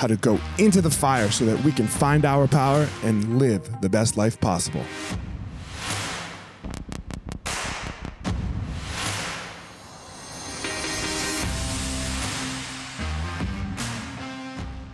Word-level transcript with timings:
how 0.00 0.06
to 0.06 0.16
go 0.16 0.40
into 0.56 0.80
the 0.80 0.90
fire 0.90 1.30
so 1.30 1.44
that 1.44 1.62
we 1.62 1.70
can 1.70 1.86
find 1.86 2.24
our 2.24 2.48
power 2.48 2.88
and 3.04 3.38
live 3.38 3.82
the 3.82 3.88
best 3.90 4.16
life 4.16 4.40
possible. 4.40 4.82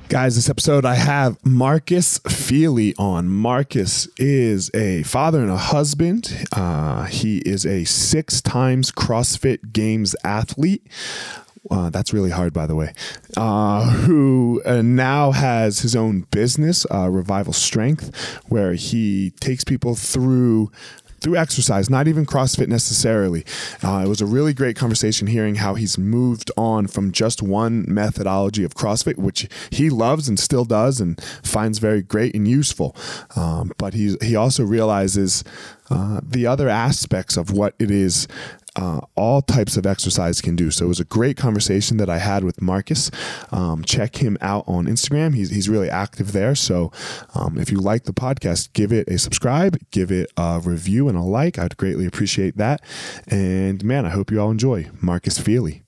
Guys, 0.08 0.34
this 0.34 0.50
episode 0.50 0.84
I 0.84 0.94
have 0.94 1.36
Marcus 1.44 2.18
Filly 2.26 2.92
on. 2.98 3.28
Marcus 3.28 4.08
is 4.16 4.72
a 4.74 5.04
father 5.04 5.40
and 5.40 5.52
a 5.52 5.56
husband. 5.56 6.48
Uh, 6.52 7.04
he 7.04 7.38
is 7.38 7.64
a 7.64 7.84
six 7.84 8.40
times 8.40 8.90
CrossFit 8.90 9.72
Games 9.72 10.16
athlete. 10.24 10.84
Uh, 11.70 11.90
that's 11.90 12.12
really 12.12 12.30
hard, 12.30 12.52
by 12.52 12.66
the 12.66 12.74
way. 12.74 12.92
Uh, 13.36 13.90
who 13.90 14.62
uh, 14.64 14.82
now 14.82 15.32
has 15.32 15.80
his 15.80 15.96
own 15.96 16.22
business, 16.30 16.86
uh, 16.92 17.08
Revival 17.08 17.52
Strength, 17.52 18.40
where 18.48 18.74
he 18.74 19.30
takes 19.40 19.64
people 19.64 19.94
through 19.94 20.70
through 21.20 21.36
exercise, 21.36 21.88
not 21.90 22.06
even 22.06 22.26
CrossFit 22.26 22.68
necessarily. 22.68 23.44
Uh, 23.82 24.02
it 24.04 24.08
was 24.08 24.20
a 24.20 24.26
really 24.26 24.54
great 24.54 24.76
conversation 24.76 25.26
hearing 25.26 25.56
how 25.56 25.74
he's 25.74 25.98
moved 25.98 26.50
on 26.56 26.86
from 26.86 27.10
just 27.10 27.42
one 27.42 27.84
methodology 27.88 28.64
of 28.64 28.74
CrossFit, 28.74 29.16
which 29.16 29.48
he 29.70 29.90
loves 29.90 30.28
and 30.28 30.38
still 30.38 30.64
does 30.64 31.00
and 31.00 31.20
finds 31.42 31.78
very 31.78 32.02
great 32.02 32.34
and 32.34 32.46
useful. 32.46 32.94
Um, 33.34 33.72
but 33.78 33.94
he, 33.94 34.16
he 34.22 34.36
also 34.36 34.62
realizes 34.62 35.42
uh, 35.90 36.20
the 36.22 36.46
other 36.46 36.68
aspects 36.68 37.36
of 37.36 37.50
what 37.50 37.74
it 37.78 37.90
is 37.90 38.28
uh, 38.76 39.00
all 39.14 39.42
types 39.42 39.76
of 39.76 39.86
exercise 39.86 40.40
can 40.40 40.54
do. 40.54 40.70
So 40.70 40.84
it 40.84 40.88
was 40.88 41.00
a 41.00 41.04
great 41.04 41.36
conversation 41.36 41.96
that 41.96 42.10
I 42.10 42.18
had 42.18 42.44
with 42.44 42.60
Marcus. 42.60 43.10
Um, 43.50 43.82
check 43.82 44.16
him 44.16 44.36
out 44.40 44.64
on 44.66 44.86
Instagram. 44.86 45.34
He's, 45.34 45.50
he's 45.50 45.68
really 45.68 45.90
active 45.90 46.32
there. 46.32 46.54
So 46.54 46.92
um, 47.34 47.58
if 47.58 47.72
you 47.72 47.80
like 47.80 48.04
the 48.04 48.12
podcast, 48.12 48.72
give 48.72 48.92
it 48.92 49.08
a 49.08 49.18
subscribe, 49.18 49.78
give 49.90 50.12
it 50.12 50.30
a 50.36 50.60
review 50.62 51.08
and 51.08 51.16
a 51.16 51.22
like. 51.22 51.58
I'd 51.58 51.76
greatly 51.76 52.06
appreciate 52.06 52.56
that. 52.58 52.82
And 53.26 53.82
man, 53.84 54.04
I 54.04 54.10
hope 54.10 54.30
you 54.30 54.40
all 54.40 54.50
enjoy 54.50 54.90
Marcus 55.00 55.38
Filly 55.38 55.85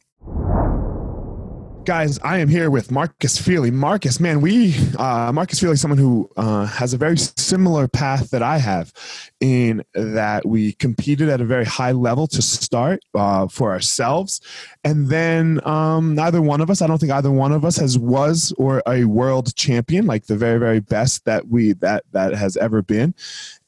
guys, 1.89 2.19
I 2.19 2.41
am 2.41 2.49
here 2.49 2.71
with 2.71 2.91
Marcus 2.91 3.39
Filly. 3.39 3.71
Marcus, 3.71 4.21
man, 4.21 4.43
we 4.43 4.75
uh, 4.99 5.33
Marcus 5.33 5.59
Filly, 5.59 5.77
someone 5.77 5.97
who 5.97 6.31
uh, 6.37 6.67
has 6.67 6.93
a 6.93 6.99
very 6.99 7.17
similar 7.17 7.89
path 7.89 8.29
that 8.29 8.43
I 8.43 8.59
have, 8.59 8.93
in 9.41 9.83
that 9.95 10.45
we 10.45 10.75
competed 10.75 11.31
at 11.31 11.41
a 11.41 11.47
very 11.47 11.65
high 11.65 11.93
level 11.93 12.27
to 12.27 12.43
start 12.43 13.01
uh, 13.15 13.49
for 13.49 13.71
ourselves, 13.71 14.43
and 14.85 15.09
then 15.09 15.67
um, 15.67 16.15
neither 16.15 16.43
one 16.43 16.61
of 16.61 16.69
us, 16.69 16.83
I 16.83 16.87
don't 16.87 16.99
think 16.99 17.11
either 17.11 17.31
one 17.31 17.53
of 17.53 17.65
us 17.65 17.79
has 17.79 17.99
was 17.99 18.53
or 18.59 18.83
a 18.87 19.05
world 19.05 19.57
champion, 19.57 20.05
like 20.05 20.27
the 20.27 20.37
very 20.37 20.59
very 20.59 20.81
best 20.81 21.25
that 21.25 21.49
we 21.49 21.73
that 21.73 22.05
that 22.13 22.35
has 22.35 22.59
ever 22.59 22.83
been, 22.83 23.15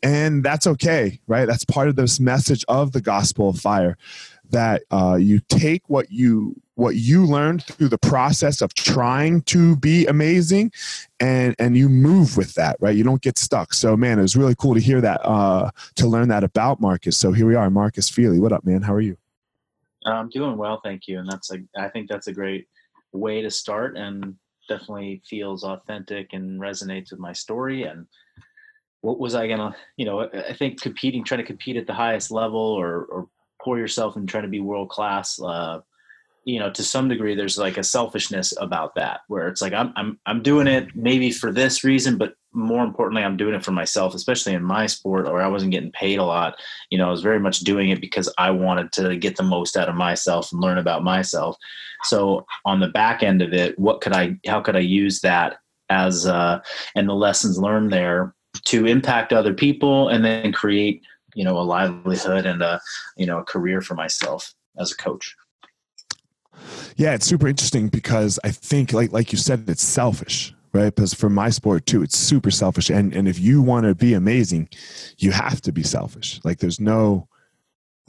and 0.03 0.45
that's 0.45 0.67
okay, 0.67 1.21
right? 1.27 1.47
That's 1.47 1.65
part 1.65 1.89
of 1.89 1.97
this 1.97 2.21
message 2.21 2.67
of 2.69 2.93
the 2.93 3.01
gospel 3.01 3.49
of 3.49 3.59
fire 3.59 3.97
that 4.51 4.83
uh, 4.91 5.17
you 5.21 5.41
take 5.49 5.83
what 5.89 6.11
you 6.11 6.61
what 6.75 6.97
you 6.97 7.27
learned 7.27 7.63
through 7.65 7.89
the 7.89 7.99
process 7.99 8.63
of 8.63 8.73
trying 8.75 9.43
to 9.43 9.77
be 9.77 10.07
amazing 10.07 10.73
and 11.19 11.55
and 11.59 11.77
you 11.77 11.89
move 11.89 12.37
with 12.37 12.55
that 12.55 12.77
right? 12.81 12.97
You 12.97 13.05
don't 13.05 13.23
get 13.23 13.39
stuck. 13.39 13.75
So 13.75 13.97
man 13.97 14.19
it 14.19 14.23
was 14.23 14.37
really 14.37 14.55
cool 14.55 14.75
to 14.75 14.81
hear 14.81 15.01
that 15.01 15.21
uh, 15.25 15.71
to 15.97 16.07
learn 16.07 16.29
that 16.29 16.45
about 16.45 16.81
marcus. 16.81 17.17
So 17.17 17.33
here 17.33 17.47
we 17.47 17.55
are 17.55 17.71
marcus 17.71 18.09
filly. 18.09 18.41
What 18.41 18.53
up 18.53 18.65
man? 18.65 18.83
How 18.83 18.95
are 18.95 19.01
you? 19.01 19.17
I'm 20.07 20.31
doing 20.31 20.57
well 20.57 20.81
thank 20.83 21.07
you. 21.09 21.19
And 21.19 21.31
that's 21.31 21.51
like 21.51 21.63
i 21.77 21.89
think 21.89 22.09
that's 22.09 22.29
a 22.29 22.33
great 22.33 22.67
way 23.13 23.43
to 23.43 23.51
start 23.51 23.97
and 23.97 24.37
definitely 24.69 25.21
feels 25.29 25.65
authentic 25.65 26.33
and 26.33 26.61
resonates 26.61 27.11
with 27.11 27.19
my 27.21 27.33
story. 27.33 27.83
And 27.83 28.07
what 29.03 29.19
was 29.19 29.35
i 29.35 29.47
gonna 29.47 29.75
you 29.97 30.05
know 30.05 30.29
i 30.49 30.53
think 30.53 30.81
competing 30.81 31.25
trying 31.25 31.41
to 31.41 31.47
compete 31.47 31.77
at 31.77 31.87
the 31.87 31.95
highest 31.95 32.31
level 32.31 32.61
or, 32.61 33.05
or 33.05 33.29
pour 33.63 33.79
yourself 33.79 34.17
and 34.17 34.29
try 34.29 34.41
to 34.41 34.49
be 34.49 34.61
world 34.61 34.89
class 34.89 35.41
uh, 35.41 35.81
you 36.45 36.59
know 36.59 36.71
to 36.71 36.83
some 36.83 37.09
degree 37.09 37.35
there's 37.35 37.59
like 37.59 37.77
a 37.77 37.85
selfishness 37.85 38.55
about 38.59 38.95
that 38.95 39.21
where 39.29 39.49
it's 39.49 39.61
like 39.61 39.73
I'm, 39.73 39.93
I'm 39.97 40.19
i'm 40.27 40.43
doing 40.43 40.67
it 40.67 40.89
maybe 40.95 41.31
for 41.31 41.53
this 41.53 41.85
reason 41.85 42.17
but 42.17 42.35
more 42.53 42.83
importantly 42.83 43.23
i'm 43.23 43.37
doing 43.37 43.55
it 43.55 43.65
for 43.65 43.73
myself 43.73 44.15
especially 44.15 44.55
in 44.55 44.63
my 44.63 44.87
sport 44.87 45.27
where 45.27 45.43
i 45.43 45.49
wasn't 45.49 45.73
getting 45.73 45.93
paid 45.93 46.19
a 46.19 46.25
lot. 46.25 46.57
You 46.91 46.99
know 46.99 47.09
i 47.09 47.11
was 47.11 47.23
very 47.23 47.39
much 47.39 47.61
doing 47.61 47.91
it 47.91 48.01
because 48.01 48.33
i 48.39 48.51
wanted 48.51 48.91
to 48.93 49.17
get 49.17 49.37
the 49.37 49.43
most 49.43 49.77
out 49.77 49.89
of 49.89 49.95
myself 49.95 50.51
and 50.53 50.61
learn 50.61 50.79
about 50.79 51.05
myself. 51.05 51.57
So 52.05 52.47
on 52.65 52.81
the 52.81 52.89
back 52.89 53.23
end 53.23 53.43
of 53.43 53.53
it 53.53 53.79
what 53.79 54.01
could 54.01 54.15
i 54.15 54.37
how 54.47 54.61
could 54.61 54.77
i 54.77 54.81
use 54.81 55.21
that 55.21 55.59
as 55.91 56.27
uh 56.27 56.61
and 56.95 57.09
the 57.09 57.15
lessons 57.15 57.59
learned 57.59 57.93
there 57.93 58.35
to 58.65 58.87
impact 58.87 59.33
other 59.33 59.55
people 59.55 60.09
and 60.09 60.25
then 60.25 60.53
create 60.53 61.03
you 61.35 61.45
know 61.45 61.59
a 61.59 61.63
livelihood 61.63 62.47
and 62.47 62.63
a 62.63 62.81
you 63.17 63.27
know 63.27 63.39
a 63.39 63.45
career 63.45 63.81
for 63.81 63.95
myself 63.95 64.55
as 64.79 64.93
a 64.93 64.97
coach 64.97 65.37
yeah 66.97 67.15
it's 67.15 67.27
super 67.27 67.49
interesting 67.49 67.89
because 67.89 68.39
i 68.45 68.51
think 68.51 68.93
like 68.93 69.13
like 69.13 69.33
you 69.33 69.39
said 69.39 69.65
it's 69.69 69.83
selfish 69.83 70.55
right? 70.73 70.95
Because 70.95 71.13
for 71.13 71.29
my 71.29 71.51
sport 71.51 71.85
too, 71.87 72.01
it's 72.01 72.17
super 72.17 72.51
selfish. 72.51 72.91
And 72.91 73.13
and 73.13 73.27
if 73.27 73.41
you 73.41 73.61
want 73.61 73.87
to 73.87 73.95
be 73.97 74.15
amazing, 74.15 74.69
you 75.19 75.33
have 75.33 75.61
to 75.63 75.73
be 75.73 75.83
selfish. 75.83 76.41
Like 76.45 76.59
there's 76.59 76.79
no 76.79 77.29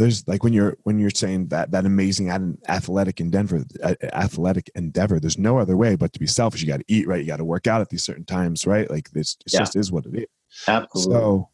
there's 0.02 0.28
like 0.28 0.44
when 0.44 0.54
you're 0.54 0.78
when 0.84 1.00
you're 1.00 1.12
saying 1.12 1.48
that 1.48 1.72
that 1.72 1.86
amazing 1.86 2.30
athletic 2.68 3.20
endeavor 3.20 3.64
athletic 3.84 4.70
endeavor 4.74 5.20
there's 5.20 5.38
no 5.38 5.60
other 5.60 5.78
way 5.78 5.96
but 5.96 6.12
to 6.14 6.20
be 6.20 6.26
selfish 6.26 6.62
you 6.62 6.68
got 6.68 6.80
to 6.80 6.86
eat 6.88 7.08
right 7.08 7.22
you 7.22 7.28
got 7.28 7.38
to 7.38 7.46
work 7.46 7.68
out 7.68 7.82
at 7.82 7.90
these 7.90 8.04
certain 8.04 8.26
times 8.26 8.66
right 8.66 8.90
like 8.90 9.12
this 9.12 9.38
it 9.46 9.54
yeah. 9.54 9.60
just 9.60 9.76
is 9.76 9.92
what 9.92 10.06
it 10.08 10.16
is 10.16 10.26
absolutely 10.68 11.14
so 11.14 11.50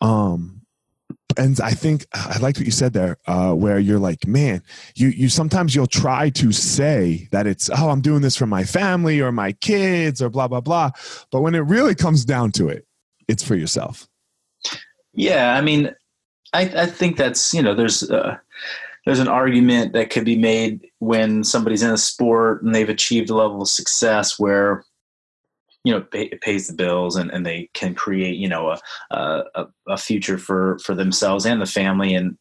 um 0.00 0.55
and 1.36 1.60
I 1.60 1.72
think 1.72 2.06
I 2.12 2.38
liked 2.38 2.58
what 2.58 2.66
you 2.66 2.72
said 2.72 2.92
there, 2.92 3.18
uh, 3.26 3.52
where 3.52 3.78
you're 3.78 3.98
like, 3.98 4.26
man, 4.26 4.62
you 4.94 5.08
you 5.08 5.28
sometimes 5.28 5.74
you'll 5.74 5.86
try 5.86 6.30
to 6.30 6.52
say 6.52 7.28
that 7.32 7.46
it's 7.46 7.70
oh 7.70 7.90
I'm 7.90 8.00
doing 8.00 8.22
this 8.22 8.36
for 8.36 8.46
my 8.46 8.64
family 8.64 9.20
or 9.20 9.32
my 9.32 9.52
kids 9.52 10.22
or 10.22 10.28
blah 10.28 10.48
blah 10.48 10.60
blah, 10.60 10.90
but 11.30 11.40
when 11.40 11.54
it 11.54 11.60
really 11.60 11.94
comes 11.94 12.24
down 12.24 12.52
to 12.52 12.68
it, 12.68 12.86
it's 13.28 13.42
for 13.42 13.54
yourself. 13.54 14.08
Yeah, 15.14 15.54
I 15.54 15.60
mean, 15.60 15.94
I 16.52 16.62
I 16.62 16.86
think 16.86 17.16
that's 17.16 17.54
you 17.54 17.62
know 17.62 17.74
there's 17.74 18.08
uh, 18.10 18.36
there's 19.04 19.20
an 19.20 19.28
argument 19.28 19.92
that 19.92 20.10
could 20.10 20.24
be 20.24 20.36
made 20.36 20.86
when 20.98 21.44
somebody's 21.44 21.82
in 21.82 21.90
a 21.90 21.98
sport 21.98 22.62
and 22.62 22.74
they've 22.74 22.88
achieved 22.88 23.30
a 23.30 23.34
level 23.34 23.62
of 23.62 23.68
success 23.68 24.38
where 24.38 24.84
you 25.86 25.92
know 25.92 26.04
it 26.12 26.40
pays 26.40 26.66
the 26.66 26.74
bills 26.74 27.14
and, 27.14 27.30
and 27.30 27.46
they 27.46 27.70
can 27.72 27.94
create 27.94 28.36
you 28.36 28.48
know 28.48 28.70
a, 28.70 29.44
a 29.54 29.66
a 29.86 29.96
future 29.96 30.36
for 30.36 30.80
for 30.80 30.96
themselves 30.96 31.46
and 31.46 31.62
the 31.62 31.66
family. 31.66 32.12
And 32.12 32.36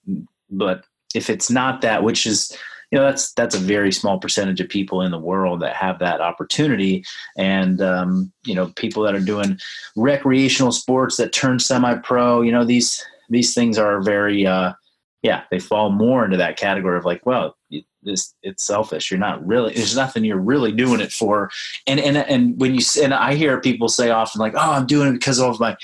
but 0.50 0.83
if 1.13 1.30
it's 1.30 1.51
not 1.51 1.81
that 1.81 2.01
which 2.01 2.25
is 2.25 2.57
you 2.89 2.97
know 2.97 3.06
that's 3.06 3.33
that's 3.33 3.53
a 3.53 3.59
very 3.59 3.92
small 3.92 4.19
percentage 4.19 4.59
of 4.62 4.68
people 4.68 5.01
in 5.01 5.12
the 5.12 5.19
world 5.19 5.59
that 5.59 5.75
have 5.75 6.00
that 6.00 6.21
opportunity. 6.21 7.06
And 7.38 7.83
um, 7.83 8.33
you 8.45 8.56
know 8.56 8.71
people 8.75 9.03
that 9.03 9.13
are 9.13 9.19
doing 9.19 9.59
recreational 9.95 10.71
sports 10.71 11.18
that 11.18 11.31
turn 11.31 11.59
semi-pro 11.59 12.41
you 12.41 12.51
know 12.51 12.65
these 12.65 13.06
these 13.30 13.53
things 13.53 13.77
are 13.77 14.01
very 14.01 14.48
uh, 14.48 14.74
yeah 15.21 15.44
they 15.51 15.59
fall 15.59 15.91
more 15.91 16.25
into 16.25 16.38
that 16.38 16.57
category 16.57 16.98
of 16.98 17.06
like 17.06 17.24
well 17.27 17.56
this 18.05 18.33
it's 18.43 18.63
selfish. 18.63 19.11
You're 19.11 19.19
not 19.19 19.45
really 19.45 19.73
there's 19.73 19.95
nothing 19.95 20.23
you're 20.23 20.37
really 20.37 20.71
doing 20.71 21.01
it 21.01 21.11
for. 21.11 21.49
And 21.87 21.99
and 21.99 22.17
and 22.17 22.59
when 22.59 22.75
you 22.75 22.81
and 23.01 23.13
i 23.13 23.35
hear 23.35 23.59
people 23.59 23.89
say 23.89 24.09
often 24.09 24.39
like 24.39 24.53
oh 24.55 24.71
i'm 24.71 24.85
doing 24.85 25.09
it 25.09 25.13
because 25.13 25.39
of 25.39 25.59
my 25.59 25.75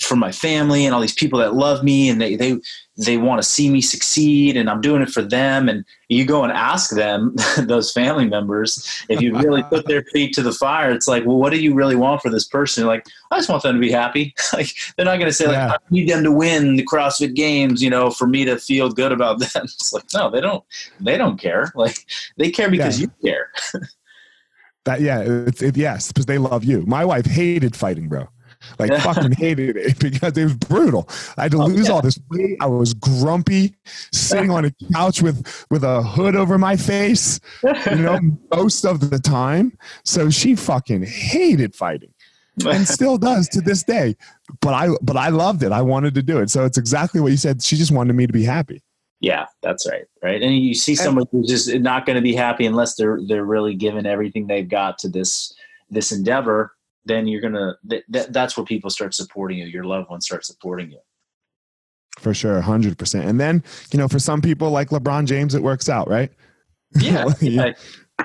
for 0.00 0.16
my 0.16 0.32
family 0.32 0.84
and 0.84 0.94
all 0.94 1.00
these 1.00 1.14
people 1.14 1.38
that 1.38 1.54
love 1.54 1.84
me 1.84 2.08
and 2.08 2.20
they 2.20 2.36
they 2.36 2.58
they 2.96 3.16
want 3.16 3.42
to 3.42 3.48
see 3.48 3.68
me 3.68 3.80
succeed 3.80 4.56
and 4.56 4.70
I'm 4.70 4.80
doing 4.80 5.02
it 5.02 5.10
for 5.10 5.22
them. 5.22 5.68
And 5.68 5.84
you 6.08 6.24
go 6.24 6.44
and 6.44 6.52
ask 6.52 6.94
them 6.94 7.34
those 7.58 7.92
family 7.92 8.26
members 8.28 9.04
if 9.08 9.20
you 9.20 9.36
really 9.38 9.62
put 9.70 9.86
their 9.86 10.04
feet 10.04 10.32
to 10.34 10.42
the 10.42 10.52
fire 10.52 10.92
it's 10.92 11.08
like 11.08 11.24
well 11.24 11.36
what 11.36 11.50
do 11.50 11.60
you 11.60 11.74
really 11.74 11.96
want 11.96 12.22
for 12.22 12.30
this 12.30 12.46
person? 12.46 12.82
You're 12.82 12.92
like 12.92 13.06
I 13.30 13.38
just 13.38 13.48
want 13.48 13.62
them 13.62 13.74
to 13.74 13.80
be 13.80 13.90
happy. 13.90 14.34
Like 14.52 14.68
they're 14.96 15.06
not 15.06 15.16
going 15.16 15.28
to 15.28 15.32
say 15.32 15.46
like. 15.48 15.56
I 15.56 15.76
need 15.90 16.08
them 16.08 16.22
to 16.22 16.30
win 16.30 16.76
the 16.76 16.86
CrossFit 16.86 17.34
games 17.34 17.82
you 17.82 17.90
know 17.90 18.10
for 18.10 18.28
me 18.28 18.44
to 18.44 18.56
feel 18.56 18.88
good 18.88 19.10
about 19.10 19.40
them. 19.40 19.64
It's 19.64 19.92
like 19.92 20.04
no 20.14 20.30
they 20.30 20.40
don't 20.40 20.62
they 21.00 21.16
don't 21.16 21.40
care. 21.40 21.72
Like 21.74 21.96
they 22.36 22.50
care 22.50 22.70
because 22.70 23.00
yeah. 23.00 23.06
you 23.06 23.28
care. 23.28 23.50
That 24.84 25.00
yeah 25.00 25.20
it's 25.20 25.62
it, 25.62 25.76
yes 25.76 26.12
because 26.12 26.26
they 26.26 26.38
love 26.38 26.62
you. 26.62 26.84
My 26.86 27.04
wife 27.04 27.26
hated 27.26 27.74
fighting 27.74 28.08
bro 28.08 28.28
like 28.78 28.92
fucking 29.00 29.32
hated 29.38 29.76
it 29.76 29.98
because 29.98 30.36
it 30.36 30.44
was 30.44 30.54
brutal. 30.54 31.08
I 31.36 31.44
had 31.44 31.52
to 31.52 31.62
oh, 31.62 31.66
lose 31.66 31.88
yeah. 31.88 31.94
all 31.94 32.02
this 32.02 32.18
weight. 32.30 32.56
I 32.60 32.66
was 32.66 32.94
grumpy, 32.94 33.74
sitting 34.12 34.50
on 34.50 34.64
a 34.64 34.72
couch 34.92 35.22
with 35.22 35.66
with 35.70 35.84
a 35.84 36.02
hood 36.02 36.36
over 36.36 36.58
my 36.58 36.76
face, 36.76 37.40
you 37.62 37.96
know, 37.96 38.18
most 38.54 38.84
of 38.84 39.10
the 39.10 39.18
time. 39.18 39.76
So 40.04 40.30
she 40.30 40.54
fucking 40.54 41.04
hated 41.04 41.74
fighting. 41.74 42.12
and 42.66 42.86
still 42.98 43.18
does 43.18 43.48
to 43.48 43.60
this 43.60 43.82
day. 43.82 44.16
But 44.60 44.74
I 44.74 44.88
but 45.02 45.16
I 45.16 45.28
loved 45.28 45.62
it. 45.62 45.72
I 45.72 45.82
wanted 45.82 46.14
to 46.14 46.22
do 46.22 46.38
it. 46.38 46.50
So 46.50 46.64
it's 46.64 46.78
exactly 46.78 47.20
what 47.20 47.30
you 47.30 47.38
said. 47.38 47.62
She 47.62 47.76
just 47.76 47.92
wanted 47.92 48.14
me 48.14 48.26
to 48.26 48.32
be 48.32 48.44
happy. 48.44 48.82
Yeah, 49.20 49.46
that's 49.62 49.88
right. 49.88 50.04
Right. 50.22 50.42
And 50.42 50.54
you 50.58 50.74
see 50.74 50.94
someone 50.94 51.24
who's 51.32 51.48
just 51.48 51.74
not 51.76 52.04
going 52.04 52.16
to 52.16 52.22
be 52.22 52.34
happy 52.34 52.66
unless 52.66 52.94
they're 52.96 53.18
they're 53.26 53.44
really 53.44 53.74
giving 53.74 54.06
everything 54.06 54.46
they've 54.46 54.68
got 54.68 54.98
to 54.98 55.08
this 55.08 55.54
this 55.90 56.12
endeavor 56.12 56.73
then 57.04 57.26
you're 57.26 57.40
gonna 57.40 57.76
th- 57.88 58.04
th- 58.12 58.28
that's 58.30 58.56
where 58.56 58.64
people 58.64 58.90
start 58.90 59.14
supporting 59.14 59.58
you. 59.58 59.66
Your 59.66 59.84
loved 59.84 60.10
ones 60.10 60.26
start 60.26 60.44
supporting 60.44 60.90
you. 60.90 60.98
For 62.18 62.32
sure 62.32 62.62
100% 62.62 63.26
and 63.26 63.40
then 63.40 63.62
you 63.92 63.98
know 63.98 64.06
for 64.06 64.20
some 64.20 64.40
people 64.40 64.70
like 64.70 64.90
lebron 64.90 65.26
james 65.26 65.54
it 65.54 65.62
works 65.62 65.88
out 65.88 66.08
right? 66.08 66.30
Yeah, 67.00 67.26
yeah. 67.40 67.72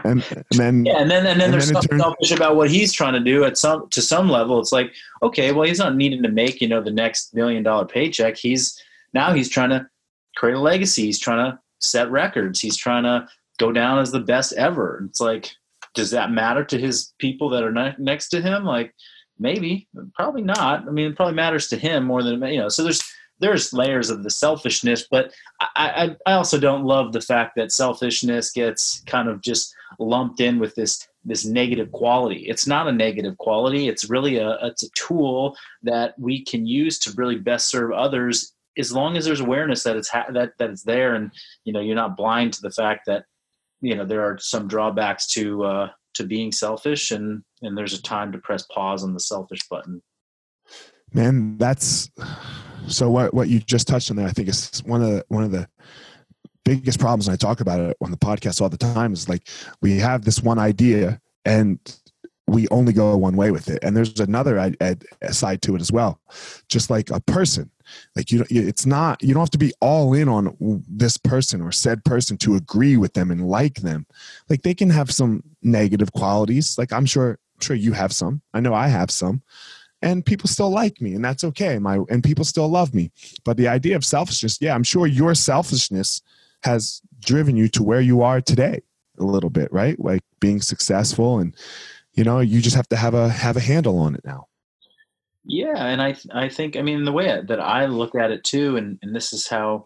And, 0.04 0.24
and, 0.30 0.46
then 0.52 0.86
yeah 0.86 1.00
and 1.00 1.10
then 1.10 1.26
and 1.26 1.42
then 1.42 1.46
and 1.46 1.54
there's 1.54 1.66
then 1.66 1.74
something 1.74 1.90
turns- 1.98 2.04
selfish 2.04 2.32
about 2.32 2.56
what 2.56 2.70
he's 2.70 2.94
trying 2.94 3.14
to 3.14 3.20
do 3.20 3.44
at 3.46 3.58
some 3.58 3.90
to 3.90 4.02
some 4.02 4.30
level. 4.30 4.60
It's 4.60 4.72
like 4.72 4.94
okay 5.24 5.52
well 5.52 5.68
he's 5.68 5.80
not 5.80 5.96
needing 5.96 6.22
to 6.22 6.30
make 6.30 6.62
you 6.62 6.68
know 6.68 6.82
the 6.82 6.92
next 6.92 7.34
million 7.34 7.64
dollar 7.64 7.86
paycheck. 7.86 8.38
He's 8.38 8.80
now 9.14 9.34
he's 9.34 9.50
trying 9.50 9.72
to 9.72 9.88
create 10.36 10.56
a 10.56 10.60
legacy. 10.60 11.06
He's 11.06 11.20
trying 11.20 11.52
to 11.52 11.60
set 11.80 12.12
records. 12.12 12.60
He's 12.60 12.78
trying 12.78 13.04
to 13.04 13.28
go 13.58 13.72
down 13.72 14.00
as 14.00 14.12
the 14.12 14.20
best 14.20 14.54
ever. 14.54 15.04
It's 15.10 15.20
like 15.20 15.52
does 15.96 16.12
that 16.12 16.32
matter 16.32 16.64
to 16.66 16.78
his 16.78 17.14
people 17.20 17.50
that 17.50 17.64
are 17.64 17.72
ne- 17.72 17.96
next 17.98 18.30
to 18.30 18.42
him? 18.42 18.64
Like 18.64 18.94
maybe, 19.38 19.88
probably 20.16 20.42
not. 20.42 20.88
I 20.88 20.92
mean, 20.92 21.12
it 21.12 21.16
probably 21.16 21.36
matters 21.36 21.68
to 21.70 21.78
him 21.78 22.06
more 22.06 22.24
than 22.24 22.42
you 22.44 22.60
know. 22.60 22.70
So 22.70 22.84
there's 22.84 23.02
there's 23.40 23.74
layers 23.74 24.10
of 24.10 24.24
the 24.24 24.30
selfishness, 24.30 25.08
but 25.10 25.32
I, 25.62 26.16
I, 26.26 26.32
I 26.32 26.34
also 26.34 26.60
don't 26.60 26.84
love 26.84 27.14
the 27.14 27.22
fact 27.22 27.56
that 27.56 27.72
selfishness 27.72 28.52
gets 28.52 29.02
kind 29.06 29.30
of 29.30 29.42
just 29.42 29.74
lumped 29.98 30.42
in 30.42 30.60
with 30.60 30.76
this 30.76 31.08
this 31.26 31.46
negative 31.46 31.92
quality. 31.92 32.46
It's 32.48 32.68
not 32.68 32.88
a 32.88 32.92
negative 32.92 33.38
quality. 33.38 33.88
It's 33.88 34.10
really 34.10 34.38
a 34.38 34.58
it's 34.64 34.84
a 34.84 34.90
tool 34.92 35.56
that 35.84 36.18
we 36.20 36.44
can 36.44 36.66
use 36.66 37.00
to 37.00 37.14
really 37.16 37.38
best 37.38 37.70
serve 37.70 37.92
others 37.92 38.54
as 38.78 38.94
long 38.94 39.18
as 39.18 39.26
there's 39.26 39.42
awareness 39.42 39.84
that 39.84 39.98
it's 39.98 40.10
ha- 40.10 40.28
that 40.32 40.54
that 40.58 40.70
it's 40.70 40.84
there 40.84 41.16
and 41.16 41.32
you 41.66 41.74
know 41.74 41.80
you're 41.82 41.96
not 41.96 42.18
blind 42.18 42.54
to 42.54 42.62
the 42.62 42.72
fact 42.72 43.06
that 43.08 43.26
you 43.82 43.96
know 43.96 44.06
there 44.06 44.22
are 44.22 44.38
some 44.40 44.68
drawbacks 44.68 45.28
to 45.28 45.64
uh, 45.64 45.90
to 46.16 46.26
being 46.26 46.52
selfish, 46.52 47.12
and 47.12 47.44
and 47.62 47.78
there's 47.78 47.94
a 47.94 48.02
time 48.02 48.32
to 48.32 48.38
press 48.40 48.64
pause 48.64 49.04
on 49.04 49.14
the 49.14 49.20
selfish 49.20 49.62
button. 49.70 50.02
Man, 51.14 51.58
that's 51.58 52.10
so. 52.88 53.10
What 53.10 53.34
what 53.34 53.50
you 53.50 53.60
just 53.60 53.88
touched 53.88 54.12
on 54.12 54.18
there, 54.18 54.28
I 54.28 54.32
think 54.32 54.48
is 54.48 54.84
one 54.86 55.02
of 55.02 55.10
the, 55.10 55.26
one 55.30 55.44
of 55.44 55.52
the 55.52 55.68
biggest 56.66 57.00
problems. 57.00 57.28
And 57.28 57.34
I 57.34 57.38
talk 57.38 57.62
about 57.62 57.80
it 57.80 57.98
on 58.02 58.12
the 58.12 58.18
podcast 58.18 58.62
all 58.62 58.70
the 58.70 58.78
time. 58.78 59.14
Is 59.14 59.30
like 59.30 59.48
we 59.82 59.98
have 59.98 60.24
this 60.24 60.42
one 60.42 60.60
idea, 60.60 61.20
and 61.46 61.80
we 62.50 62.68
only 62.70 62.94
go 62.94 63.16
one 63.16 63.36
way 63.36 63.52
with 63.52 63.70
it 63.70 63.78
and 63.84 63.96
there's 63.96 64.20
another 64.20 64.74
side 65.30 65.62
to 65.62 65.76
it 65.76 65.82
as 65.82 65.92
well 65.92 66.20
just 66.68 66.90
like 66.90 67.12
a 67.12 67.20
person 67.20 67.70
like 68.16 68.32
you 68.32 68.46
it's 68.50 68.86
not 68.86 69.22
you 69.22 69.34
don't 69.34 69.42
have 69.42 69.50
to 69.52 69.58
be 69.58 69.74
all 69.82 70.14
in 70.14 70.28
on 70.30 70.56
this 70.88 71.18
person 71.18 71.62
or 71.62 71.72
said 71.72 72.04
person 72.04 72.38
to 72.38 72.56
agree 72.56 72.98
with 72.98 73.14
them 73.14 73.32
and 73.32 73.48
like 73.48 73.76
them. 73.76 74.06
Like 74.50 74.64
they 74.64 74.74
can 74.74 74.90
have 74.90 75.12
some 75.12 75.44
negative 75.62 76.12
qualities. 76.14 76.78
Like 76.78 76.92
i'm 76.94 77.06
sure 77.06 77.40
sure 77.62 77.76
you 77.76 77.94
have 77.94 78.14
some. 78.14 78.42
I 78.54 78.60
know 78.60 78.74
i 78.74 78.88
have 78.88 79.12
some. 79.12 79.42
And 80.02 80.26
people 80.26 80.48
still 80.48 80.70
like 80.70 81.02
me 81.02 81.14
and 81.14 81.24
that's 81.24 81.44
okay. 81.44 81.78
My 81.78 82.00
and 82.10 82.24
people 82.24 82.46
still 82.46 82.70
love 82.70 82.94
me. 82.94 83.12
But 83.44 83.58
the 83.58 83.68
idea 83.68 83.96
of 83.96 84.06
selfishness 84.06 84.58
yeah 84.62 84.76
i'm 84.76 84.84
sure 84.84 85.08
your 85.08 85.36
selfishness 85.36 86.22
has 86.64 87.02
driven 87.20 87.56
you 87.56 87.70
to 87.70 87.84
where 87.84 88.02
you 88.02 88.22
are 88.22 88.42
today 88.42 88.82
a 89.18 89.24
little 89.24 89.50
bit 89.50 89.72
right? 89.72 90.00
Like 90.00 90.22
being 90.40 90.62
successful 90.62 91.40
and 91.40 91.56
you 92.14 92.24
know 92.24 92.40
you 92.40 92.62
just 92.62 92.76
have 92.76 92.90
to 92.90 92.98
have 92.98 93.14
a 93.14 93.30
have 93.30 93.56
a 93.56 93.62
handle 93.62 93.98
on 94.00 94.16
it 94.16 94.22
now 94.26 94.49
yeah 95.50 95.86
and 95.86 96.02
i 96.02 96.16
i 96.34 96.48
think 96.48 96.76
i 96.76 96.82
mean 96.82 97.04
the 97.04 97.12
way 97.12 97.42
that 97.48 97.60
i 97.60 97.86
look 97.86 98.16
at 98.16 98.32
it 98.32 98.44
too 98.44 98.78
and 98.78 99.00
and 99.02 99.16
this 99.16 99.34
is 99.34 99.48
how 99.48 99.86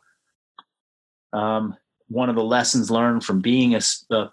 um 1.32 1.76
one 2.10 2.30
of 2.30 2.36
the 2.36 2.44
lessons 2.44 2.92
learned 2.92 3.24
from 3.24 3.40
being 3.40 3.74
a, 3.76 3.82
a 4.12 4.30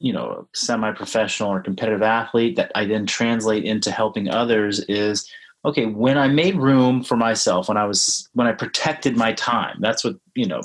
you 0.00 0.12
know 0.12 0.48
semi-professional 0.54 1.50
or 1.50 1.60
competitive 1.60 2.02
athlete 2.02 2.56
that 2.56 2.72
i 2.74 2.84
then 2.84 3.06
translate 3.06 3.64
into 3.64 3.90
helping 3.90 4.28
others 4.28 4.80
is 4.80 5.30
okay 5.64 5.86
when 5.86 6.18
i 6.18 6.26
made 6.26 6.56
room 6.56 7.02
for 7.02 7.16
myself 7.16 7.68
when 7.68 7.76
i 7.76 7.84
was 7.84 8.28
when 8.32 8.46
i 8.46 8.52
protected 8.52 9.16
my 9.16 9.32
time 9.34 9.76
that's 9.80 10.04
what 10.04 10.16
you 10.34 10.46
know 10.46 10.60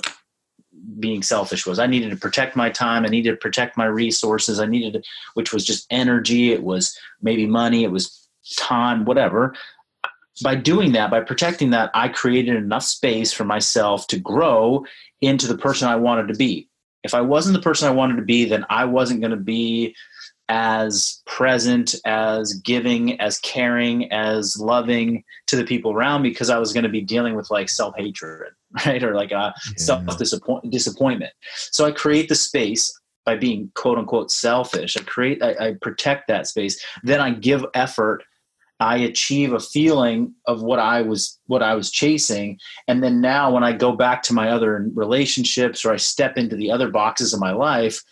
being 0.99 1.21
selfish 1.21 1.65
was. 1.65 1.79
I 1.79 1.87
needed 1.87 2.09
to 2.11 2.15
protect 2.15 2.55
my 2.55 2.69
time. 2.69 3.05
I 3.05 3.09
needed 3.09 3.31
to 3.31 3.37
protect 3.37 3.77
my 3.77 3.85
resources. 3.85 4.59
I 4.59 4.65
needed, 4.65 4.93
to, 4.93 5.09
which 5.33 5.53
was 5.53 5.65
just 5.65 5.85
energy. 5.89 6.51
It 6.51 6.63
was 6.63 6.97
maybe 7.21 7.45
money. 7.45 7.83
It 7.83 7.91
was 7.91 8.27
time, 8.55 9.05
whatever. 9.05 9.53
By 10.43 10.55
doing 10.55 10.91
that, 10.93 11.09
by 11.09 11.21
protecting 11.21 11.71
that, 11.71 11.89
I 11.93 12.09
created 12.09 12.55
enough 12.55 12.83
space 12.83 13.33
for 13.33 13.43
myself 13.43 14.07
to 14.07 14.19
grow 14.19 14.85
into 15.21 15.47
the 15.47 15.57
person 15.57 15.87
I 15.87 15.95
wanted 15.95 16.27
to 16.27 16.35
be. 16.35 16.69
If 17.03 17.13
I 17.13 17.21
wasn't 17.21 17.55
the 17.55 17.61
person 17.61 17.87
I 17.87 17.91
wanted 17.91 18.17
to 18.17 18.23
be, 18.23 18.45
then 18.45 18.65
I 18.69 18.85
wasn't 18.85 19.21
going 19.21 19.31
to 19.31 19.37
be 19.37 19.95
as 20.49 21.21
present, 21.25 21.95
as 22.05 22.53
giving, 22.53 23.19
as 23.19 23.39
caring, 23.39 24.11
as 24.11 24.59
loving 24.59 25.23
to 25.47 25.55
the 25.55 25.65
people 25.65 25.91
around 25.91 26.21
me 26.21 26.29
because 26.29 26.49
I 26.49 26.57
was 26.57 26.73
going 26.73 26.83
to 26.83 26.89
be 26.89 27.01
dealing 27.01 27.35
with 27.35 27.51
like 27.51 27.69
self 27.69 27.95
hatred, 27.97 28.53
right? 28.85 29.03
Or 29.03 29.13
like 29.13 29.31
a 29.31 29.53
yeah. 29.55 29.73
self 29.77 30.03
disappointment. 30.17 31.33
So 31.55 31.85
I 31.85 31.91
create 31.91 32.29
the 32.29 32.35
space. 32.35 32.97
by 33.25 33.35
being 33.35 33.69
quote 33.75 33.97
unquote 33.97 34.31
selfish. 34.31 34.95
I 34.95 35.01
create, 35.01 35.43
I, 35.43 35.55
I 35.59 35.73
protect 35.81 36.29
that 36.29 36.47
space. 36.47 36.81
Then 37.03 37.19
I 37.19 37.31
give 37.31 37.65
effort. 37.73 38.23
I 38.79 38.97
achieve 38.97 39.53
a 39.53 39.59
feeling 39.59 40.35
of 40.45 40.61
what 40.61 40.79
I 40.79 41.01
was 41.01 41.39
what 41.47 41.63
I 41.63 41.73
was 41.73 41.89
chasing, 41.89 42.59
and 42.87 43.03
then 43.03 43.21
now 43.21 43.51
when 43.51 43.63
I 43.63 43.73
go 43.73 43.91
back 43.91 44.21
to 44.23 44.33
my 44.33 44.49
other 44.49 44.89
relationships 44.93 45.83
or 45.83 45.93
I 45.93 45.97
step 45.97 46.37
into 46.37 46.55
the 46.55 46.71
other 46.71 46.89
boxes 46.89 47.33
of 47.33 47.39
my 47.39 47.51
life, 47.51 48.03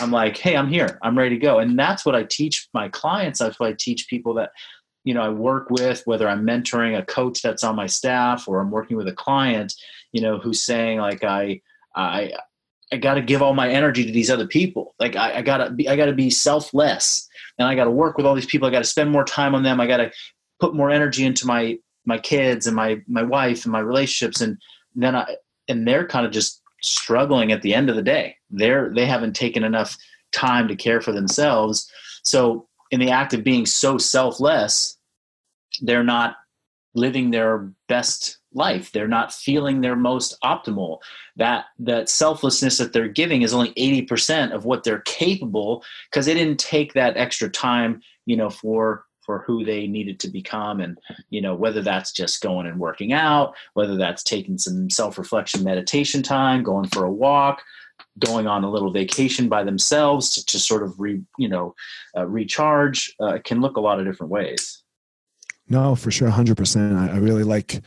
I'm 0.00 0.10
like, 0.10 0.36
hey, 0.36 0.56
I'm 0.56 0.68
here. 0.68 0.98
I'm 1.02 1.16
ready 1.16 1.36
to 1.36 1.40
go. 1.40 1.58
And 1.58 1.78
that's 1.78 2.04
what 2.04 2.14
I 2.14 2.24
teach 2.24 2.68
my 2.72 2.88
clients. 2.88 3.38
That's 3.38 3.60
what 3.60 3.68
I 3.68 3.74
teach 3.78 4.08
people 4.08 4.34
that, 4.34 4.50
you 5.04 5.14
know, 5.14 5.22
I 5.22 5.28
work 5.28 5.70
with, 5.70 6.02
whether 6.06 6.28
I'm 6.28 6.46
mentoring 6.46 6.98
a 6.98 7.04
coach 7.04 7.42
that's 7.42 7.64
on 7.64 7.76
my 7.76 7.86
staff 7.86 8.48
or 8.48 8.60
I'm 8.60 8.70
working 8.70 8.96
with 8.96 9.08
a 9.08 9.12
client, 9.12 9.74
you 10.12 10.22
know, 10.22 10.38
who's 10.38 10.62
saying 10.62 10.98
like, 10.98 11.22
I, 11.24 11.60
I, 11.94 12.32
I 12.92 12.96
got 12.96 13.14
to 13.14 13.22
give 13.22 13.42
all 13.42 13.54
my 13.54 13.68
energy 13.68 14.04
to 14.04 14.12
these 14.12 14.30
other 14.30 14.46
people. 14.46 14.94
Like 14.98 15.16
I, 15.16 15.38
I 15.38 15.42
gotta 15.42 15.70
be, 15.70 15.88
I 15.88 15.96
gotta 15.96 16.12
be 16.12 16.30
selfless 16.30 17.28
and 17.60 17.68
I 17.68 17.74
got 17.74 17.84
to 17.84 17.90
work 17.90 18.16
with 18.16 18.26
all 18.26 18.34
these 18.34 18.46
people. 18.46 18.66
I 18.66 18.72
got 18.72 18.78
to 18.78 18.84
spend 18.84 19.10
more 19.10 19.24
time 19.24 19.54
on 19.54 19.62
them. 19.62 19.80
I 19.80 19.86
got 19.86 19.98
to 19.98 20.10
put 20.58 20.74
more 20.74 20.90
energy 20.90 21.24
into 21.24 21.46
my, 21.46 21.78
my 22.06 22.18
kids 22.18 22.66
and 22.66 22.74
my, 22.74 23.00
my 23.06 23.22
wife 23.22 23.64
and 23.64 23.72
my 23.72 23.80
relationships. 23.80 24.40
And 24.40 24.56
then 24.94 25.14
I, 25.14 25.36
and 25.68 25.86
they're 25.86 26.06
kind 26.06 26.24
of 26.24 26.32
just 26.32 26.62
struggling 26.80 27.52
at 27.52 27.60
the 27.60 27.74
end 27.74 27.90
of 27.90 27.96
the 27.96 28.02
day. 28.02 28.34
They're 28.48 28.90
they 28.94 29.04
haven't 29.04 29.36
taken 29.36 29.62
enough 29.62 29.96
time 30.32 30.68
to 30.68 30.74
care 30.74 31.02
for 31.02 31.12
themselves. 31.12 31.88
So 32.24 32.66
in 32.90 32.98
the 32.98 33.10
act 33.10 33.34
of 33.34 33.44
being 33.44 33.66
so 33.66 33.98
selfless, 33.98 34.96
they're 35.82 36.02
not 36.02 36.36
living 36.94 37.30
their 37.30 37.70
best 37.88 38.38
life. 38.52 38.90
They're 38.92 39.08
not 39.08 39.32
feeling 39.32 39.80
their 39.80 39.96
most 39.96 40.36
optimal. 40.42 40.98
That 41.36 41.66
that 41.78 42.08
selflessness 42.08 42.78
that 42.78 42.92
they're 42.92 43.08
giving 43.08 43.42
is 43.42 43.54
only 43.54 43.72
80% 43.74 44.52
of 44.52 44.64
what 44.64 44.84
they're 44.84 45.00
capable 45.00 45.84
because 46.10 46.26
they 46.26 46.34
didn't 46.34 46.58
take 46.58 46.94
that 46.94 47.16
extra 47.16 47.48
time, 47.48 48.02
you 48.26 48.36
know, 48.36 48.50
for 48.50 49.04
for 49.30 49.44
who 49.46 49.64
they 49.64 49.86
needed 49.86 50.18
to 50.18 50.28
become 50.28 50.80
and 50.80 50.98
you 51.28 51.40
know 51.40 51.54
whether 51.54 51.82
that's 51.82 52.10
just 52.10 52.40
going 52.40 52.66
and 52.66 52.80
working 52.80 53.12
out 53.12 53.54
whether 53.74 53.96
that's 53.96 54.22
taking 54.22 54.58
some 54.58 54.90
self-reflection 54.90 55.62
meditation 55.62 56.22
time 56.22 56.62
going 56.64 56.88
for 56.88 57.04
a 57.04 57.12
walk 57.12 57.62
going 58.18 58.46
on 58.46 58.64
a 58.64 58.70
little 58.70 58.90
vacation 58.90 59.48
by 59.48 59.62
themselves 59.62 60.34
to, 60.34 60.44
to 60.46 60.58
sort 60.58 60.82
of 60.82 60.98
re, 60.98 61.20
you 61.38 61.48
know 61.48 61.74
uh, 62.16 62.26
recharge 62.26 63.14
uh, 63.20 63.38
can 63.44 63.60
look 63.60 63.76
a 63.76 63.80
lot 63.80 64.00
of 64.00 64.06
different 64.06 64.32
ways 64.32 64.79
no 65.70 65.94
for 65.94 66.10
sure 66.10 66.30
100% 66.30 66.98
i, 66.98 67.14
I 67.14 67.18
really 67.18 67.44
like 67.44 67.80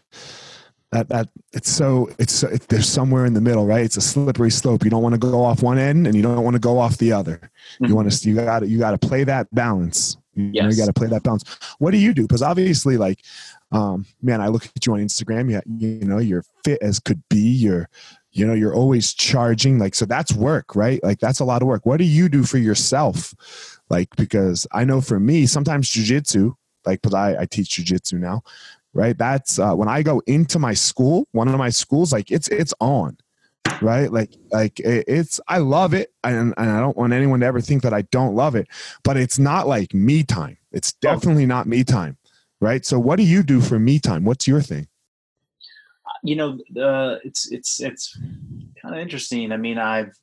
that 0.91 1.09
that 1.09 1.29
it's 1.53 1.69
so 1.69 2.09
it's 2.19 2.43
it, 2.43 2.67
there's 2.69 2.87
somewhere 2.87 3.25
in 3.25 3.33
the 3.33 3.41
middle 3.41 3.65
right 3.65 3.83
it's 3.83 3.97
a 3.97 4.01
slippery 4.01 4.51
slope 4.51 4.83
you 4.83 4.89
don't 4.89 5.03
want 5.03 5.13
to 5.13 5.19
go 5.19 5.43
off 5.43 5.61
one 5.61 5.77
end 5.77 6.07
and 6.07 6.15
you 6.15 6.21
don't 6.21 6.43
want 6.43 6.55
to 6.55 6.59
go 6.59 6.79
off 6.79 6.97
the 6.97 7.11
other 7.11 7.37
mm-hmm. 7.37 7.85
you 7.85 7.95
want 7.95 8.11
to 8.11 8.29
you 8.29 8.35
got 8.35 8.59
to 8.59 8.67
you 8.67 8.79
got 8.79 8.99
to 8.99 9.07
play 9.07 9.23
that 9.23 9.53
balance 9.53 10.17
you, 10.35 10.49
yes. 10.53 10.63
know, 10.63 10.69
you 10.69 10.77
got 10.77 10.85
to 10.87 10.93
play 10.93 11.07
that 11.07 11.23
balance. 11.23 11.43
What 11.79 11.91
do 11.91 11.97
you 11.97 12.13
do? 12.13 12.23
Because 12.23 12.41
obviously, 12.41 12.97
like, 12.97 13.23
um, 13.71 14.05
man, 14.21 14.41
I 14.41 14.47
look 14.47 14.65
at 14.65 14.85
you 14.85 14.93
on 14.93 14.99
Instagram. 14.99 15.51
You, 15.51 15.61
you 15.77 16.05
know, 16.05 16.17
you're 16.17 16.43
fit 16.63 16.81
as 16.81 16.99
could 16.99 17.21
be. 17.29 17.39
You're, 17.39 17.89
you 18.31 18.45
know, 18.45 18.53
you're 18.53 18.73
always 18.73 19.13
charging. 19.13 19.79
Like, 19.79 19.95
so 19.95 20.05
that's 20.05 20.33
work, 20.33 20.75
right? 20.75 21.03
Like, 21.03 21.19
that's 21.19 21.39
a 21.39 21.45
lot 21.45 21.61
of 21.61 21.67
work. 21.67 21.85
What 21.85 21.97
do 21.97 22.03
you 22.03 22.29
do 22.29 22.43
for 22.43 22.57
yourself? 22.57 23.33
Like, 23.89 24.09
because 24.15 24.65
I 24.71 24.85
know 24.85 25.01
for 25.01 25.19
me, 25.19 25.45
sometimes 25.45 25.89
jujitsu, 25.89 26.55
like, 26.85 27.01
because 27.01 27.13
I, 27.13 27.41
I 27.41 27.45
teach 27.45 27.69
jujitsu 27.69 28.19
now, 28.19 28.43
right? 28.93 29.17
That's 29.17 29.59
uh, 29.59 29.73
when 29.75 29.87
I 29.87 30.03
go 30.03 30.21
into 30.27 30.59
my 30.59 30.73
school. 30.73 31.27
One 31.31 31.47
of 31.47 31.57
my 31.57 31.69
schools, 31.69 32.11
like, 32.11 32.31
it's 32.31 32.47
it's 32.49 32.73
on 32.79 33.17
right 33.81 34.11
like 34.11 34.31
like 34.51 34.79
it's 34.79 35.39
i 35.47 35.57
love 35.57 35.93
it 35.93 36.13
and, 36.23 36.53
and 36.57 36.69
i 36.69 36.79
don't 36.79 36.97
want 36.97 37.13
anyone 37.13 37.39
to 37.39 37.45
ever 37.45 37.61
think 37.61 37.81
that 37.81 37.93
i 37.93 38.01
don't 38.03 38.35
love 38.35 38.55
it 38.55 38.67
but 39.03 39.17
it's 39.17 39.39
not 39.39 39.67
like 39.67 39.93
me 39.93 40.23
time 40.23 40.57
it's 40.71 40.93
oh. 40.95 40.97
definitely 41.01 41.45
not 41.45 41.67
me 41.67 41.83
time 41.83 42.17
right 42.59 42.85
so 42.85 42.99
what 42.99 43.15
do 43.15 43.23
you 43.23 43.41
do 43.43 43.61
for 43.61 43.79
me 43.79 43.99
time 43.99 44.25
what's 44.25 44.47
your 44.47 44.61
thing 44.61 44.87
you 46.23 46.35
know 46.35 46.53
uh, 46.81 47.17
it's 47.23 47.51
it's 47.51 47.81
it's 47.81 48.17
kind 48.81 48.93
of 48.95 48.99
interesting 48.99 49.51
i 49.51 49.57
mean 49.57 49.77
i've 49.77 50.13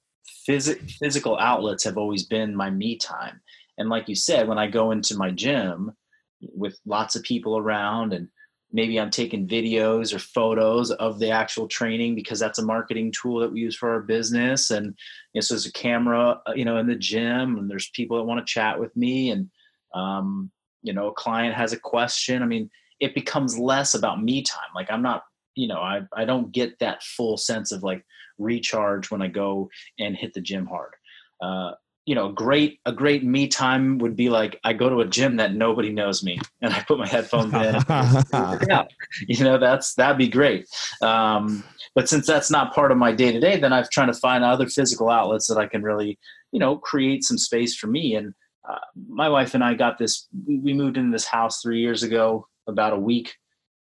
phys- 0.49 0.91
physical 0.93 1.39
outlets 1.39 1.85
have 1.85 1.99
always 1.99 2.25
been 2.25 2.55
my 2.55 2.71
me 2.71 2.97
time 2.97 3.41
and 3.79 3.89
like 3.89 4.09
you 4.09 4.15
said 4.15 4.49
when 4.49 4.59
i 4.59 4.67
go 4.67 4.91
into 4.91 5.17
my 5.17 5.31
gym 5.31 5.93
with 6.41 6.79
lots 6.87 7.17
of 7.17 7.23
people 7.23 7.57
around 7.59 8.13
and 8.13 8.29
maybe 8.73 9.01
I'm 9.01 9.11
taking 9.11 9.49
videos 9.49 10.15
or 10.15 10.19
photos 10.19 10.91
of 10.93 11.19
the 11.19 11.31
actual 11.31 11.67
training 11.67 12.15
because 12.15 12.39
that's 12.39 12.59
a 12.59 12.65
marketing 12.65 13.13
tool 13.13 13.41
that 13.41 13.53
we 13.53 13.61
use 13.61 13.77
for 13.77 13.91
our 13.91 14.01
business. 14.01 14.71
And 14.71 14.87
you 15.33 15.39
know, 15.39 15.41
so 15.41 15.55
there's 15.55 15.67
a 15.67 15.73
camera, 15.73 16.41
uh, 16.47 16.53
you 16.55 16.65
know, 16.65 16.77
in 16.79 16.87
the 16.87 16.95
gym, 16.95 17.59
and 17.59 17.71
there's 17.71 17.91
people 17.91 18.17
that 18.17 18.25
want 18.25 18.45
to 18.45 18.53
chat 18.53 18.79
with 18.79 18.97
me, 18.97 19.31
and 19.31 19.51
um, 19.95 20.51
you 20.83 20.93
know, 20.93 21.09
a 21.09 21.15
client 21.15 21.55
has 21.55 21.73
a 21.73 21.79
question. 21.79 22.43
I 22.43 22.47
mean, 22.47 22.71
it 23.01 23.15
becomes 23.15 23.59
less 23.59 23.95
about 23.95 24.23
me 24.23 24.43
time. 24.43 24.71
Like 24.75 24.91
I'm 24.91 25.03
not, 25.03 25.25
you 25.55 25.69
know, 25.69 25.81
I 25.81 26.03
I 26.15 26.25
don't 26.25 26.53
get 26.53 26.79
that 26.79 27.03
full 27.03 27.37
sense 27.37 27.73
of 27.73 27.83
like 27.83 28.05
recharge 28.39 29.11
when 29.11 29.23
I 29.23 29.29
go 29.29 29.69
and 29.99 30.17
hit 30.17 30.33
the 30.33 30.41
gym 30.41 30.67
hard. 30.67 30.95
Uh, 31.43 31.73
you 32.11 32.17
know, 32.17 32.29
great 32.29 32.81
a 32.87 32.93
great 32.93 33.23
me 33.23 33.47
time 33.47 33.99
would 33.99 34.17
be 34.17 34.31
like 34.31 34.59
I 34.65 34.73
go 34.73 34.89
to 34.89 34.99
a 34.99 35.07
gym 35.07 35.37
that 35.37 35.55
nobody 35.55 35.91
knows 35.91 36.25
me, 36.25 36.41
and 36.61 36.75
I 36.75 36.83
put 36.83 36.99
my 36.99 37.07
headphones 37.07 37.55
in. 37.55 37.77
yeah, 38.69 38.87
you 39.29 39.45
know, 39.45 39.59
that's 39.59 39.95
that'd 39.95 40.19
be 40.19 40.27
great. 40.27 40.67
Um, 41.03 41.63
but 41.95 42.09
since 42.09 42.27
that's 42.27 42.51
not 42.51 42.75
part 42.75 42.91
of 42.91 42.99
my 42.99 43.13
day 43.13 43.31
to 43.31 43.39
day, 43.39 43.61
then 43.61 43.73
I'm 43.73 43.85
trying 43.93 44.13
to 44.13 44.19
find 44.19 44.43
other 44.43 44.67
physical 44.67 45.09
outlets 45.09 45.47
that 45.47 45.57
I 45.57 45.69
can 45.69 45.85
really, 45.85 46.19
you 46.51 46.59
know, 46.59 46.79
create 46.79 47.23
some 47.23 47.39
space 47.39 47.77
for 47.77 47.87
me. 47.87 48.17
And 48.17 48.35
uh, 48.69 48.79
my 49.09 49.29
wife 49.29 49.55
and 49.55 49.63
I 49.63 49.75
got 49.75 49.97
this. 49.97 50.27
We 50.49 50.75
moved 50.75 50.97
into 50.97 51.13
this 51.13 51.27
house 51.27 51.63
three 51.63 51.81
years 51.81 52.03
ago, 52.03 52.49
about 52.67 52.93
a 52.93 52.99
week 52.99 53.37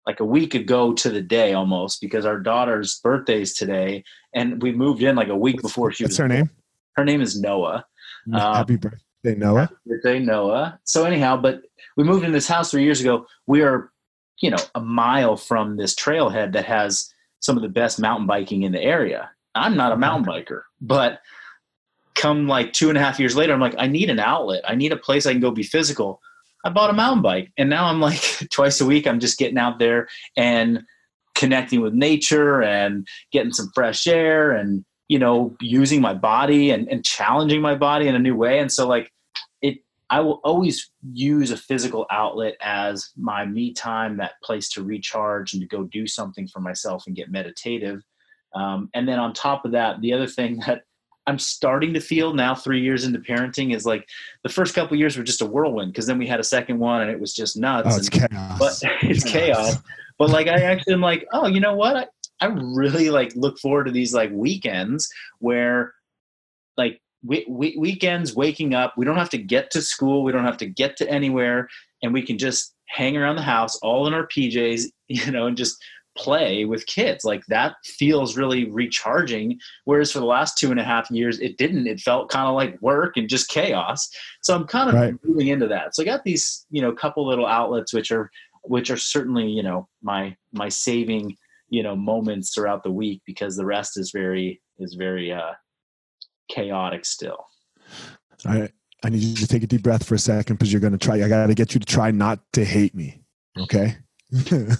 like 0.09 0.19
a 0.19 0.25
week 0.25 0.57
ago 0.57 0.93
to 0.95 1.09
the 1.09 1.23
day 1.23 1.53
almost 1.53 2.01
because 2.01 2.27
our 2.27 2.41
daughter's 2.41 2.99
birthday 2.99 3.43
is 3.43 3.55
today 3.55 4.03
and 4.35 4.61
we 4.61 4.73
moved 4.73 5.05
in 5.05 5.15
like 5.15 5.29
a 5.29 5.37
week 5.37 5.63
before 5.63 5.93
she 5.93 6.03
What's 6.03 6.15
was 6.15 6.19
her 6.19 6.29
name 6.29 6.51
her 6.97 7.05
name 7.05 7.21
is 7.21 7.39
noah 7.39 7.85
um, 8.35 8.55
happy 8.55 8.77
birthday, 8.77 9.35
Noah. 9.37 9.61
Happy 9.61 9.75
birthday, 9.87 10.19
Noah. 10.19 10.79
So 10.85 11.05
anyhow, 11.05 11.37
but 11.37 11.63
we 11.97 12.05
moved 12.05 12.25
in 12.25 12.33
this 12.33 12.49
house 12.49 12.71
three 12.71 12.85
years 12.85 13.01
ago. 13.01 13.27
We 13.47 13.63
are, 13.63 13.91
you 14.41 14.51
know, 14.51 14.59
a 14.75 14.81
mile 14.81 15.37
from 15.37 15.77
this 15.77 15.95
trailhead 15.95 16.53
that 16.53 16.65
has 16.65 17.13
some 17.41 17.57
of 17.57 17.63
the 17.63 17.69
best 17.69 18.01
mountain 18.01 18.27
biking 18.27 18.63
in 18.63 18.73
the 18.73 18.83
area. 18.83 19.31
I'm 19.55 19.77
not 19.77 19.93
a 19.93 19.97
mountain 19.97 20.33
biker, 20.33 20.63
but 20.81 21.21
come 22.15 22.49
like 22.49 22.73
two 22.73 22.89
and 22.89 22.99
a 22.99 23.01
half 23.01 23.21
years 23.21 23.37
later, 23.37 23.53
I'm 23.53 23.61
like, 23.61 23.77
I 23.79 23.87
need 23.87 24.11
an 24.11 24.19
outlet. 24.19 24.63
I 24.69 24.75
need 24.75 24.93
a 24.93 24.97
place 24.97 25.25
I 25.25 25.33
can 25.33 25.41
go 25.41 25.51
be 25.51 25.63
physical. 25.63 26.21
I 26.65 26.71
bought 26.71 26.91
a 26.91 26.95
mountain 26.95 27.23
bike, 27.23 27.53
and 27.57 27.71
now 27.71 27.87
I'm 27.87 28.01
like 28.01 28.21
twice 28.51 28.81
a 28.81 28.87
week. 28.87 29.07
I'm 29.07 29.21
just 29.21 29.39
getting 29.39 29.59
out 29.59 29.79
there 29.79 30.09
and 30.37 30.83
connecting 31.35 31.81
with 31.81 31.95
nature 31.95 32.63
and 32.63 33.07
getting 33.31 33.53
some 33.53 33.71
fresh 33.73 34.07
air 34.09 34.51
and 34.51 34.85
you 35.09 35.19
know, 35.19 35.57
using 35.61 36.01
my 36.01 36.15
body 36.15 36.71
and, 36.71 36.87
and 36.89 37.05
challenging 37.05 37.61
my 37.61 37.75
body 37.75 38.09
in 38.09 38.15
a 38.15 38.19
new 38.19 38.37
way. 38.37 38.59
And 38.59 38.71
so 38.71 38.87
like 38.87 39.11
it 39.63 39.79
I 40.11 40.21
will 40.21 40.41
always 40.45 40.91
use 41.13 41.51
a 41.51 41.57
physical 41.57 42.07
outlet 42.11 42.57
as 42.61 43.11
my 43.17 43.47
me 43.47 43.73
time, 43.73 44.19
that 44.19 44.41
place 44.43 44.69
to 44.71 44.85
recharge 44.85 45.55
and 45.55 45.63
to 45.63 45.67
go 45.67 45.85
do 45.85 46.07
something 46.07 46.47
for 46.47 46.61
myself 46.61 47.07
and 47.07 47.17
get 47.17 47.31
meditative. 47.31 48.03
Um, 48.55 48.91
and 48.95 49.09
then 49.09 49.19
on 49.19 49.33
top 49.33 49.65
of 49.65 49.73
that, 49.73 50.01
the 50.01 50.13
other 50.13 50.27
thing 50.27 50.59
that 50.67 50.83
I'm 51.27 51.39
starting 51.39 51.93
to 51.93 52.01
feel 52.01 52.33
now, 52.33 52.55
three 52.55 52.81
years 52.81 53.05
into 53.05 53.19
parenting, 53.19 53.75
is 53.75 53.85
like 53.85 54.09
the 54.43 54.49
first 54.49 54.75
couple 54.75 54.97
years 54.97 55.17
were 55.17 55.25
just 55.25 55.43
a 55.43 55.47
whirlwind 55.47 55.93
because 55.93 56.07
then 56.07 56.17
we 56.17 56.27
had 56.27 56.41
a 56.41 56.45
second 56.45 56.79
one 56.79 57.03
and 57.03 57.11
it 57.11 57.21
was 57.21 57.35
just 57.35 57.57
nuts. 57.57 57.89
Oh, 57.91 57.97
it's 57.99 58.09
and, 58.09 58.31
chaos. 58.31 58.59
But 58.59 58.93
it's 59.03 59.25
chaos. 59.25 59.77
But 60.19 60.31
like 60.31 60.49
I 60.49 60.63
actually 60.63 60.95
am 60.95 61.03
like, 61.03 61.27
oh, 61.33 61.47
you 61.47 61.61
know 61.61 61.75
what? 61.75 62.13
I, 62.41 62.47
really 62.47 63.11
like 63.11 63.33
look 63.35 63.59
forward 63.59 63.85
to 63.85 63.93
these 63.93 64.15
like 64.15 64.31
weekends 64.33 65.09
where 65.39 65.95
like 66.77 67.01
we, 67.25 67.45
we, 67.49 67.77
weekends 67.79 68.35
waking 68.35 68.75
up 68.75 68.95
we 68.97 69.05
don't 69.05 69.17
have 69.17 69.31
to 69.31 69.39
get 69.39 69.71
to 69.73 69.83
school 69.83 70.23
we 70.23 70.33
don't 70.33 70.45
have 70.45 70.57
to 70.59 70.67
get 70.67 70.97
to 70.99 71.11
anywhere 71.11 71.69
and 72.03 72.13
we 72.13 72.23
can 72.23 72.39
just 72.39 72.75
hang 72.87 73.17
around 73.17 73.37
the 73.37 73.43
house 73.43 73.77
all 73.83 74.07
in 74.07 74.15
our 74.15 74.27
pjs 74.27 74.85
you 75.09 75.31
know 75.31 75.47
and 75.47 75.57
just 75.57 75.83
play 76.19 76.65
with 76.65 76.85
kids. 76.87 77.25
Like 77.25 77.47
that 77.47 77.77
feels 77.85 78.37
really 78.37 78.69
recharging 78.69 79.59
whereas 79.85 80.13
for 80.13 80.19
the 80.19 80.27
last 80.27 80.59
two 80.59 80.71
and 80.71 80.81
a 80.81 80.85
half 80.85 81.11
years 81.11 81.39
it 81.39 81.57
didn't. 81.57 81.87
It 81.87 82.01
felt 82.01 82.29
kind 82.29 82.49
of 82.49 82.55
like 82.55 82.81
work 82.83 83.17
and 83.17 83.29
just 83.29 83.49
chaos. 83.49 84.11
So 84.43 84.55
i'm 84.55 84.67
kind 84.67 84.89
of 84.91 84.95
right. 84.97 85.15
moving 85.25 85.49
into 85.49 85.69
that. 85.69 85.95
So 85.95 86.03
i 86.03 86.05
got 86.07 86.25
these 86.25 86.67
you 86.71 86.83
know 86.83 86.93
couple 86.93 87.27
little 87.27 87.47
outlets 87.47 87.95
which 87.95 88.11
are 88.11 88.31
which 88.65 88.91
are 88.91 88.97
certainly 88.97 89.47
you 89.47 89.63
know 89.63 89.89
my 90.03 90.37
my 90.53 90.69
saving 90.69 91.37
you 91.69 91.83
know 91.83 91.97
moments 91.97 92.55
throughout 92.55 92.83
the 92.83 92.91
week 92.91 93.23
because 93.27 93.57
the 93.57 93.65
rest 93.67 93.99
is 93.99 94.11
very 94.11 94.61
is 94.79 94.95
very 94.95 95.33
uh 95.33 95.53
chaotic 96.51 97.05
still. 97.05 97.47
Right 98.45 98.73
i 99.05 99.09
need 99.09 99.23
you 99.23 99.35
to 99.37 99.47
take 99.47 99.63
a 99.63 99.67
deep 99.67 99.83
breath 99.83 100.05
for 100.05 100.15
a 100.15 100.19
second 100.19 100.57
because 100.57 100.73
you're 100.73 100.81
going 100.81 100.93
to 100.93 100.99
try 100.99 101.23
i 101.23 101.29
got 101.29 101.47
to 101.47 101.55
get 101.55 101.75
you 101.75 101.81
to 101.81 101.87
try 101.87 102.11
not 102.11 102.41
to 102.53 102.65
hate 102.65 102.95
me 102.95 103.23
okay? 103.59 103.97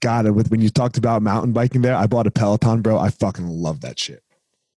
Got 0.00 0.26
it. 0.26 0.32
With 0.32 0.50
when 0.50 0.60
you 0.60 0.68
talked 0.68 0.98
about 0.98 1.22
mountain 1.22 1.52
biking 1.52 1.82
there 1.82 1.94
i 1.96 2.06
bought 2.06 2.26
a 2.26 2.30
peloton 2.30 2.82
bro. 2.82 2.98
I 2.98 3.10
fucking 3.10 3.46
love 3.46 3.80
that 3.82 3.98
shit 3.98 4.21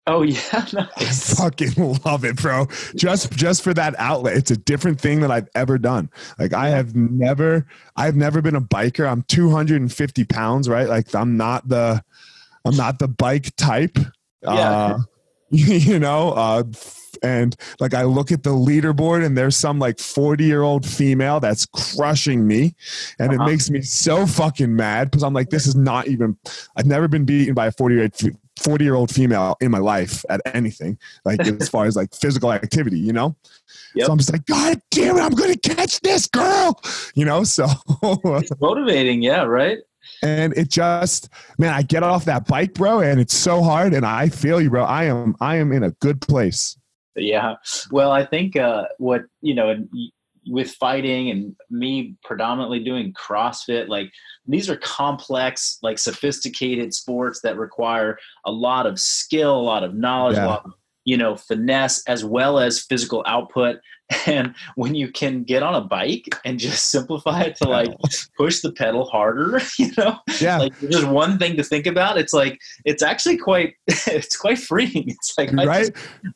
Oh 0.07 0.23
yeah, 0.23 0.67
nice. 0.73 1.39
I 1.39 1.43
fucking 1.43 2.01
love 2.05 2.25
it, 2.25 2.37
bro. 2.37 2.67
Just 2.97 3.33
just 3.33 3.63
for 3.63 3.73
that 3.75 3.95
outlet, 3.99 4.37
it's 4.37 4.51
a 4.51 4.57
different 4.57 5.01
thing 5.01 5.21
that 5.21 5.31
I've 5.31 5.49
ever 5.55 5.79
done. 5.79 6.11
Like 6.39 6.53
I 6.53 6.71
have 6.71 6.97
never, 6.97 7.67
I've 7.97 8.17
never 8.17 8.43
been 8.43 8.57
a 8.57 8.61
biker. 8.61 9.09
I'm 9.09 9.23
250 9.29 10.25
pounds, 10.25 10.69
right? 10.69 10.89
Like 10.89 11.15
I'm 11.15 11.37
not 11.37 11.69
the, 11.69 12.03
I'm 12.65 12.77
not 12.77 12.99
the 12.99 13.09
bike 13.09 13.55
type. 13.57 13.97
Yeah. 14.43 14.51
Uh, 14.51 14.99
you 15.51 15.99
know, 15.99 16.33
uh, 16.33 16.65
and 17.23 17.55
like 17.79 17.95
I 17.95 18.03
look 18.03 18.33
at 18.33 18.43
the 18.43 18.51
leaderboard 18.51 19.25
and 19.25 19.39
there's 19.39 19.57
some 19.57 19.79
like 19.79 20.01
40 20.01 20.45
year 20.45 20.63
old 20.63 20.85
female 20.85 21.39
that's 21.39 21.67
crushing 21.67 22.47
me. 22.47 22.75
And 23.19 23.33
uh-huh. 23.33 23.43
it 23.43 23.47
makes 23.47 23.71
me 23.71 23.83
so 23.83 24.27
fucking 24.27 24.75
mad 24.75 25.11
because 25.11 25.23
I'm 25.23 25.35
like, 25.35 25.51
this 25.51 25.67
is 25.67 25.77
not 25.77 26.09
even, 26.09 26.37
I've 26.77 26.87
never 26.87 27.07
been 27.07 27.25
beaten 27.25 27.55
by 27.55 27.67
a 27.67 27.73
40 27.73 27.95
year 27.95 28.05
40 28.61 28.85
year 28.85 28.95
old 28.95 29.13
female 29.13 29.57
in 29.61 29.71
my 29.71 29.79
life 29.79 30.25
at 30.29 30.41
anything, 30.47 30.99
like 31.25 31.41
as 31.47 31.69
far 31.71 31.87
as 31.87 31.97
like 31.97 32.15
physical 32.15 32.53
activity, 32.53 32.99
you 32.99 33.13
know? 33.13 33.37
Yep. 33.95 34.07
So 34.07 34.13
I'm 34.13 34.19
just 34.19 34.33
like, 34.33 34.47
God 34.47 34.81
damn 34.91 35.17
it, 35.17 35.21
I'm 35.21 35.33
going 35.33 35.53
to 35.53 35.75
catch 35.75 36.01
this 36.01 36.27
girl, 36.27 36.81
you 37.15 37.25
know? 37.25 37.45
So 37.45 37.67
it's 38.03 38.51
motivating. 38.61 39.23
Yeah. 39.23 39.43
Right. 39.43 39.79
And 40.23 40.53
it 40.57 40.69
just, 40.69 41.29
man, 41.59 41.73
I 41.73 41.83
get 41.83 42.03
off 42.03 42.25
that 42.27 42.47
bike, 42.47 42.75
bro, 42.75 43.01
and 43.01 43.21
it's 43.21 43.37
so 43.37 43.63
hard. 43.63 43.95
And 43.95 44.05
I 44.05 44.29
feel 44.29 44.61
you, 44.61 44.71
bro. 44.71 44.85
I 44.85 45.05
am, 45.05 45.35
I 45.41 45.57
am 45.57 45.73
in 45.73 45.83
a 45.83 45.91
good 45.93 46.21
place. 46.21 46.77
Yeah. 47.17 47.57
Well, 47.91 48.11
I 48.11 48.25
think 48.25 48.57
uh, 48.57 48.85
what, 48.99 49.23
you 49.41 49.55
know, 49.55 49.87
with 50.47 50.73
fighting 50.73 51.31
and 51.31 51.57
me 51.71 52.17
predominantly 52.25 52.81
doing 52.81 53.13
CrossFit, 53.13 53.89
like 53.89 54.11
these 54.47 54.69
are 54.69 54.77
complex, 54.77 55.79
like 55.83 55.99
sophisticated 55.99 56.93
sports 56.93 57.41
that 57.43 57.57
require 57.57 58.19
a 58.45 58.53
lot 58.53 58.87
of 58.87 58.99
skill, 58.99 59.59
a 59.59 59.63
lot 59.63 59.85
of 59.85 59.95
knowledge, 59.95 60.37
yeah. 60.37 60.47
a 60.47 60.49
lot 60.49 60.65
of, 60.65 60.73
you 61.05 61.17
know, 61.17 61.37
finesse, 61.37 62.03
as 62.07 62.25
well 62.25 62.59
as 62.59 62.81
physical 62.81 63.23
output 63.27 63.77
and 64.27 64.55
when 64.77 64.95
you 64.95 65.11
can 65.11 65.43
get 65.43 65.63
on 65.63 65.75
a 65.75 65.81
bike 65.81 66.29
and 66.45 66.59
just 66.59 66.91
simplify 66.91 67.43
it 67.43 67.57
to 67.57 67.69
like 67.69 67.89
push 68.37 68.61
the 68.61 68.73
pedal 68.73 69.05
harder 69.07 69.61
you 69.79 69.91
know? 69.97 70.19
Yeah. 70.41 70.59
Like 70.59 70.79
just 70.81 71.07
one 71.07 71.39
thing 71.39 71.57
to 71.57 71.65
think 71.65 71.87
about. 71.87 72.19
It's 72.19 72.33
like 72.33 72.61
it's 72.85 73.03
actually 73.03 73.39
quite 73.39 73.75
it's 73.87 74.37
quite 74.37 74.59
freeing. 74.59 75.09
It's 75.09 75.37
like 75.37 75.53
right? 75.53 75.91
just, 75.93 75.93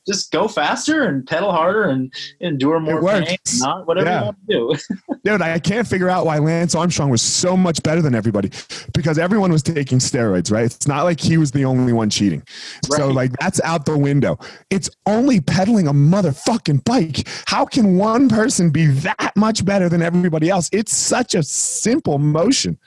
just, 0.06 0.32
go 0.32 0.48
faster 0.48 1.04
and 1.04 1.24
pedal 1.26 1.52
harder 1.52 1.84
and 1.84 2.12
endure 2.40 2.80
more 2.80 3.00
pain 3.00 3.36
not 3.58 3.86
whatever 3.86 4.08
yeah. 4.08 4.18
you 4.48 4.66
want 4.66 4.78
to 4.78 4.96
do. 5.08 5.16
Dude 5.24 5.42
i 5.42 5.58
can't 5.58 5.86
figure 5.86 6.08
out 6.08 6.26
why 6.26 6.38
lance 6.38 6.74
armstrong 6.74 7.10
was 7.10 7.22
so 7.22 7.56
much 7.56 7.82
better 7.82 8.02
than 8.02 8.14
everybody 8.14 8.50
because 8.92 9.18
everyone 9.18 9.52
was 9.52 9.62
taking 9.62 9.98
steroids 9.98 10.50
right? 10.50 10.64
It's 10.64 10.88
not 10.88 11.04
like 11.04 11.20
he 11.20 11.36
was 11.36 11.52
the 11.52 11.64
only 11.64 11.92
one 11.92 12.10
cheating. 12.10 12.42
Right. 12.90 12.98
so 12.98 13.08
like 13.08 13.32
that's 13.38 13.60
out 13.62 13.84
the 13.84 13.96
window. 13.96 14.38
It's 14.70 14.90
only 15.06 15.40
pedaling 15.40 15.88
a 15.88 15.92
motherfucking 15.92 16.84
bike. 16.84 17.26
How 17.46 17.65
can 17.66 17.96
one 17.96 18.28
person 18.28 18.70
be 18.70 18.86
that 18.86 19.32
much 19.36 19.64
better 19.64 19.88
than 19.88 20.02
everybody 20.02 20.48
else? 20.48 20.68
It's 20.72 20.94
such 20.94 21.34
a 21.34 21.42
simple 21.42 22.18
motion. 22.18 22.78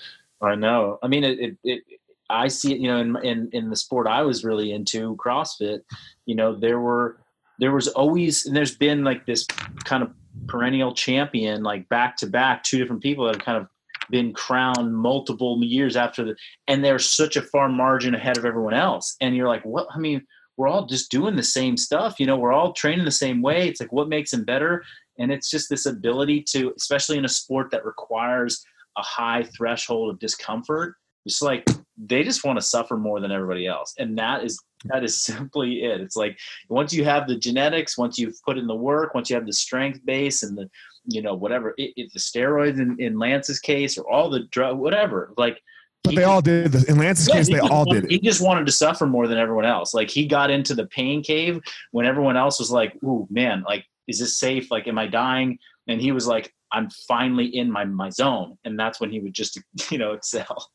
I 0.42 0.56
know. 0.56 1.00
I 1.04 1.08
mean, 1.08 1.24
it, 1.24 1.40
it, 1.40 1.58
it 1.64 1.84
I 2.30 2.48
see 2.48 2.74
it, 2.74 2.80
you 2.80 2.88
know, 2.88 3.00
in, 3.00 3.16
in, 3.24 3.50
in 3.54 3.70
the 3.70 3.76
sport 3.76 4.08
I 4.08 4.22
was 4.22 4.44
really 4.44 4.72
into 4.72 5.16
CrossFit, 5.16 5.82
you 6.26 6.36
know, 6.36 6.56
there 6.56 6.80
were, 6.80 7.18
there 7.60 7.72
was 7.72 7.88
always, 7.90 8.46
and 8.46 8.56
there's 8.56 8.76
been 8.76 9.04
like 9.04 9.26
this 9.26 9.46
kind 9.84 10.04
of 10.04 10.12
perennial 10.48 10.94
champion, 10.94 11.64
like 11.64 11.90
back 11.90 12.16
to 12.18 12.28
back, 12.28 12.64
two 12.64 12.78
different 12.78 13.02
people 13.02 13.26
that 13.26 13.36
have 13.36 13.44
kind 13.44 13.58
of 13.58 13.68
been 14.10 14.34
crowned 14.34 14.96
multiple 14.96 15.62
years 15.64 15.96
after 15.96 16.24
the, 16.24 16.36
and 16.68 16.84
they're 16.84 17.00
such 17.00 17.36
a 17.36 17.42
far 17.42 17.68
margin 17.68 18.16
ahead 18.16 18.38
of 18.38 18.46
everyone 18.46 18.74
else. 18.74 19.16
And 19.22 19.36
you're 19.36 19.48
like, 19.48 19.66
what, 19.66 19.88
I 19.94 19.98
mean, 19.98 20.26
we're 20.60 20.68
all 20.68 20.86
just 20.86 21.10
doing 21.10 21.38
the 21.38 21.42
same 21.42 21.78
stuff. 21.78 22.20
You 22.20 22.25
know, 22.25 22.36
we're 22.36 22.51
all 22.51 22.74
training 22.74 23.06
the 23.06 23.12
same 23.12 23.42
way. 23.42 23.70
It's 23.70 23.80
like 23.80 23.94
what 23.94 24.10
makes 24.10 24.32
them 24.32 24.44
better? 24.44 24.84
And 25.18 25.32
it's 25.32 25.50
just 25.50 25.70
this 25.70 25.86
ability 25.86 26.44
to, 26.50 26.74
especially 26.75 27.18
in 27.18 27.24
a 27.24 27.30
sport 27.30 27.72
that 27.72 27.86
requires 27.86 28.66
a 28.98 29.01
high 29.01 29.44
threshold 29.44 30.10
of 30.10 30.20
discomfort, 30.20 30.96
it's 31.25 31.42
like 31.42 31.66
they 31.98 32.24
just 32.24 32.44
want 32.44 32.58
to 32.58 32.62
suffer 32.62 32.98
more 32.98 33.22
than 33.22 33.32
everybody 33.32 33.67
else. 33.67 33.93
And 34.00 34.17
that 34.17 34.43
is 34.43 34.62
that 34.84 35.06
is 35.06 35.17
simply 35.22 35.86
it. 35.86 36.02
It's 36.02 36.17
like 36.17 36.38
once 36.67 36.93
you 36.93 37.06
have 37.06 37.26
the 37.26 37.38
genetics, 37.38 37.98
once 37.98 38.19
you've 38.19 38.41
put 38.43 38.58
in 38.58 38.67
the 38.67 38.76
work, 38.76 39.13
once 39.13 39.30
you 39.30 39.38
have 39.38 39.45
the 39.45 39.54
strength 39.54 40.06
base 40.06 40.43
and 40.43 40.58
the, 40.58 40.69
you 41.06 41.22
know, 41.22 41.36
whatever, 41.36 41.74
it, 41.78 41.93
it, 41.95 42.12
the 42.12 42.19
steroids 42.19 42.82
in, 42.82 43.00
in 43.00 43.17
Lance's 43.17 43.60
case 43.62 43.98
or 43.98 44.10
all 44.12 44.30
the 44.30 44.41
drug, 44.52 44.78
whatever, 44.78 45.34
like 45.38 45.62
but 46.04 46.16
they 46.16 46.24
all 46.24 46.42
did. 46.42 46.74
In 46.88 46.98
Lance's 46.98 47.28
yeah, 47.28 47.36
case, 47.36 47.50
they 47.50 47.60
all 47.60 47.86
wanted, 47.86 48.02
did 48.02 48.06
it. 48.06 48.12
He 48.12 48.20
just 48.20 48.42
wanted 48.42 48.66
to 48.66 48.72
suffer 48.72 49.06
more 49.06 49.28
than 49.28 49.38
everyone 49.38 49.66
else. 49.66 49.94
Like 49.94 50.10
he 50.10 50.26
got 50.26 50.50
into 50.50 50.74
the 50.74 50.88
pain 50.88 51.22
cave 51.22 51.60
when 51.92 52.06
everyone 52.06 52.38
else 52.38 52.60
was 52.60 52.72
like, 52.72 52.96
"Ooh, 53.04 53.28
man, 53.30 53.64
like, 53.68 53.86
is 54.08 54.20
this 54.20 54.38
safe? 54.38 54.72
Like, 54.72 54.88
am 54.88 54.98
I 54.98 55.08
dying?" 55.08 55.60
And 55.88 56.02
he 56.02 56.12
was 56.12 56.26
like, 56.26 56.54
"I'm 56.72 56.90
finally 57.08 57.46
in 57.46 57.72
my 57.72 57.86
my 57.86 58.10
zone," 58.10 58.58
and 58.64 58.80
that's 58.80 59.00
when 59.00 59.12
he 59.12 59.20
would 59.20 59.34
just, 59.34 59.60
you 59.92 59.98
know, 59.98 60.14
excel. 60.14 60.70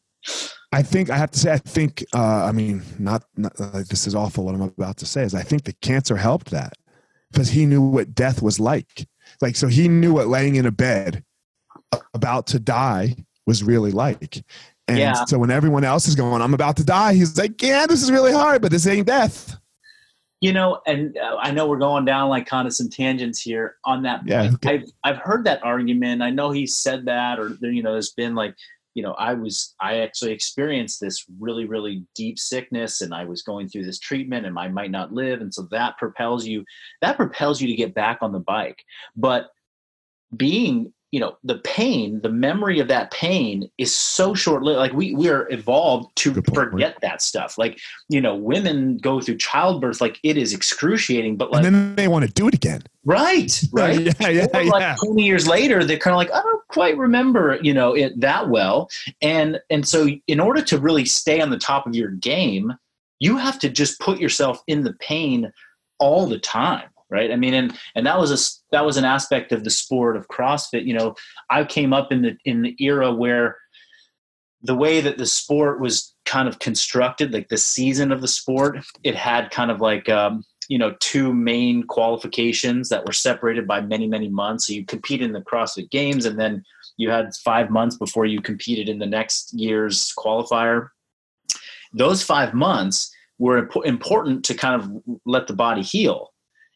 I 0.73 0.83
think 0.83 1.11
I 1.11 1.17
have 1.17 1.31
to 1.33 1.39
say, 1.39 1.53
I 1.53 1.59
think, 1.59 2.05
uh, 2.13 2.45
I 2.45 2.53
mean, 2.53 2.83
not, 2.99 3.25
not 3.37 3.53
uh, 3.61 3.85
this 3.89 4.07
is 4.07 4.15
awful. 4.15 4.45
What 4.45 4.55
I'm 4.55 4.63
about 4.63 4.97
to 4.99 5.07
say 5.07 5.23
is, 5.23 5.35
I 5.35 5.43
think 5.43 5.65
the 5.65 5.75
cancer 5.75 6.17
helped 6.17 6.51
that 6.51 6.73
because 7.31 7.51
he 7.51 7.67
knew 7.67 7.83
what 7.83 8.15
death 8.15 8.43
was 8.43 8.59
like. 8.59 9.07
Like, 9.41 9.55
so 9.55 9.69
he 9.69 9.87
knew 9.87 10.15
what 10.15 10.29
laying 10.29 10.57
in 10.57 10.67
a 10.67 10.73
bed 10.73 11.23
about 12.13 12.47
to 12.49 12.59
die 12.59 13.17
was 13.47 13.63
really 13.63 13.93
like. 13.93 14.43
And 14.89 14.99
yeah. 14.99 15.25
so 15.25 15.39
when 15.39 15.51
everyone 15.51 15.85
else 15.85 16.07
is 16.07 16.15
going, 16.15 16.43
I'm 16.43 16.55
about 16.55 16.77
to 16.77 16.85
die, 16.85 17.15
he's 17.15 17.39
like, 17.39 17.61
yeah, 17.63 17.87
this 17.87 18.03
is 18.03 18.11
really 18.11 18.33
hard, 18.33 18.61
but 18.61 18.71
this 18.71 18.87
ain't 18.87 19.07
death. 19.07 19.57
You 20.41 20.53
know, 20.53 20.81
and 20.87 21.17
uh, 21.17 21.37
I 21.41 21.53
know 21.53 21.67
we're 21.67 21.79
going 21.79 22.05
down 22.05 22.29
like 22.29 22.47
kind 22.47 22.67
of 22.67 22.75
some 22.75 22.91
tangents 22.91 23.41
here 23.41 23.77
on 23.85 24.03
that. 24.03 24.27
Yeah. 24.27 24.51
I've 24.67 24.85
I've 25.03 25.17
heard 25.17 25.45
that 25.45 25.65
argument. 25.65 26.21
I 26.21 26.29
know 26.29 26.51
he 26.51 26.67
said 26.67 27.07
that, 27.07 27.39
or 27.39 27.57
you 27.63 27.83
know, 27.83 27.93
there's 27.93 28.13
been 28.13 28.35
like, 28.35 28.55
you 28.93 29.03
know, 29.03 29.13
I 29.13 29.33
was 29.33 29.75
I 29.81 30.01
actually 30.01 30.33
experienced 30.33 31.01
this 31.01 31.25
really 31.41 31.65
really 31.65 32.05
deep 32.15 32.39
sickness, 32.39 33.01
and 33.01 33.15
I 33.15 33.25
was 33.25 33.41
going 33.43 33.71
through 33.71 33.87
this 33.87 33.99
treatment, 33.99 34.45
and 34.45 34.59
I 34.59 34.69
might 34.69 34.91
not 34.91 35.15
live, 35.15 35.41
and 35.41 35.55
so 35.55 35.63
that 35.71 35.97
propels 35.97 36.47
you. 36.47 36.63
That 37.01 37.17
propels 37.17 37.63
you 37.63 37.69
to 37.69 37.75
get 37.75 37.95
back 37.95 38.19
on 38.21 38.33
the 38.33 38.41
bike, 38.41 38.85
but 39.17 39.51
being 40.37 40.93
you 41.15 41.21
know 41.21 41.37
the 41.45 41.59
pain 41.59 42.21
the 42.23 42.29
memory 42.29 42.81
of 42.81 42.89
that 42.89 43.09
pain 43.13 43.71
is 43.79 43.95
so 43.95 44.35
short 44.35 44.65
lived 44.65 44.79
like 44.79 44.93
we 44.93 45.15
we 45.15 45.29
are 45.29 45.49
evolved 45.53 46.11
to 46.17 46.35
forget 46.53 46.97
that 47.03 47.23
stuff. 47.23 47.57
Like 47.57 47.79
you 48.09 48.21
know 48.21 48.35
women 48.35 48.97
go 48.97 49.21
through 49.21 49.37
childbirth 49.37 50.01
like 50.01 50.19
it 50.25 50.37
is 50.37 50.53
excruciating 50.53 51.37
but 51.37 51.53
like 51.53 51.65
and 51.65 51.73
then 51.73 51.95
they 51.95 52.09
want 52.09 52.25
to 52.25 52.33
do 52.33 52.49
it 52.49 52.55
again. 52.55 52.83
Right 53.05 53.63
right? 53.73 54.01
yeah 54.01 54.13
yeah, 54.29 54.51
yeah, 54.59 54.71
like 54.71 54.97
20 54.97 55.23
years 55.23 55.47
later 55.47 55.85
they're 55.85 55.99
kind 55.99 56.15
of 56.15 56.19
like 56.19 56.33
i 56.33 56.43
don't 56.43 56.67
quite 56.67 56.99
remember 56.99 57.61
you 57.63 57.73
know 57.73 57.95
it 57.95 58.21
that 58.21 58.49
well. 58.49 58.91
And 59.23 59.61
and 59.71 59.87
so 59.87 60.09
in 60.27 60.41
order 60.41 60.63
to 60.63 60.81
really 60.81 61.05
stay 61.05 61.41
on 61.41 61.51
the 61.51 61.59
top 61.59 61.87
of 61.87 61.95
your 61.95 62.11
game 62.11 62.75
you 63.21 63.37
have 63.37 63.61
to 63.61 63.69
just 63.69 64.01
put 64.01 64.19
yourself 64.19 64.65
in 64.67 64.83
the 64.83 64.95
pain 64.95 65.53
all 66.01 66.27
the 66.27 66.41
time 66.41 66.89
right? 67.15 67.31
I 67.31 67.37
mean 67.37 67.55
and 67.55 67.79
and 67.95 68.07
that 68.07 68.19
was 68.19 68.31
a 68.31 68.39
that 68.73 68.85
was 68.85 68.97
an 68.97 69.05
aspect 69.05 69.53
of 69.53 69.65
the 69.65 69.71
sport 69.71 70.17
of 70.17 70.29
crossfit 70.29 70.85
you 70.85 70.95
know 70.95 71.15
i 71.51 71.65
came 71.65 71.93
up 71.93 72.13
in 72.13 72.23
the 72.23 72.37
in 72.45 72.63
the 72.63 72.75
era 72.79 73.13
where 73.13 73.57
the 74.63 74.75
way 74.75 75.01
that 75.01 75.19
the 75.19 75.27
sport 75.27 75.81
was 75.81 76.15
kind 76.25 76.49
of 76.49 76.59
constructed 76.59 77.33
like 77.33 77.49
the 77.49 77.57
season 77.57 78.11
of 78.11 78.21
the 78.21 78.29
sport 78.29 78.79
it 79.05 79.15
had 79.15 79.51
kind 79.51 79.71
of 79.71 79.81
like 79.81 80.09
um, 80.09 80.43
you 80.69 80.79
know 80.79 80.95
two 81.01 81.33
main 81.33 81.83
qualifications 81.85 82.89
that 82.89 83.05
were 83.07 83.13
separated 83.13 83.67
by 83.67 83.81
many 83.81 84.07
many 84.07 84.29
months. 84.29 84.67
So 84.67 84.73
you 84.73 84.85
compete 84.85 85.23
in 85.23 85.33
the 85.33 85.41
crossfit 85.41 85.91
games 85.91 86.25
and 86.25 86.39
then 86.39 86.65
you 86.97 87.11
had 87.11 87.35
five 87.45 87.71
months 87.71 87.97
before 87.97 88.27
you 88.27 88.41
competed 88.41 88.89
in 88.89 88.99
the 88.99 89.07
next 89.07 89.53
year's 89.53 90.13
qualifier. 90.17 90.89
Those 91.93 92.23
five 92.23 92.55
months 92.55 93.15
were 93.39 93.69
important 93.85 94.45
to 94.47 94.55
kind 94.55 94.81
of 94.81 95.19
let 95.27 95.47
the 95.47 95.55
body 95.55 95.83
heal 95.83 96.34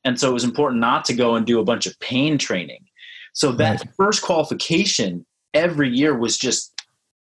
and 0.09 0.19
so 0.19 0.31
it 0.31 0.33
was 0.33 0.45
important 0.45 0.81
not 0.81 1.05
to 1.05 1.13
go 1.13 1.35
and 1.35 1.45
do 1.45 1.61
a 1.61 1.65
bunch 1.65 1.85
of 1.87 1.99
pain 2.01 2.39
training. 2.39 2.83
So 3.35 3.53
that 3.53 3.81
right. 3.81 3.89
first 3.95 4.23
qualification 4.23 5.27
every 5.53 5.91
year 5.91 6.17
was 6.17 6.39
just 6.39 6.73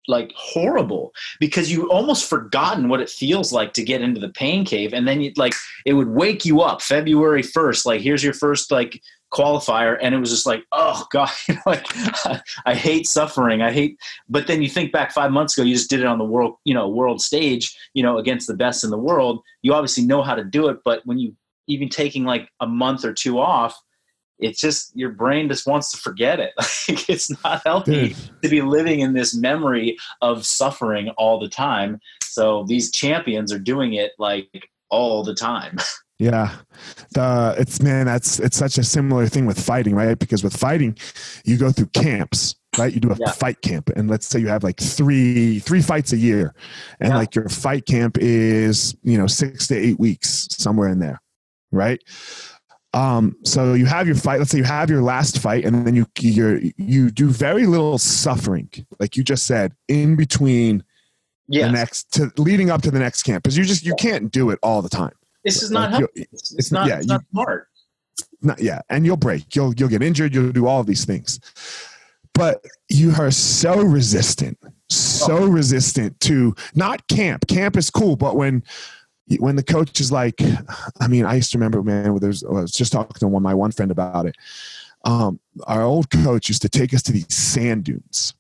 like 0.08 0.32
horrible 0.38 1.12
because 1.42 1.70
you 1.70 1.92
almost 1.92 2.30
forgotten 2.30 2.88
what 2.88 3.02
it 3.02 3.10
feels 3.10 3.52
like 3.52 3.74
to 3.74 3.84
get 3.84 4.02
into 4.02 4.22
the 4.22 4.30
pain 4.30 4.64
cave 4.64 4.94
and 4.94 5.06
then 5.06 5.20
you 5.20 5.34
like 5.36 5.54
it 5.86 5.94
would 5.94 6.08
wake 6.08 6.46
you 6.46 6.62
up 6.62 6.82
February 6.82 7.44
1st 7.44 7.86
like 7.86 8.02
here's 8.02 8.24
your 8.24 8.34
first 8.34 8.72
like 8.72 9.00
qualifier 9.32 9.98
and 10.02 10.16
it 10.16 10.18
was 10.18 10.32
just 10.32 10.48
like 10.48 10.64
oh 10.72 11.06
god 11.12 11.30
like 11.68 11.86
I 12.66 12.74
hate 12.74 13.06
suffering 13.06 13.62
I 13.62 13.72
hate 13.72 14.00
but 14.28 14.48
then 14.48 14.64
you 14.64 14.70
think 14.70 14.92
back 14.92 15.12
5 15.12 15.32
months 15.32 15.56
ago 15.56 15.66
you 15.66 15.76
just 15.76 15.90
did 15.90 16.00
it 16.00 16.08
on 16.08 16.18
the 16.18 16.26
world 16.26 16.56
you 16.66 16.74
know 16.74 16.90
world 16.90 17.22
stage 17.22 17.78
you 17.94 18.02
know 18.02 18.18
against 18.18 18.48
the 18.48 18.56
best 18.56 18.84
in 18.84 18.90
the 18.90 18.98
world 18.98 19.42
you 19.62 19.74
obviously 19.74 20.04
know 20.04 20.24
how 20.24 20.34
to 20.34 20.44
do 20.44 20.68
it 20.70 20.80
but 20.84 21.06
when 21.06 21.20
you 21.20 21.36
even 21.72 21.90
taking 21.90 22.24
like 22.26 22.50
a 22.60 22.68
month 22.68 23.06
or 23.06 23.14
two 23.14 23.40
off, 23.40 23.80
it's 24.40 24.60
just 24.60 24.96
your 24.96 25.12
brain 25.12 25.48
just 25.48 25.68
wants 25.68 25.92
to 25.92 25.98
forget 25.98 26.40
it. 26.40 26.52
Like 26.90 27.10
it's 27.10 27.30
not 27.44 27.62
healthy 27.66 28.10
Dude. 28.10 28.18
to 28.44 28.50
be 28.50 28.62
living 28.62 29.00
in 29.00 29.14
this 29.14 29.34
memory 29.36 29.98
of 30.22 30.46
suffering 30.46 31.10
all 31.18 31.40
the 31.40 31.48
time. 31.48 32.00
So 32.24 32.66
these 32.68 32.92
champions 32.92 33.54
are 33.54 33.60
doing 33.60 33.94
it 33.94 34.12
like 34.20 34.70
all 34.90 35.24
the 35.24 35.36
time. 35.36 35.78
Yeah, 36.20 36.56
the 37.16 37.56
it's 37.58 37.82
man, 37.82 38.06
that's 38.06 38.40
it's 38.40 38.56
such 38.56 38.78
a 38.78 38.84
similar 38.84 39.26
thing 39.26 39.48
with 39.48 39.60
fighting, 39.60 39.96
right? 39.96 40.20
Because 40.20 40.44
with 40.44 40.56
fighting, 40.56 40.96
you 41.46 41.58
go 41.58 41.72
through 41.72 41.88
camps, 41.96 42.54
right? 42.78 42.94
You 42.94 43.00
do 43.00 43.10
a 43.10 43.16
Yeah. 43.16 43.32
fight 43.32 43.60
camp, 43.64 43.90
and 43.96 44.08
let's 44.08 44.28
say 44.28 44.38
you 44.40 44.48
have 44.48 44.64
like 44.64 44.80
three 44.80 45.58
three 45.58 45.82
fights 45.82 46.14
a 46.14 46.18
year, 46.18 46.54
and 47.00 47.10
Yeah. 47.10 47.18
like 47.18 47.34
your 47.34 47.50
fight 47.50 47.88
camp 47.88 48.20
is 48.20 48.96
you 49.02 49.18
know 49.18 49.26
six 49.26 49.68
to 49.70 49.76
eight 49.76 50.00
weeks 50.00 50.48
somewhere 50.52 50.90
in 50.90 51.00
there, 51.00 51.20
right? 51.72 52.02
Um, 52.94 53.36
so 53.46 53.74
you 53.74 53.86
have 53.86 54.06
your 54.06 54.16
fight. 54.18 54.40
Let's 54.40 54.52
say 54.52 54.58
you 54.58 54.64
have 54.66 54.90
your 54.90 55.02
last 55.02 55.40
fight, 55.40 55.64
and 55.66 55.86
then 55.88 55.96
you 55.96 56.06
you 56.20 56.72
you 56.78 57.10
do 57.10 57.30
very 57.30 57.66
little 57.66 57.98
suffering, 57.98 58.70
like 59.00 59.16
you 59.16 59.24
just 59.24 59.46
said, 59.46 59.74
in 59.88 60.16
between 60.18 60.84
Yeah, 61.48 61.68
the 61.68 61.72
next 61.74 62.12
to 62.16 62.32
leading 62.38 62.70
up 62.70 62.82
to 62.82 62.92
the 62.92 63.00
next 63.00 63.24
camp, 63.24 63.44
because 63.44 63.58
you 63.58 63.64
just 63.64 63.86
you 63.86 63.96
can't 63.96 64.30
do 64.32 64.50
it 64.50 64.60
all 64.62 64.82
the 64.82 64.90
time. 64.90 65.14
this 65.46 65.64
is 65.64 65.72
not 65.72 65.94
Like. 65.94 66.06
It's, 66.16 66.52
it's- 66.52 66.72
not. 66.72 66.88
yeah, 66.88 66.98
it's 66.98 67.08
not 67.08 67.24
smart. 67.32 67.68
not 68.42 68.60
yeah 68.60 68.82
and 68.90 69.06
you'll 69.06 69.16
break 69.18 69.56
you'll 69.56 69.74
you'll 69.76 69.88
get 69.90 70.02
injured 70.04 70.34
you'll 70.36 70.52
do 70.52 70.68
all 70.68 70.84
these 70.84 71.06
things 71.06 71.40
but 72.34 72.66
you 72.90 73.14
are 73.20 73.32
so 73.32 73.82
resistant 73.82 74.58
so 74.90 75.46
resistant 75.46 76.20
to 76.20 76.54
not 76.76 77.08
camp 77.08 77.48
camp 77.48 77.78
is 77.78 77.90
cool 77.90 78.16
but 78.16 78.36
when 78.36 78.64
when 79.40 79.56
the 79.56 79.64
coach 79.64 80.00
is 80.00 80.12
like 80.12 80.42
i 81.00 81.08
mean 81.08 81.26
i 81.26 81.36
used 81.36 81.52
to 81.52 81.58
remember 81.58 81.82
man 81.84 82.16
there's 82.20 82.44
i 82.44 82.50
was 82.50 82.72
just 82.72 82.92
talking 82.92 83.16
to 83.18 83.28
one 83.28 83.44
my 83.44 83.54
one 83.54 83.72
friend 83.72 83.92
about 83.92 84.26
it 84.26 84.36
um, 85.04 85.40
our 85.64 85.82
old 85.82 86.12
coach 86.12 86.48
used 86.48 86.62
to 86.62 86.70
take 86.70 86.94
us 86.94 87.02
to 87.02 87.12
these 87.12 87.34
sand 87.34 87.86
dunes 87.86 88.36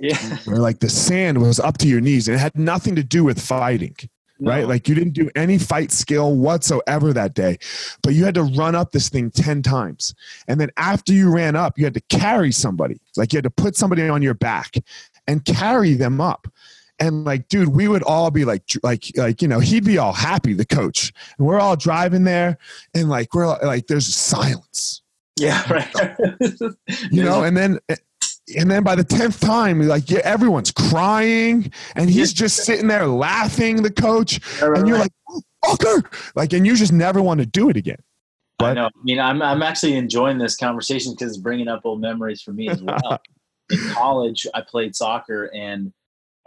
Yeah, 0.00 0.16
where 0.46 0.56
like 0.56 0.78
the 0.78 0.88
sand 0.88 1.42
was 1.42 1.60
up 1.60 1.76
to 1.78 1.88
your 1.88 2.00
knees 2.00 2.28
and 2.28 2.36
it 2.36 2.40
had 2.40 2.56
nothing 2.58 2.96
to 2.96 3.02
do 3.02 3.24
with 3.24 3.40
fighting 3.40 3.94
right? 4.40 4.68
Like 4.68 4.88
you 4.88 4.94
didn't 4.94 5.14
do 5.14 5.30
any 5.34 5.58
fight 5.58 5.90
skill 5.90 6.36
whatsoever 6.36 7.12
that 7.12 7.34
day, 7.34 7.58
but 8.02 8.14
you 8.14 8.24
had 8.24 8.34
to 8.34 8.44
run 8.44 8.74
up 8.74 8.92
this 8.92 9.08
thing 9.08 9.30
10 9.30 9.62
times. 9.62 10.14
And 10.46 10.60
then 10.60 10.70
after 10.76 11.12
you 11.12 11.30
ran 11.30 11.56
up, 11.56 11.78
you 11.78 11.84
had 11.84 11.94
to 11.94 12.02
carry 12.08 12.52
somebody. 12.52 13.00
Like 13.16 13.32
you 13.32 13.38
had 13.38 13.44
to 13.44 13.50
put 13.50 13.76
somebody 13.76 14.08
on 14.08 14.22
your 14.22 14.34
back 14.34 14.76
and 15.26 15.44
carry 15.44 15.94
them 15.94 16.20
up. 16.20 16.48
And 17.00 17.24
like, 17.24 17.48
dude, 17.48 17.68
we 17.68 17.86
would 17.88 18.02
all 18.02 18.30
be 18.30 18.44
like, 18.44 18.62
like, 18.82 19.04
like, 19.16 19.40
you 19.40 19.48
know, 19.48 19.60
he'd 19.60 19.84
be 19.84 19.98
all 19.98 20.12
happy, 20.12 20.52
the 20.52 20.64
coach. 20.66 21.12
And 21.38 21.46
we're 21.46 21.60
all 21.60 21.76
driving 21.76 22.24
there 22.24 22.58
and 22.94 23.08
like, 23.08 23.34
we're 23.34 23.46
like, 23.46 23.86
there's 23.86 24.12
silence, 24.12 25.02
yeah, 25.38 25.62
right. 25.72 26.16
you 27.10 27.22
know, 27.22 27.44
and 27.44 27.56
then, 27.56 27.78
and 28.56 28.70
then 28.70 28.82
by 28.82 28.94
the 28.96 29.04
10th 29.04 29.40
time, 29.40 29.80
like, 29.86 30.10
yeah, 30.10 30.20
everyone's 30.24 30.72
crying 30.72 31.70
and 31.94 32.10
he's 32.10 32.32
just 32.32 32.64
sitting 32.64 32.88
there 32.88 33.06
laughing, 33.06 33.82
the 33.82 33.92
coach 33.92 34.40
and 34.60 34.88
you're 34.88 34.98
like, 34.98 35.12
"Oh, 35.30 35.40
fucker, 35.64 36.30
like, 36.34 36.52
and 36.52 36.66
you 36.66 36.74
just 36.74 36.92
never 36.92 37.22
want 37.22 37.38
to 37.40 37.46
do 37.46 37.68
it 37.70 37.76
again. 37.76 37.98
I 38.60 38.64
But- 38.64 38.74
know. 38.74 38.86
I 38.86 38.90
mean, 39.04 39.20
I'm 39.20 39.40
I'm 39.40 39.62
actually 39.62 39.94
enjoying 39.94 40.38
this 40.38 40.56
conversation 40.56 41.12
because 41.12 41.28
it's 41.28 41.36
bringing 41.36 41.68
up 41.68 41.82
old 41.84 42.00
memories 42.00 42.42
for 42.42 42.52
me 42.52 42.68
as 42.68 42.82
well. 42.82 43.20
In 43.70 43.78
college, 43.90 44.46
I 44.54 44.62
played 44.62 44.96
soccer, 44.96 45.44
and 45.54 45.92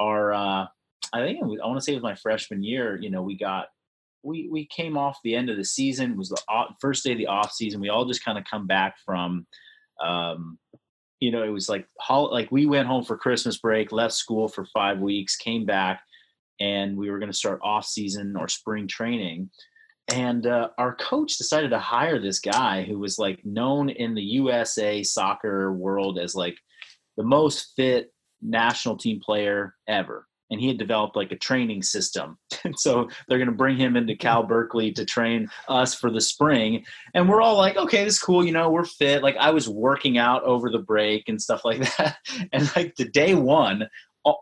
our 0.02 0.34
uh, 0.34 0.66
I 1.14 1.20
think 1.26 1.42
was, 1.42 1.60
I 1.64 1.68
want 1.68 1.80
to 1.80 1.84
say 1.84 1.94
it 1.94 1.96
was 1.96 2.04
my 2.04 2.16
freshman 2.16 2.64
year. 2.64 2.98
You 3.00 3.10
know, 3.10 3.22
we 3.22 3.38
got 3.38 3.68
we 4.24 4.50
we 4.52 4.66
came 4.66 4.98
off 4.98 5.20
the 5.24 5.36
end 5.36 5.50
of 5.50 5.58
the 5.58 5.66
season. 5.66 6.18
Was 6.18 6.30
the 6.30 6.42
off, 6.50 6.76
first 6.82 7.04
day 7.04 7.12
of 7.12 7.18
the 7.18 7.28
off 7.28 7.52
season. 7.52 7.82
We 7.82 7.90
all 7.90 8.06
just 8.06 8.26
kind 8.26 8.38
of 8.38 8.44
come 8.50 8.68
back 8.68 8.96
from. 9.06 9.46
Um, 10.04 10.58
you 11.20 11.32
know, 11.32 11.44
it 11.44 11.50
was 11.50 11.70
like 11.70 11.88
like 12.10 12.52
we 12.52 12.66
went 12.66 12.88
home 12.88 13.04
for 13.04 13.18
Christmas 13.18 13.58
break, 13.58 13.92
left 13.92 14.14
school 14.14 14.48
for 14.48 14.66
five 14.74 15.00
weeks, 15.00 15.36
came 15.36 15.66
back, 15.66 16.02
and 16.60 16.98
we 16.98 17.12
were 17.12 17.20
going 17.20 17.32
to 17.32 17.38
start 17.38 17.60
off 17.64 17.86
season 17.86 18.36
or 18.36 18.48
spring 18.48 18.88
training 18.88 19.52
and 20.12 20.46
uh, 20.46 20.70
our 20.78 20.96
coach 20.96 21.38
decided 21.38 21.70
to 21.70 21.80
hire 21.80 22.20
this 22.20 22.40
guy 22.40 22.84
who 22.84 23.00
was 23.00 23.18
like 23.18 23.46
known 23.46 23.90
in 23.90 24.14
the 24.14 24.22
USA 24.22 25.04
soccer 25.04 25.72
world 25.72 26.20
as 26.20 26.36
like 26.36 26.58
the 27.18 27.24
most 27.24 27.74
fit 27.76 28.12
national 28.41 28.97
team 28.97 29.19
player 29.19 29.75
ever. 29.88 30.27
And 30.49 30.60
he 30.60 30.67
had 30.67 30.77
developed 30.77 31.15
like 31.15 31.32
a 31.32 31.38
training 31.38 31.84
system. 31.84 32.38
And 32.63 32.77
so 32.77 33.10
they're 33.27 33.39
going 33.39 33.49
to 33.49 33.56
bring 33.56 33.75
him 33.75 33.97
into 33.97 34.15
Cal 34.15 34.43
Berkeley 34.43 34.91
to 34.91 35.04
train 35.04 35.49
us 35.67 35.95
for 35.95 36.12
the 36.12 36.21
spring. 36.21 36.86
And 37.15 37.27
we're 37.27 37.41
all 37.41 37.58
like, 37.58 37.75
okay, 37.75 38.04
this 38.04 38.17
is 38.17 38.21
cool. 38.21 38.45
You 38.45 38.51
know, 38.51 38.69
we're 38.69 38.86
fit. 38.86 39.23
Like 39.23 39.36
I 39.38 39.49
was 39.49 39.67
working 39.67 40.19
out 40.19 40.43
over 40.43 40.69
the 40.69 40.77
break 40.77 41.27
and 41.27 41.41
stuff 41.41 41.65
like 41.65 41.80
that. 41.97 42.17
And 42.54 42.71
like 42.75 42.95
the 42.97 43.06
day 43.06 43.34
one, 43.34 43.89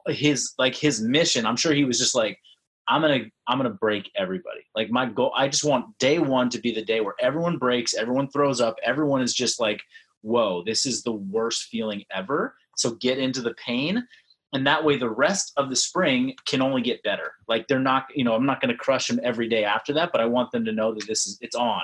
his 0.07 0.53
like 0.57 0.75
his 0.75 1.01
mission, 1.01 1.45
I'm 1.45 1.55
sure 1.55 1.73
he 1.73 1.85
was 1.85 1.97
just 1.97 2.13
like, 2.13 2.37
I'm 2.89 3.01
gonna 3.01 3.25
I'm 3.47 3.57
gonna 3.57 3.69
break 3.69 4.11
everybody. 4.15 4.61
Like 4.75 4.89
my 4.89 5.05
goal, 5.05 5.31
I 5.35 5.47
just 5.47 5.63
want 5.63 5.97
day 5.99 6.19
one 6.19 6.49
to 6.49 6.59
be 6.59 6.73
the 6.73 6.83
day 6.83 7.01
where 7.01 7.13
everyone 7.19 7.57
breaks, 7.57 7.93
everyone 7.93 8.29
throws 8.29 8.59
up, 8.59 8.75
everyone 8.83 9.21
is 9.21 9.33
just 9.33 9.59
like, 9.59 9.81
whoa, 10.21 10.63
this 10.63 10.85
is 10.85 11.03
the 11.03 11.11
worst 11.11 11.65
feeling 11.65 12.03
ever. 12.11 12.55
So 12.79 12.91
get 12.91 13.19
into 13.19 13.41
the 13.41 13.53
pain, 13.53 14.05
and 14.53 14.65
that 14.65 14.83
way 14.83 14.97
the 14.97 15.09
rest 15.09 15.53
of 15.57 15.69
the 15.69 15.75
spring 15.75 16.35
can 16.45 16.61
only 16.61 16.81
get 16.81 17.03
better. 17.03 17.33
Like 17.47 17.67
they're 17.67 17.79
not, 17.79 18.05
you 18.15 18.23
know, 18.23 18.33
I'm 18.33 18.45
not 18.45 18.61
gonna 18.61 18.77
crush 18.77 19.07
them 19.07 19.19
every 19.23 19.47
day 19.47 19.63
after 19.63 19.93
that, 19.93 20.11
but 20.11 20.21
I 20.21 20.25
want 20.25 20.51
them 20.51 20.65
to 20.65 20.71
know 20.71 20.93
that 20.93 21.07
this 21.07 21.27
is 21.27 21.37
it's 21.41 21.55
on. 21.55 21.83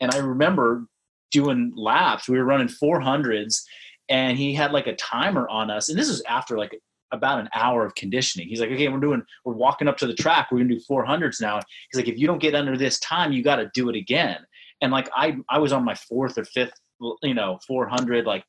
And 0.00 0.14
I 0.14 0.18
remember 0.18 0.86
doing 1.30 1.72
laps. 1.76 2.28
We 2.28 2.38
were 2.38 2.44
running 2.44 2.68
400s, 2.68 3.62
and 4.08 4.38
he 4.38 4.54
had 4.54 4.72
like 4.72 4.86
a 4.86 4.96
timer 4.96 5.48
on 5.48 5.70
us, 5.70 5.88
and 5.88 5.98
this 5.98 6.08
was 6.08 6.22
after 6.22 6.56
like 6.56 6.78
about 7.12 7.38
an 7.40 7.48
hour 7.54 7.84
of 7.84 7.94
conditioning. 7.94 8.48
He's 8.48 8.60
like, 8.60 8.70
okay, 8.70 8.88
we're 8.88 9.00
doing, 9.00 9.22
we're 9.44 9.54
walking 9.54 9.88
up 9.88 9.96
to 9.98 10.06
the 10.06 10.14
track. 10.14 10.48
We're 10.50 10.58
gonna 10.58 10.74
do 10.74 10.80
400s 10.88 11.40
now. 11.40 11.60
He's 11.90 12.00
like, 12.00 12.08
if 12.08 12.18
you 12.18 12.26
don't 12.26 12.40
get 12.40 12.54
under 12.54 12.76
this 12.76 12.98
time, 13.00 13.32
you 13.32 13.42
got 13.42 13.56
to 13.56 13.70
do 13.74 13.88
it 13.88 13.96
again. 13.96 14.38
And 14.80 14.92
like, 14.92 15.08
I, 15.14 15.36
I 15.48 15.58
was 15.58 15.72
on 15.72 15.84
my 15.84 15.94
fourth 15.94 16.38
or 16.38 16.44
fifth, 16.44 16.74
you 17.22 17.34
know, 17.34 17.58
400. 17.66 18.26
Like, 18.26 18.44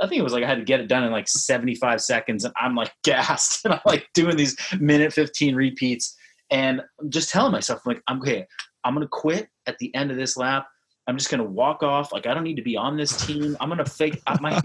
I 0.00 0.06
think 0.06 0.18
it 0.18 0.24
was 0.24 0.32
like 0.32 0.44
I 0.44 0.48
had 0.48 0.58
to 0.58 0.64
get 0.64 0.80
it 0.80 0.88
done 0.88 1.04
in 1.04 1.12
like 1.12 1.28
75 1.28 2.00
seconds, 2.00 2.44
and 2.44 2.54
I'm 2.56 2.74
like 2.74 2.92
gassed, 3.04 3.64
and 3.64 3.74
I'm 3.74 3.80
like 3.84 4.08
doing 4.14 4.36
these 4.36 4.56
minute 4.78 5.12
15 5.12 5.54
repeats, 5.54 6.16
and 6.50 6.82
I'm 7.00 7.10
just 7.10 7.30
telling 7.30 7.52
myself, 7.52 7.86
like, 7.86 8.02
I'm 8.06 8.20
okay. 8.20 8.46
I'm 8.84 8.94
gonna 8.94 9.08
quit 9.08 9.48
at 9.66 9.78
the 9.78 9.94
end 9.94 10.10
of 10.10 10.16
this 10.16 10.36
lap. 10.36 10.66
I'm 11.08 11.16
just 11.16 11.30
gonna 11.30 11.44
walk 11.44 11.82
off. 11.82 12.12
Like 12.12 12.26
I 12.26 12.34
don't 12.34 12.44
need 12.44 12.56
to 12.56 12.62
be 12.62 12.76
on 12.76 12.96
this 12.96 13.16
team. 13.26 13.56
I'm 13.60 13.68
gonna 13.68 13.84
fake 13.84 14.20
my, 14.40 14.60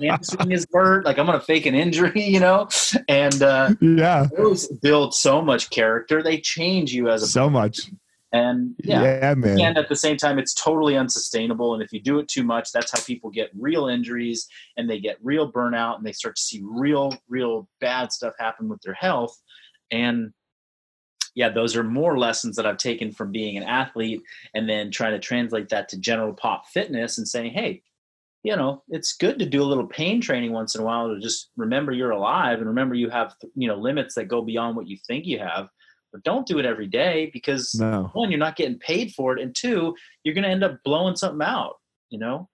hamstring 0.00 0.52
is 0.52 0.66
hurt. 0.72 1.04
Like 1.04 1.18
I'm 1.18 1.26
gonna 1.26 1.40
fake 1.40 1.66
an 1.66 1.74
injury, 1.74 2.22
you 2.24 2.40
know. 2.40 2.68
And 3.08 3.42
uh, 3.42 3.74
Yeah, 3.80 4.26
those 4.36 4.68
build 4.68 5.14
so 5.14 5.42
much 5.42 5.70
character. 5.70 6.22
They 6.22 6.38
change 6.38 6.92
you 6.92 7.08
as 7.10 7.22
a 7.22 7.26
so 7.26 7.50
much. 7.50 7.90
And 8.32 8.74
Yeah, 8.78 9.02
yeah. 9.02 9.34
man. 9.34 9.60
And 9.60 9.78
at 9.78 9.88
the 9.88 9.96
same 9.96 10.16
time, 10.16 10.38
it's 10.38 10.54
totally 10.54 10.96
unsustainable. 10.96 11.74
And 11.74 11.82
if 11.82 11.92
you 11.92 12.00
do 12.00 12.18
it 12.18 12.28
too 12.28 12.44
much, 12.44 12.72
that's 12.72 12.92
how 12.92 13.02
people 13.04 13.30
get 13.30 13.50
real 13.58 13.88
injuries 13.88 14.46
and 14.76 14.88
they 14.88 15.00
get 15.00 15.18
real 15.22 15.50
burnout 15.50 15.96
and 15.96 16.06
they 16.06 16.12
start 16.12 16.36
to 16.36 16.42
see 16.42 16.62
real, 16.64 17.16
real 17.28 17.68
bad 17.80 18.12
stuff 18.12 18.34
happen 18.38 18.68
with 18.68 18.80
their 18.82 18.94
health. 18.94 19.36
And 19.90 20.32
yeah, 21.34 21.48
those 21.48 21.76
are 21.76 21.84
more 21.84 22.18
lessons 22.18 22.56
that 22.56 22.66
I've 22.66 22.76
taken 22.76 23.12
from 23.12 23.32
being 23.32 23.56
an 23.56 23.62
athlete 23.62 24.22
and 24.54 24.68
then 24.68 24.90
trying 24.90 25.12
to 25.12 25.18
translate 25.18 25.68
that 25.70 25.88
to 25.90 25.98
general 25.98 26.32
pop 26.32 26.66
fitness 26.66 27.18
and 27.18 27.26
saying, 27.26 27.52
hey, 27.52 27.82
you 28.42 28.56
know, 28.56 28.82
it's 28.88 29.16
good 29.16 29.38
to 29.38 29.46
do 29.46 29.62
a 29.62 29.64
little 29.64 29.86
pain 29.86 30.20
training 30.20 30.52
once 30.52 30.74
in 30.74 30.80
a 30.80 30.84
while 30.84 31.08
to 31.08 31.20
just 31.20 31.50
remember 31.56 31.92
you're 31.92 32.10
alive 32.10 32.58
and 32.58 32.68
remember 32.68 32.94
you 32.94 33.10
have, 33.10 33.34
you 33.54 33.68
know, 33.68 33.76
limits 33.76 34.14
that 34.14 34.28
go 34.28 34.42
beyond 34.42 34.76
what 34.76 34.88
you 34.88 34.96
think 35.06 35.26
you 35.26 35.38
have. 35.38 35.68
But 36.12 36.22
don't 36.24 36.46
do 36.46 36.58
it 36.58 36.64
every 36.64 36.88
day 36.88 37.30
because 37.32 37.74
No. 37.74 38.10
one, 38.14 38.30
you're 38.30 38.38
not 38.38 38.56
getting 38.56 38.78
paid 38.78 39.12
for 39.12 39.36
it, 39.36 39.42
and 39.42 39.54
two, 39.54 39.94
you're 40.24 40.34
going 40.34 40.44
to 40.44 40.50
end 40.50 40.64
up 40.64 40.78
blowing 40.84 41.16
something 41.16 41.46
out. 41.46 41.76
You 42.08 42.18
know, 42.18 42.48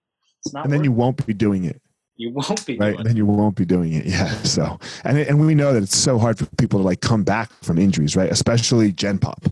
it's 0.45 0.53
not. 0.53 0.65
And 0.65 0.73
then 0.73 0.83
you 0.83 0.91
won't 0.91 1.25
be 1.25 1.33
doing 1.33 1.63
it, 1.65 1.81
you 2.15 2.31
won't 2.31 2.65
be 2.65 2.77
right? 2.77 2.97
Then 3.03 3.15
you 3.15 3.25
won't 3.25 3.55
be 3.55 3.65
doing 3.65 3.93
it. 3.93 4.05
Yeah. 4.07 4.29
So, 4.43 4.79
and 5.03 5.17
and 5.17 5.39
we 5.39 5.55
know 5.55 5.73
that 5.73 5.81
it's 5.83 5.97
so 5.97 6.19
hard 6.19 6.37
for 6.37 6.45
people 6.57 6.79
to 6.79 6.85
like 6.85 7.01
come 7.01 7.23
back 7.23 7.51
from 7.63 7.77
injuries, 7.77 8.15
right? 8.15 8.31
Especially 8.31 8.91
Gen 8.91 9.17
Pop, 9.17 9.45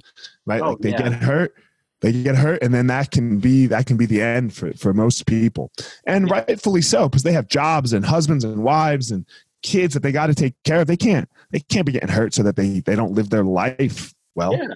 right? 0.45 0.61
Oh, 0.61 0.69
like 0.71 0.79
they 0.79 0.91
yeah. 0.91 1.09
get 1.09 1.13
hurt, 1.13 1.55
they 2.01 2.11
get 2.11 2.35
hurt, 2.35 2.61
and 2.61 2.73
then 2.73 2.87
that 2.87 3.09
can 3.09 3.39
be 3.39 3.65
that 3.67 3.87
can 3.87 3.97
be 3.97 4.05
the 4.05 4.21
end 4.21 4.53
for 4.53 4.71
for 4.73 4.93
most 4.93 5.25
people, 5.25 5.71
and 6.05 6.27
Yeah. 6.27 6.43
rightfully 6.47 6.81
so 6.83 7.09
because 7.09 7.23
they 7.23 7.33
have 7.33 7.47
jobs 7.47 7.93
and 7.93 8.05
husbands 8.05 8.43
and 8.43 8.63
wives 8.63 9.09
and 9.09 9.25
kids 9.65 9.93
that 9.93 10.03
they 10.03 10.11
got 10.11 10.27
to 10.27 10.35
take 10.35 10.53
care 10.63 10.81
of. 10.81 10.87
They 10.87 10.97
can't 10.97 11.29
they 11.51 11.59
can't 11.59 11.85
be 11.85 11.91
getting 11.91 12.09
hurt 12.09 12.33
so 12.33 12.43
that 12.43 12.55
they 12.55 12.79
they 12.81 12.95
don't 12.95 13.13
live 13.13 13.29
their 13.29 13.43
life 13.43 14.13
well. 14.35 14.55
Yeah. 14.55 14.67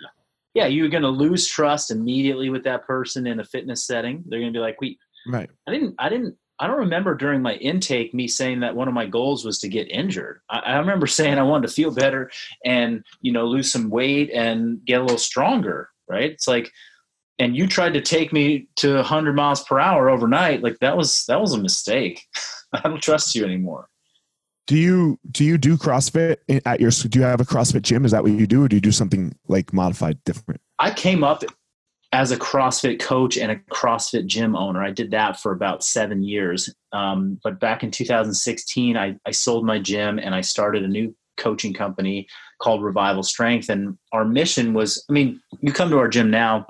Yeah, 0.55 0.65
you're 0.65 0.89
going 0.89 1.03
to 1.03 1.09
lose 1.09 1.47
trust 1.47 1.91
immediately 1.91 2.49
with 2.49 2.63
that 2.63 2.85
person 2.85 3.27
in 3.27 3.39
a 3.39 3.45
fitness 3.45 3.85
setting. 3.85 4.23
They're 4.25 4.39
going 4.39 4.51
to 4.51 4.57
be 4.57 4.61
like, 4.61 4.81
"We, 4.81 4.97
Right. 5.27 5.49
I 5.67 5.71
didn't, 5.71 5.95
I 5.99 6.09
didn't, 6.09 6.35
I 6.59 6.67
don't 6.67 6.79
remember 6.79 7.15
during 7.15 7.41
my 7.41 7.53
intake 7.55 8.13
me 8.13 8.27
saying 8.27 8.59
that 8.61 8.75
one 8.75 8.87
of 8.87 8.93
my 8.93 9.05
goals 9.05 9.45
was 9.45 9.59
to 9.59 9.69
get 9.69 9.89
injured. 9.89 10.41
I, 10.49 10.59
I 10.59 10.77
remember 10.79 11.07
saying 11.07 11.37
I 11.37 11.43
wanted 11.43 11.67
to 11.67 11.73
feel 11.73 11.91
better 11.91 12.29
and 12.65 13.03
you 13.21 13.31
know 13.31 13.45
lose 13.45 13.71
some 13.71 13.89
weight 13.89 14.31
and 14.31 14.83
get 14.85 14.99
a 14.99 15.03
little 15.03 15.17
stronger. 15.17 15.89
Right? 16.07 16.31
It's 16.31 16.47
like, 16.47 16.71
and 17.37 17.55
you 17.55 17.67
tried 17.67 17.93
to 17.93 18.01
take 18.01 18.33
me 18.33 18.67
to 18.77 18.95
100 18.95 19.35
miles 19.35 19.63
per 19.63 19.79
hour 19.79 20.09
overnight. 20.09 20.63
Like 20.63 20.79
that 20.79 20.97
was 20.97 21.25
that 21.27 21.39
was 21.39 21.53
a 21.53 21.59
mistake. 21.59 22.25
I 22.73 22.81
don't 22.81 23.01
trust 23.01 23.35
you 23.35 23.45
anymore. 23.45 23.87
Do 24.69 24.77
you 24.77 25.19
do 25.31 25.43
you 25.43 25.57
do 25.57 25.77
CrossFit 25.77 26.37
at 26.63 26.79
your? 26.79 26.91
Do 26.91 27.17
you 27.17 27.25
have 27.25 27.41
a 27.41 27.43
CrossFit 27.43 27.81
gym? 27.81 28.05
Is 28.05 28.11
that 28.11 28.21
what 28.21 28.33
you 28.33 28.45
do, 28.45 28.65
or 28.65 28.67
do 28.67 28.75
you 28.75 28.81
do 28.81 28.91
something 28.91 29.35
like 29.47 29.73
modified 29.73 30.23
different? 30.25 30.61
I 30.77 30.91
came 30.91 31.23
up 31.23 31.43
as 32.11 32.29
a 32.31 32.37
CrossFit 32.37 32.99
coach 32.99 33.35
and 33.35 33.51
a 33.51 33.55
CrossFit 33.71 34.27
gym 34.27 34.55
owner. 34.55 34.83
I 34.83 34.91
did 34.91 35.09
that 35.09 35.39
for 35.39 35.53
about 35.53 35.83
seven 35.83 36.21
years. 36.21 36.71
Um, 36.91 37.39
but 37.43 37.59
back 37.59 37.81
in 37.81 37.89
2016, 37.89 38.95
I, 38.95 39.15
I 39.25 39.31
sold 39.31 39.65
my 39.65 39.79
gym 39.79 40.19
and 40.19 40.35
I 40.35 40.41
started 40.41 40.83
a 40.83 40.87
new 40.87 41.15
coaching 41.37 41.73
company 41.73 42.27
called 42.61 42.83
Revival 42.83 43.23
Strength. 43.23 43.69
And 43.69 43.97
our 44.11 44.23
mission 44.23 44.75
was 44.75 45.03
I 45.09 45.13
mean, 45.13 45.41
you 45.61 45.73
come 45.73 45.89
to 45.89 45.97
our 45.97 46.07
gym 46.07 46.29
now, 46.29 46.67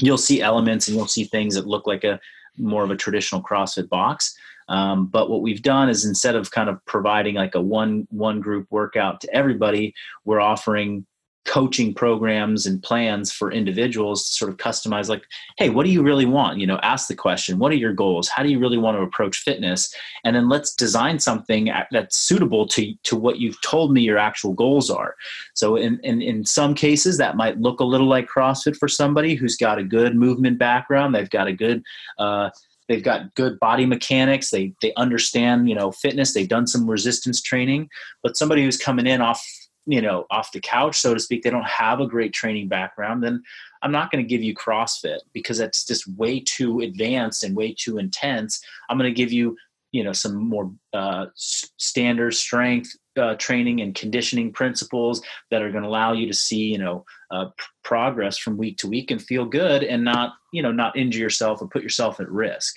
you'll 0.00 0.16
see 0.16 0.40
elements 0.40 0.88
and 0.88 0.96
you'll 0.96 1.06
see 1.06 1.24
things 1.24 1.54
that 1.56 1.66
look 1.66 1.86
like 1.86 2.04
a 2.04 2.18
more 2.56 2.82
of 2.82 2.90
a 2.90 2.96
traditional 2.96 3.42
CrossFit 3.42 3.90
box. 3.90 4.34
Um, 4.68 5.06
but 5.06 5.30
what 5.30 5.42
we've 5.42 5.62
done 5.62 5.88
is 5.88 6.04
instead 6.04 6.34
of 6.34 6.50
kind 6.50 6.68
of 6.68 6.84
providing 6.86 7.34
like 7.34 7.54
a 7.54 7.60
one 7.60 8.06
one 8.10 8.40
group 8.40 8.66
workout 8.70 9.20
to 9.22 9.34
everybody, 9.34 9.94
we're 10.24 10.40
offering 10.40 11.06
coaching 11.46 11.94
programs 11.94 12.66
and 12.66 12.82
plans 12.82 13.32
for 13.32 13.52
individuals 13.52 14.24
to 14.24 14.30
sort 14.30 14.50
of 14.50 14.56
customize 14.56 15.08
like 15.08 15.22
hey 15.58 15.70
what 15.70 15.86
do 15.86 15.92
you 15.92 16.02
really 16.02 16.26
want? 16.26 16.58
You 16.58 16.66
know 16.66 16.78
ask 16.82 17.06
the 17.06 17.14
question 17.14 17.58
what 17.58 17.70
are 17.70 17.76
your 17.76 17.92
goals? 17.92 18.28
How 18.28 18.42
do 18.42 18.50
you 18.50 18.58
really 18.58 18.78
want 18.78 18.96
to 18.96 19.02
approach 19.02 19.38
fitness? 19.38 19.94
And 20.24 20.34
then 20.34 20.48
let's 20.48 20.74
design 20.74 21.20
something 21.20 21.70
that's 21.92 22.18
suitable 22.18 22.66
to 22.68 22.92
to 23.04 23.16
what 23.16 23.38
you've 23.38 23.60
told 23.62 23.92
me 23.92 24.02
your 24.02 24.18
actual 24.18 24.54
goals 24.54 24.90
are. 24.90 25.14
So 25.54 25.76
in 25.76 26.00
in, 26.02 26.20
in 26.20 26.44
some 26.44 26.74
cases 26.74 27.16
that 27.18 27.36
might 27.36 27.60
look 27.60 27.78
a 27.78 27.84
little 27.84 28.08
like 28.08 28.28
crossfit 28.28 28.76
for 28.76 28.88
somebody 28.88 29.36
who's 29.36 29.56
got 29.56 29.78
a 29.78 29.84
good 29.84 30.16
movement 30.16 30.58
background. 30.58 31.14
They've 31.14 31.30
got 31.30 31.46
a 31.46 31.52
good 31.52 31.82
uh, 32.18 32.50
they've 32.88 33.02
got 33.02 33.34
good 33.34 33.58
body 33.60 33.86
mechanics. 33.86 34.50
They 34.50 34.74
they 34.82 34.92
understand 34.94 35.68
you 35.68 35.74
know 35.74 35.92
fitness. 35.92 36.32
They've 36.32 36.48
done 36.48 36.66
some 36.66 36.88
resistance 36.88 37.40
training. 37.40 37.88
But 38.22 38.36
somebody 38.36 38.64
who's 38.64 38.78
coming 38.78 39.06
in 39.06 39.20
off 39.20 39.44
you 39.86 40.02
know 40.02 40.26
off 40.30 40.50
the 40.52 40.60
couch 40.60 40.96
so 41.00 41.14
to 41.14 41.20
speak 41.20 41.42
they 41.42 41.50
don't 41.50 41.64
have 41.64 42.00
a 42.00 42.08
great 42.08 42.32
training 42.32 42.66
background 42.66 43.22
then 43.22 43.40
i'm 43.82 43.92
not 43.92 44.10
going 44.10 44.22
to 44.22 44.28
give 44.28 44.42
you 44.42 44.52
crossfit 44.52 45.18
because 45.32 45.58
that's 45.58 45.84
just 45.84 46.08
way 46.16 46.40
too 46.40 46.80
advanced 46.80 47.44
and 47.44 47.56
way 47.56 47.72
too 47.72 47.98
intense. 47.98 48.60
I'm 48.88 48.98
going 48.98 49.12
to 49.12 49.16
give 49.16 49.32
you 49.32 49.56
you 49.96 50.04
know 50.04 50.12
some 50.12 50.36
more 50.36 50.70
uh, 50.92 51.26
standard 51.34 52.34
strength 52.34 52.94
uh, 53.16 53.34
training 53.36 53.80
and 53.80 53.94
conditioning 53.94 54.52
principles 54.52 55.22
that 55.50 55.62
are 55.62 55.70
going 55.70 55.82
to 55.82 55.88
allow 55.88 56.12
you 56.12 56.26
to 56.26 56.34
see 56.34 56.64
you 56.64 56.78
know 56.78 57.04
uh, 57.30 57.46
p- 57.46 57.64
progress 57.82 58.36
from 58.36 58.56
week 58.56 58.76
to 58.76 58.88
week 58.88 59.10
and 59.10 59.22
feel 59.22 59.46
good 59.46 59.82
and 59.82 60.04
not 60.04 60.34
you 60.52 60.62
know 60.62 60.72
not 60.72 60.96
injure 60.96 61.20
yourself 61.20 61.62
or 61.62 61.68
put 61.68 61.82
yourself 61.82 62.20
at 62.20 62.28
risk 62.30 62.76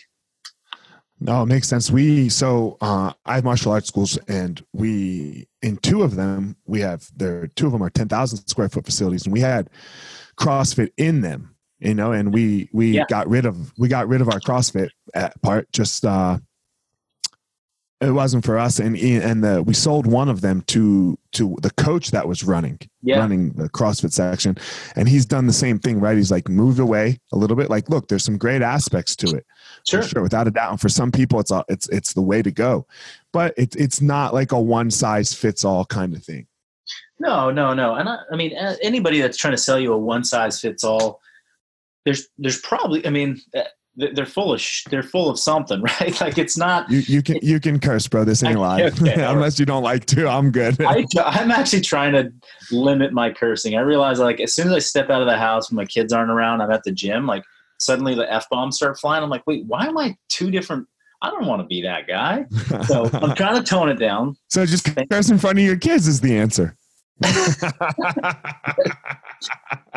no, 1.21 1.43
it 1.43 1.47
makes 1.47 1.67
sense. 1.67 1.91
We 1.91 2.29
so 2.29 2.77
uh, 2.79 3.11
I 3.25 3.35
have 3.35 3.43
martial 3.43 3.73
arts 3.73 3.87
schools, 3.87 4.17
and 4.29 4.63
we 4.71 5.49
in 5.61 5.75
two 5.77 6.01
of 6.01 6.15
them 6.15 6.55
we 6.65 6.79
have 6.79 7.09
there. 7.15 7.47
Two 7.47 7.65
of 7.65 7.73
them 7.73 7.83
are 7.83 7.89
ten 7.89 8.07
thousand 8.07 8.47
square 8.47 8.69
foot 8.69 8.85
facilities, 8.85 9.25
and 9.25 9.33
we 9.33 9.41
had 9.41 9.69
CrossFit 10.39 10.91
in 10.95 11.19
them. 11.19 11.55
You 11.79 11.93
know, 11.93 12.13
and 12.13 12.33
we 12.33 12.69
we 12.71 12.91
yeah. 12.91 13.05
got 13.09 13.27
rid 13.27 13.45
of 13.45 13.73
we 13.77 13.89
got 13.89 14.07
rid 14.07 14.21
of 14.21 14.29
our 14.29 14.39
CrossFit 14.39 14.89
part 15.41 15.69
just 15.73 16.05
uh, 16.05 16.39
it 18.01 18.11
wasn't 18.11 18.45
for 18.45 18.57
us. 18.57 18.79
And 18.79 18.95
and 18.97 19.43
the, 19.43 19.59
uh, 19.59 19.61
we 19.61 19.73
sold 19.73 20.07
one 20.07 20.29
of 20.29 20.41
them 20.41 20.61
to 20.67 21.17
to 21.33 21.57
the 21.61 21.71
coach 21.71 22.11
that 22.11 22.27
was 22.27 22.43
running 22.43 22.79
yeah. 23.01 23.19
running 23.19 23.51
the 23.51 23.69
crossfit 23.69 24.13
section. 24.13 24.57
And 24.95 25.09
he's 25.09 25.25
done 25.25 25.47
the 25.47 25.53
same 25.53 25.79
thing 25.79 25.99
right? 25.99 26.15
He's 26.15 26.31
like 26.31 26.47
moved 26.47 26.79
away 26.79 27.19
a 27.33 27.37
little 27.37 27.57
bit. 27.57 27.69
Like 27.69 27.89
look 27.89 28.07
there's 28.07 28.23
some 28.23 28.37
great 28.37 28.61
aspects 28.61 29.15
to 29.17 29.35
it. 29.35 29.45
Sure, 29.85 30.01
sure 30.01 30.21
without 30.21 30.47
a 30.47 30.51
doubt. 30.51 30.71
And 30.71 30.81
for 30.81 30.89
some 30.89 31.11
people 31.11 31.39
it's 31.39 31.51
a, 31.51 31.63
it's 31.67 31.89
it's 31.89 32.13
the 32.13 32.21
way 32.21 32.41
to 32.41 32.51
go. 32.51 32.87
But 33.33 33.53
it's 33.57 33.75
it's 33.75 34.01
not 34.01 34.33
like 34.33 34.51
a 34.51 34.59
one 34.59 34.91
size 34.91 35.33
fits 35.33 35.65
all 35.65 35.85
kind 35.85 36.15
of 36.15 36.23
thing. 36.23 36.47
No 37.19 37.51
no 37.51 37.73
no. 37.73 37.95
And 37.95 38.07
I, 38.07 38.19
I 38.31 38.35
mean 38.37 38.53
anybody 38.81 39.19
that's 39.19 39.37
trying 39.37 39.53
to 39.53 39.57
sell 39.57 39.79
you 39.79 39.93
a 39.93 39.97
one 39.97 40.23
size 40.23 40.59
fits 40.61 40.83
all 40.83 41.21
there's 42.05 42.29
there's 42.37 42.59
probably 42.61 43.05
i 43.05 43.09
mean 43.09 43.39
they're 43.99 44.25
full 44.25 44.53
of 44.53 44.61
sh- 44.61 44.85
they're 44.89 45.03
full 45.03 45.29
of 45.29 45.39
something, 45.39 45.81
right? 45.99 46.19
Like 46.21 46.37
it's 46.37 46.57
not. 46.57 46.89
You, 46.89 46.99
you 46.99 47.21
can 47.21 47.39
you 47.41 47.59
can 47.59 47.79
curse, 47.79 48.07
bro. 48.07 48.23
This 48.23 48.43
ain't 48.43 48.59
live, 48.59 49.01
okay, 49.01 49.21
unless 49.23 49.59
you 49.59 49.65
don't 49.65 49.83
like 49.83 50.05
to. 50.07 50.27
I'm 50.27 50.51
good. 50.51 50.81
I, 50.81 51.05
I'm 51.23 51.51
actually 51.51 51.81
trying 51.81 52.13
to 52.13 52.31
limit 52.71 53.13
my 53.13 53.31
cursing. 53.31 53.75
I 53.75 53.81
realize 53.81 54.19
like 54.19 54.39
as 54.39 54.53
soon 54.53 54.67
as 54.67 54.73
I 54.73 54.79
step 54.79 55.09
out 55.09 55.21
of 55.21 55.27
the 55.27 55.37
house 55.37 55.69
when 55.69 55.75
my 55.75 55.85
kids 55.85 56.13
aren't 56.13 56.31
around, 56.31 56.61
I'm 56.61 56.71
at 56.71 56.83
the 56.83 56.91
gym. 56.91 57.25
Like 57.25 57.43
suddenly 57.79 58.15
the 58.15 58.31
f 58.31 58.47
bombs 58.49 58.77
start 58.77 58.99
flying. 58.99 59.23
I'm 59.23 59.29
like, 59.29 59.45
wait, 59.45 59.65
why 59.65 59.85
am 59.85 59.97
I 59.97 60.15
two 60.29 60.51
different? 60.51 60.87
I 61.21 61.31
don't 61.31 61.47
want 61.47 61.61
to 61.61 61.67
be 61.67 61.81
that 61.81 62.07
guy. 62.07 62.45
So 62.85 63.09
I'm 63.11 63.35
trying 63.35 63.61
to 63.61 63.63
tone 63.63 63.89
it 63.89 63.99
down. 63.99 64.37
So 64.47 64.65
just 64.65 64.87
curse 65.11 65.29
in 65.29 65.37
front 65.37 65.59
of 65.59 65.65
your 65.65 65.75
kids 65.75 66.07
is 66.07 66.21
the 66.21 66.37
answer. 66.37 66.77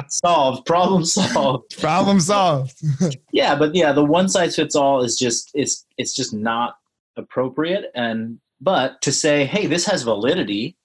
Solved. 0.08 0.66
Problem 0.66 1.04
solved. 1.04 1.80
Problem 1.80 2.20
solved. 2.20 2.82
yeah, 3.32 3.54
but 3.54 3.74
yeah, 3.74 3.92
the 3.92 4.04
one 4.04 4.28
size 4.28 4.56
fits 4.56 4.74
all 4.74 5.02
is 5.02 5.18
just 5.18 5.50
it's 5.54 5.86
it's 5.98 6.14
just 6.14 6.34
not 6.34 6.76
appropriate. 7.16 7.90
And 7.94 8.38
but 8.60 9.00
to 9.02 9.12
say, 9.12 9.44
hey, 9.44 9.66
this 9.66 9.86
has 9.86 10.02
validity, 10.02 10.76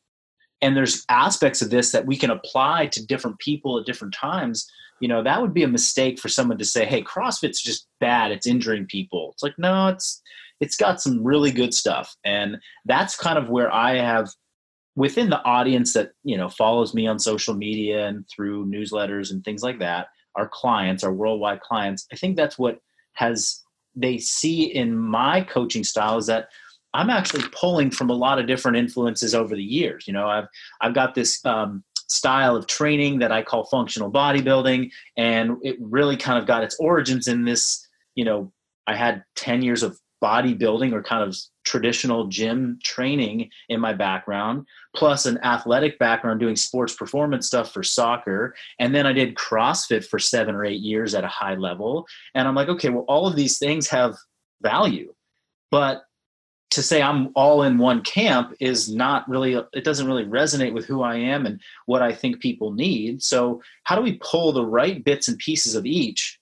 and 0.61 0.75
there's 0.75 1.05
aspects 1.09 1.61
of 1.61 1.69
this 1.69 1.91
that 1.91 2.05
we 2.05 2.17
can 2.17 2.31
apply 2.31 2.87
to 2.87 3.05
different 3.05 3.39
people 3.39 3.79
at 3.79 3.85
different 3.85 4.13
times. 4.13 4.69
You 4.99 5.07
know, 5.07 5.23
that 5.23 5.41
would 5.41 5.53
be 5.53 5.63
a 5.63 5.67
mistake 5.67 6.19
for 6.19 6.27
someone 6.27 6.57
to 6.57 6.65
say, 6.65 6.83
hey, 6.85 7.03
CrossFit's 7.03 7.61
just 7.61 7.87
bad. 7.99 8.31
It's 8.31 8.47
injuring 8.47 8.87
people. 8.87 9.29
It's 9.33 9.43
like 9.43 9.57
no, 9.57 9.89
it's 9.89 10.21
it's 10.59 10.75
got 10.75 11.01
some 11.01 11.23
really 11.23 11.51
good 11.51 11.73
stuff, 11.73 12.15
and 12.23 12.57
that's 12.85 13.15
kind 13.15 13.37
of 13.37 13.49
where 13.49 13.71
I 13.71 13.95
have 13.95 14.29
within 14.97 15.29
the 15.29 15.41
audience 15.43 15.93
that 15.93 16.11
you 16.23 16.35
know 16.35 16.49
follows 16.49 16.93
me 16.93 17.07
on 17.07 17.19
social 17.19 17.53
media 17.53 18.07
and 18.07 18.27
through 18.27 18.65
newsletters 18.65 19.31
and 19.31 19.45
things 19.45 19.63
like 19.63 19.79
that 19.79 20.07
our 20.35 20.49
clients 20.49 21.03
our 21.03 21.13
worldwide 21.13 21.61
clients 21.61 22.05
i 22.11 22.15
think 22.17 22.35
that's 22.35 22.57
what 22.57 22.79
has 23.13 23.63
they 23.95 24.17
see 24.17 24.63
in 24.63 24.97
my 24.97 25.39
coaching 25.41 25.83
style 25.83 26.17
is 26.17 26.25
that 26.25 26.49
i'm 26.93 27.11
actually 27.11 27.43
pulling 27.51 27.91
from 27.91 28.09
a 28.09 28.13
lot 28.13 28.39
of 28.39 28.47
different 28.47 28.75
influences 28.75 29.33
over 29.33 29.55
the 29.55 29.63
years. 29.63 30.05
You 30.07 30.13
know 30.13 30.27
i've 30.27 30.47
i've 30.81 30.95
got 30.95 31.15
this 31.15 31.45
um, 31.45 31.83
style 32.09 32.55
of 32.55 32.65
training 32.65 33.19
that 33.19 33.31
i 33.31 33.43
call 33.43 33.65
functional 33.65 34.11
bodybuilding 34.11 34.89
and 35.15 35.57
it 35.61 35.77
really 35.79 36.17
kind 36.17 36.39
of 36.39 36.47
got 36.47 36.63
its 36.63 36.75
origins 36.79 37.27
in 37.27 37.45
this 37.45 37.87
you 38.15 38.25
know 38.25 38.51
i 38.87 38.95
had 38.95 39.23
10 39.35 39.61
years 39.61 39.83
of 39.83 39.99
bodybuilding 40.21 40.93
or 40.93 41.03
kind 41.03 41.27
of 41.27 41.35
traditional 41.63 42.27
gym 42.27 42.79
training 42.83 43.49
in 43.69 43.79
my 43.79 43.93
background, 43.93 44.65
plus 44.95 45.25
an 45.25 45.37
athletic 45.43 45.99
background 45.99 46.39
doing 46.39 46.55
sports 46.55 46.95
performance 46.95 47.47
stuff 47.47 47.71
for 47.71 47.83
soccer. 47.83 48.55
And 48.79 48.95
then 48.95 49.05
I 49.05 49.13
did 49.13 49.35
CrossFit 49.35 50.05
for 50.05 50.19
seven 50.19 50.55
or 50.55 50.65
eight 50.65 50.81
years 50.81 51.13
at 51.13 51.23
a 51.23 51.29
high 51.29 51.55
level. 51.55 52.07
And 52.33 52.47
I'm 52.47 52.55
like, 52.55 52.69
okay, 52.69 52.89
well, 52.89 53.05
all 53.07 53.27
of 53.27 53.35
these 53.35 53.59
things 53.59 53.87
have 53.89 54.15
value. 54.61 55.13
But 55.69 56.03
to 56.71 56.81
say 56.81 57.01
I'm 57.01 57.29
all 57.35 57.63
in 57.63 57.77
one 57.77 58.01
camp 58.01 58.53
is 58.59 58.93
not 58.93 59.27
really, 59.29 59.53
it 59.73 59.83
doesn't 59.83 60.07
really 60.07 60.25
resonate 60.25 60.73
with 60.73 60.85
who 60.85 61.01
I 61.01 61.15
am 61.15 61.45
and 61.45 61.61
what 61.85 62.01
I 62.01 62.11
think 62.11 62.41
people 62.41 62.71
need. 62.71 63.23
So, 63.23 63.61
how 63.83 63.95
do 63.95 64.01
we 64.01 64.19
pull 64.21 64.51
the 64.51 64.65
right 64.65 65.03
bits 65.03 65.27
and 65.27 65.37
pieces 65.37 65.75
of 65.75 65.85
each 65.85 66.39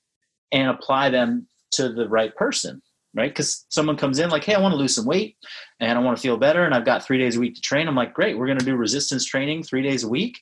and 0.52 0.70
apply 0.70 1.10
them 1.10 1.48
to 1.72 1.90
the 1.90 2.10
right 2.10 2.36
person? 2.36 2.82
Right? 3.16 3.32
Because 3.32 3.66
someone 3.70 3.98
comes 3.98 4.20
in 4.20 4.30
like, 4.30 4.44
hey, 4.44 4.54
I 4.54 4.60
want 4.60 4.74
to 4.74 4.78
lose 4.78 4.96
some 4.96 5.06
weight 5.06 5.38
and 5.80 5.98
I 5.98 6.02
want 6.02 6.18
to 6.18 6.22
feel 6.22 6.38
better, 6.38 6.66
and 6.66 6.74
I've 6.74 6.86
got 6.86 7.04
three 7.04 7.18
days 7.18 7.38
a 7.38 7.40
week 7.40 7.56
to 7.56 7.62
train. 7.62 7.88
I'm 7.88 7.96
like, 7.96 8.14
great, 8.14 8.38
we're 8.38 8.48
going 8.48 8.60
to 8.60 8.66
do 8.66 8.76
resistance 8.76 9.26
training 9.26 9.64
three 9.64 9.82
days 9.82 10.04
a 10.04 10.10
week, 10.10 10.42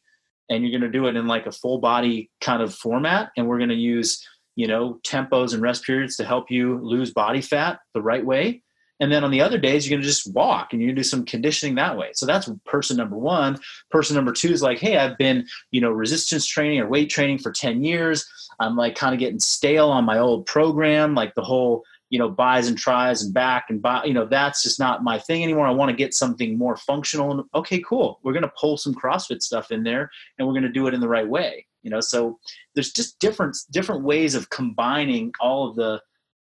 and 0.49 0.63
you're 0.63 0.77
going 0.77 0.91
to 0.91 0.97
do 0.97 1.07
it 1.07 1.15
in 1.15 1.27
like 1.27 1.45
a 1.45 1.51
full 1.51 1.77
body 1.77 2.29
kind 2.41 2.61
of 2.61 2.73
format, 2.73 3.31
and 3.37 3.47
we're 3.47 3.59
going 3.59 3.69
to 3.69 3.75
use 3.75 4.27
you 4.55 4.67
know 4.67 4.99
tempos 5.03 5.53
and 5.53 5.63
rest 5.63 5.83
periods 5.83 6.15
to 6.17 6.23
help 6.23 6.51
you 6.51 6.79
lose 6.83 7.11
body 7.11 7.41
fat 7.41 7.79
the 7.93 8.01
right 8.01 8.25
way. 8.25 8.61
And 8.99 9.11
then 9.11 9.23
on 9.23 9.31
the 9.31 9.41
other 9.41 9.57
days, 9.57 9.85
you're 9.85 9.97
going 9.97 10.03
to 10.03 10.07
just 10.07 10.33
walk 10.33 10.71
and 10.71 10.81
to 10.81 10.93
do 10.93 11.03
some 11.03 11.25
conditioning 11.25 11.75
that 11.75 11.97
way. 11.97 12.11
So 12.13 12.25
that's 12.25 12.49
person 12.65 12.95
number 12.95 13.17
one. 13.17 13.59
Person 13.89 14.15
number 14.15 14.31
two 14.31 14.49
is 14.49 14.61
like, 14.61 14.79
hey, 14.79 14.97
I've 14.97 15.17
been, 15.17 15.45
you 15.71 15.81
know, 15.81 15.91
resistance 15.91 16.45
training 16.45 16.79
or 16.79 16.87
weight 16.87 17.09
training 17.09 17.39
for 17.39 17.51
10 17.51 17.83
years. 17.83 18.25
I'm 18.59 18.77
like 18.77 18.95
kind 18.95 19.13
of 19.13 19.19
getting 19.19 19.39
stale 19.39 19.89
on 19.89 20.05
my 20.05 20.19
old 20.19 20.45
program, 20.45 21.15
like 21.15 21.33
the 21.33 21.41
whole 21.41 21.83
you 22.13 22.19
know 22.19 22.29
bis 22.29 22.67
and 22.67 22.77
tris 22.77 23.23
and 23.23 23.33
back 23.33 23.65
and 23.69 23.81
buy 23.81 24.03
you 24.05 24.13
know 24.13 24.25
that's 24.25 24.61
just 24.61 24.79
not 24.79 25.03
my 25.03 25.17
thing 25.17 25.43
anymore. 25.43 25.67
I 25.67 25.71
want 25.71 25.89
to 25.89 25.97
get 25.97 26.13
something 26.13 26.57
more 26.57 26.77
functional 26.77 27.31
and 27.31 27.43
okay 27.55 27.81
cool. 27.81 28.19
We're 28.23 28.33
going 28.33 28.43
to 28.43 28.53
pull 28.59 28.77
some 28.77 28.93
crossfit 28.93 29.41
stuff 29.41 29.71
in 29.71 29.83
there 29.83 30.09
and 30.37 30.47
we're 30.47 30.53
going 30.53 30.63
to 30.63 30.69
do 30.69 30.87
it 30.87 30.93
in 30.93 31.01
the 31.01 31.07
right 31.07 31.27
way 31.27 31.65
you 31.83 31.89
know? 31.91 31.99
So 31.99 32.39
there's 32.73 32.91
just 32.91 33.19
different 33.19 33.55
different 33.71 34.03
ways 34.03 34.33
of 34.33 34.49
combining 34.49 35.31
all 35.39 35.69
of 35.69 35.75
the 35.75 36.01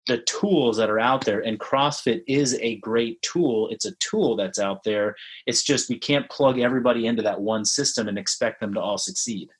the 0.06 0.18
tools 0.22 0.76
that 0.76 0.90
are 0.90 0.98
out 0.98 1.24
there 1.24 1.40
and 1.40 1.60
crossfit 1.60 2.22
is 2.26 2.54
a 2.60 2.76
great 2.76 3.20
tool. 3.22 3.68
It's 3.70 3.84
a 3.84 3.94
tool 3.96 4.34
that's 4.34 4.58
out 4.58 4.82
there. 4.82 5.14
It's 5.46 5.62
just 5.62 5.88
we 5.88 5.98
can't 5.98 6.28
plug 6.30 6.58
everybody 6.58 7.06
into 7.06 7.22
that 7.22 7.40
one 7.40 7.64
system 7.64 8.08
and 8.08 8.18
expect 8.18 8.60
them 8.60 8.74
to 8.74 8.80
all 8.80 8.98
succeed 8.98 9.50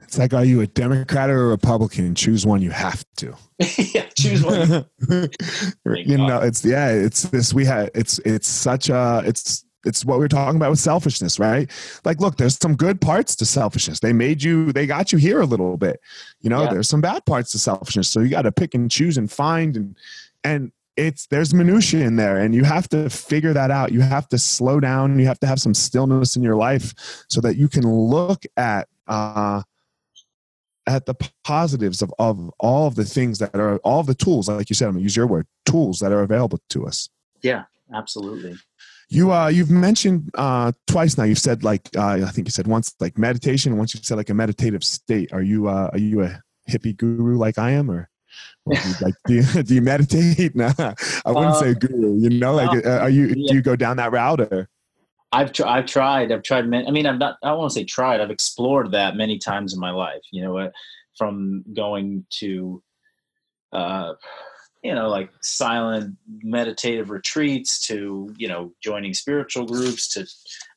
it's 0.00 0.18
like, 0.18 0.32
are 0.32 0.44
you 0.44 0.60
a 0.60 0.66
Democrat 0.66 1.28
or 1.28 1.46
a 1.46 1.48
Republican? 1.48 2.14
Choose 2.14 2.46
one. 2.46 2.62
You 2.62 2.70
have 2.70 3.04
to. 3.16 3.34
yeah, 3.78 4.06
choose 4.16 4.44
one. 4.44 4.86
you 5.84 6.16
know, 6.16 6.40
it's 6.40 6.64
yeah, 6.64 6.90
it's 6.90 7.22
this. 7.24 7.52
We 7.52 7.64
had 7.64 7.90
it's 7.94 8.18
it's 8.20 8.48
such 8.48 8.88
a 8.88 9.22
it's 9.26 9.64
it's 9.84 10.04
what 10.04 10.18
we 10.18 10.24
are 10.24 10.28
talking 10.28 10.56
about 10.56 10.70
with 10.70 10.78
selfishness, 10.78 11.38
right? 11.38 11.70
Like, 12.04 12.20
look, 12.20 12.36
there's 12.36 12.58
some 12.58 12.76
good 12.76 13.00
parts 13.00 13.36
to 13.36 13.46
selfishness. 13.46 14.00
They 14.00 14.12
made 14.12 14.42
you, 14.42 14.72
they 14.72 14.86
got 14.86 15.12
you 15.12 15.18
here 15.18 15.40
a 15.40 15.46
little 15.46 15.76
bit. 15.76 16.00
You 16.40 16.50
know, 16.50 16.64
yeah. 16.64 16.70
there's 16.70 16.88
some 16.88 17.00
bad 17.00 17.24
parts 17.26 17.52
to 17.52 17.58
selfishness. 17.58 18.08
So 18.08 18.20
you 18.20 18.28
got 18.28 18.42
to 18.42 18.52
pick 18.52 18.74
and 18.74 18.90
choose 18.90 19.16
and 19.16 19.30
find 19.30 19.76
and 19.76 19.96
and 20.44 20.72
it's 20.96 21.26
there's 21.26 21.54
minutia 21.54 22.04
in 22.04 22.16
there 22.16 22.38
and 22.38 22.54
you 22.54 22.64
have 22.64 22.88
to 22.88 23.08
figure 23.08 23.52
that 23.52 23.70
out 23.70 23.92
you 23.92 24.00
have 24.00 24.28
to 24.28 24.36
slow 24.36 24.80
down 24.80 25.16
you 25.18 25.26
have 25.26 25.38
to 25.38 25.46
have 25.46 25.60
some 25.60 25.72
stillness 25.72 26.34
in 26.34 26.42
your 26.42 26.56
life 26.56 26.92
so 27.28 27.40
that 27.40 27.56
you 27.56 27.68
can 27.68 27.88
look 27.88 28.44
at 28.56 28.88
uh, 29.06 29.62
at 30.88 31.06
the 31.06 31.14
positives 31.44 32.02
of, 32.02 32.12
of 32.18 32.50
all 32.58 32.86
of 32.86 32.94
the 32.94 33.04
things 33.04 33.38
that 33.38 33.54
are 33.54 33.76
all 33.78 34.02
the 34.02 34.14
tools 34.14 34.48
like 34.48 34.70
you 34.70 34.74
said 34.74 34.88
i'm 34.88 34.94
gonna 34.94 35.02
use 35.02 35.16
your 35.16 35.26
word 35.26 35.46
tools 35.66 35.98
that 36.00 36.12
are 36.12 36.22
available 36.22 36.58
to 36.70 36.86
us. 36.86 37.08
Yeah 37.42 37.64
absolutely. 37.94 38.56
You 39.08 39.32
uh 39.32 39.48
you've 39.48 39.70
mentioned 39.70 40.30
uh 40.34 40.72
twice 40.86 41.16
now 41.16 41.24
you've 41.24 41.38
said 41.38 41.64
like 41.64 41.88
uh, 41.96 42.20
i 42.26 42.30
think 42.30 42.46
you 42.46 42.52
said 42.52 42.66
once 42.66 42.94
like 43.00 43.16
meditation 43.16 43.76
once 43.76 43.94
you 43.94 44.00
said 44.02 44.16
like 44.16 44.30
a 44.30 44.34
meditative 44.34 44.84
state. 44.84 45.32
Are 45.32 45.42
you 45.42 45.68
uh 45.68 45.90
are 45.92 45.98
you 45.98 46.22
a 46.22 46.40
hippie 46.68 46.96
guru 46.96 47.36
like 47.36 47.58
i 47.58 47.70
am 47.70 47.90
or 47.90 48.10
like 49.00 49.14
do 49.26 49.34
you, 49.34 49.42
do 49.62 49.74
you 49.74 49.82
meditate? 49.82 50.54
No 50.54 50.72
i 50.78 51.30
wouldn't 51.30 51.54
um, 51.56 51.62
say 51.62 51.74
guru 51.74 52.18
you 52.18 52.30
know 52.30 52.54
like 52.54 52.84
uh, 52.84 52.98
are 52.98 53.10
you 53.10 53.34
do 53.34 53.54
you 53.54 53.62
go 53.62 53.76
down 53.76 53.96
that 53.96 54.12
route 54.12 54.40
or 54.40 54.68
I've 55.30 55.52
tr- 55.52 55.66
I've 55.66 55.86
tried. 55.86 56.32
I've 56.32 56.42
tried. 56.42 56.66
Many, 56.66 56.86
I 56.86 56.90
mean, 56.90 57.06
I've 57.06 57.18
not. 57.18 57.36
I 57.42 57.52
to 57.52 57.70
say 57.70 57.84
tried. 57.84 58.20
I've 58.20 58.30
explored 58.30 58.92
that 58.92 59.16
many 59.16 59.38
times 59.38 59.74
in 59.74 59.80
my 59.80 59.90
life. 59.90 60.22
You 60.32 60.42
know, 60.42 60.70
from 61.16 61.64
going 61.74 62.24
to, 62.38 62.82
uh, 63.72 64.14
you 64.82 64.94
know, 64.94 65.08
like 65.08 65.30
silent 65.42 66.16
meditative 66.42 67.10
retreats 67.10 67.86
to 67.88 68.34
you 68.38 68.48
know 68.48 68.72
joining 68.82 69.12
spiritual 69.12 69.66
groups 69.66 70.08
to, 70.14 70.26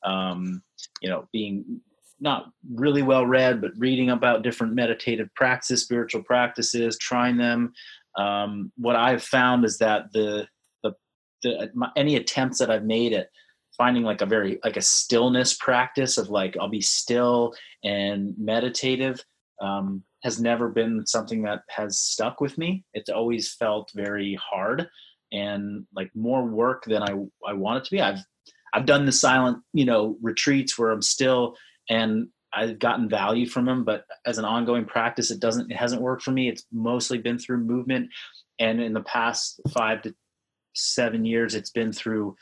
um, 0.09 0.61
you 1.01 1.09
know, 1.09 1.27
being 1.31 1.81
not 2.19 2.51
really 2.73 3.01
well 3.01 3.25
read, 3.25 3.61
but 3.61 3.71
reading 3.77 4.09
about 4.09 4.43
different 4.43 4.73
meditative 4.73 5.29
practices, 5.33 5.81
spiritual 5.81 6.23
practices, 6.23 6.97
trying 6.97 7.37
them. 7.37 7.73
Um, 8.17 8.71
what 8.75 8.97
I've 8.97 9.23
found 9.23 9.63
is 9.63 9.77
that 9.77 10.11
the 10.11 10.45
the, 10.83 10.93
the 11.41 11.71
my, 11.73 11.89
any 11.95 12.17
attempts 12.17 12.59
that 12.59 12.69
I've 12.69 12.83
made 12.83 13.13
at 13.13 13.29
finding 13.77 14.03
like 14.03 14.21
a 14.21 14.25
very 14.25 14.59
like 14.63 14.77
a 14.77 14.81
stillness 14.81 15.53
practice 15.55 16.17
of 16.17 16.29
like 16.29 16.55
I'll 16.59 16.69
be 16.69 16.81
still 16.81 17.53
and 17.83 18.33
meditative 18.37 19.23
um, 19.61 20.03
has 20.23 20.39
never 20.39 20.69
been 20.69 21.05
something 21.05 21.43
that 21.43 21.63
has 21.69 21.99
stuck 21.99 22.41
with 22.41 22.57
me. 22.57 22.83
It's 22.93 23.09
always 23.09 23.53
felt 23.53 23.91
very 23.95 24.35
hard 24.35 24.87
and 25.31 25.85
like 25.95 26.11
more 26.15 26.43
work 26.43 26.83
than 26.85 27.01
I 27.01 27.13
I 27.47 27.53
want 27.53 27.77
it 27.77 27.83
to 27.85 27.91
be. 27.91 28.01
I've 28.01 28.19
I've 28.73 28.85
done 28.85 29.05
the 29.05 29.11
silent 29.11 29.59
you 29.73 29.85
know 29.85 30.17
retreats 30.21 30.77
where 30.77 30.91
I'm 30.91 31.01
still 31.01 31.55
and 31.89 32.27
I've 32.53 32.79
gotten 32.79 33.07
value 33.07 33.47
from 33.47 33.65
them, 33.65 33.83
but 33.83 34.05
as 34.25 34.37
an 34.37 34.45
ongoing 34.45 34.85
practice, 34.85 35.31
it 35.31 35.39
doesn't 35.39 35.71
it 35.71 35.77
hasn't 35.77 36.01
worked 36.01 36.23
for 36.23 36.31
me. 36.31 36.49
It's 36.49 36.65
mostly 36.71 37.17
been 37.17 37.39
through 37.39 37.59
movement, 37.59 38.09
and 38.59 38.81
in 38.81 38.93
the 38.93 39.01
past 39.01 39.61
five 39.69 40.01
to 40.03 40.13
seven 40.73 41.25
years, 41.25 41.55
it's 41.55 41.69
been 41.69 41.93
through 41.93 42.35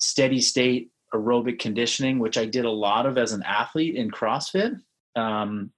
steady 0.00 0.40
state 0.40 0.90
aerobic 1.14 1.58
conditioning, 1.58 2.18
which 2.18 2.38
I 2.38 2.44
did 2.44 2.64
a 2.64 2.70
lot 2.70 3.06
of 3.06 3.18
as 3.18 3.32
an 3.32 3.42
athlete 3.42 3.96
in 3.96 4.10
CrossFit. 4.10 4.80
Um, 5.16 5.72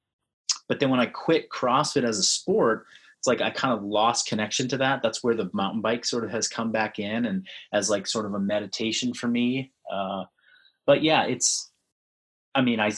but 0.69 0.81
then 0.81 0.91
when 0.91 1.01
I 1.01 1.07
quit 1.07 1.49
CrossFit 1.51 2.05
as 2.05 2.19
a 2.19 2.23
sport, 2.23 2.87
it's 3.19 3.27
like 3.27 3.41
I 3.41 3.51
kind 3.51 3.73
of 3.73 3.85
lost 3.85 4.27
connection 4.27 4.69
to 4.69 4.77
that. 4.79 5.03
That's 5.03 5.23
where 5.23 5.35
the 5.35 5.51
mountain 5.53 5.81
bike 5.81 6.05
sort 6.05 6.25
of 6.25 6.31
has 6.31 6.49
come 6.49 6.73
back 6.73 6.99
in 6.99 7.27
and 7.27 7.47
as 7.73 7.89
like 7.89 8.07
sort 8.07 8.27
of 8.27 8.35
a 8.35 8.41
meditation 8.41 9.15
for 9.15 9.29
me. 9.29 9.73
Uh, 9.91 10.25
but 10.87 11.03
yeah, 11.03 11.25
it's, 11.25 11.71
I 12.55 12.63
mean, 12.63 12.81
I, 12.81 12.93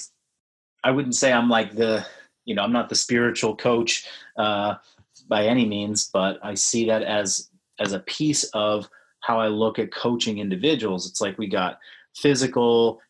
I 0.83 0.91
wouldn't 0.91 1.15
say 1.15 1.33
I'm 1.33 1.49
like 1.49 1.75
the, 1.75 2.07
you 2.45 2.55
know, 2.55 2.63
I'm 2.63 2.73
not 2.73 2.89
the 2.89 2.95
spiritual 2.95 3.57
coach 3.57 4.07
uh, 4.37 4.77
by 5.29 5.47
any 5.47 5.67
means, 5.67 6.11
but 6.13 6.39
I 6.43 6.55
see 6.55 6.87
that 6.87 7.03
as 7.03 7.51
as 7.81 7.93
a 7.93 8.01
piece 8.01 8.45
of 8.55 8.89
how 9.25 9.41
I 9.41 9.49
look 9.49 9.79
at 9.79 9.93
coaching 9.93 10.39
individuals. 10.39 11.09
It's 11.09 11.21
like 11.21 11.39
we 11.39 11.47
got 11.47 11.79
physical, 12.15 13.01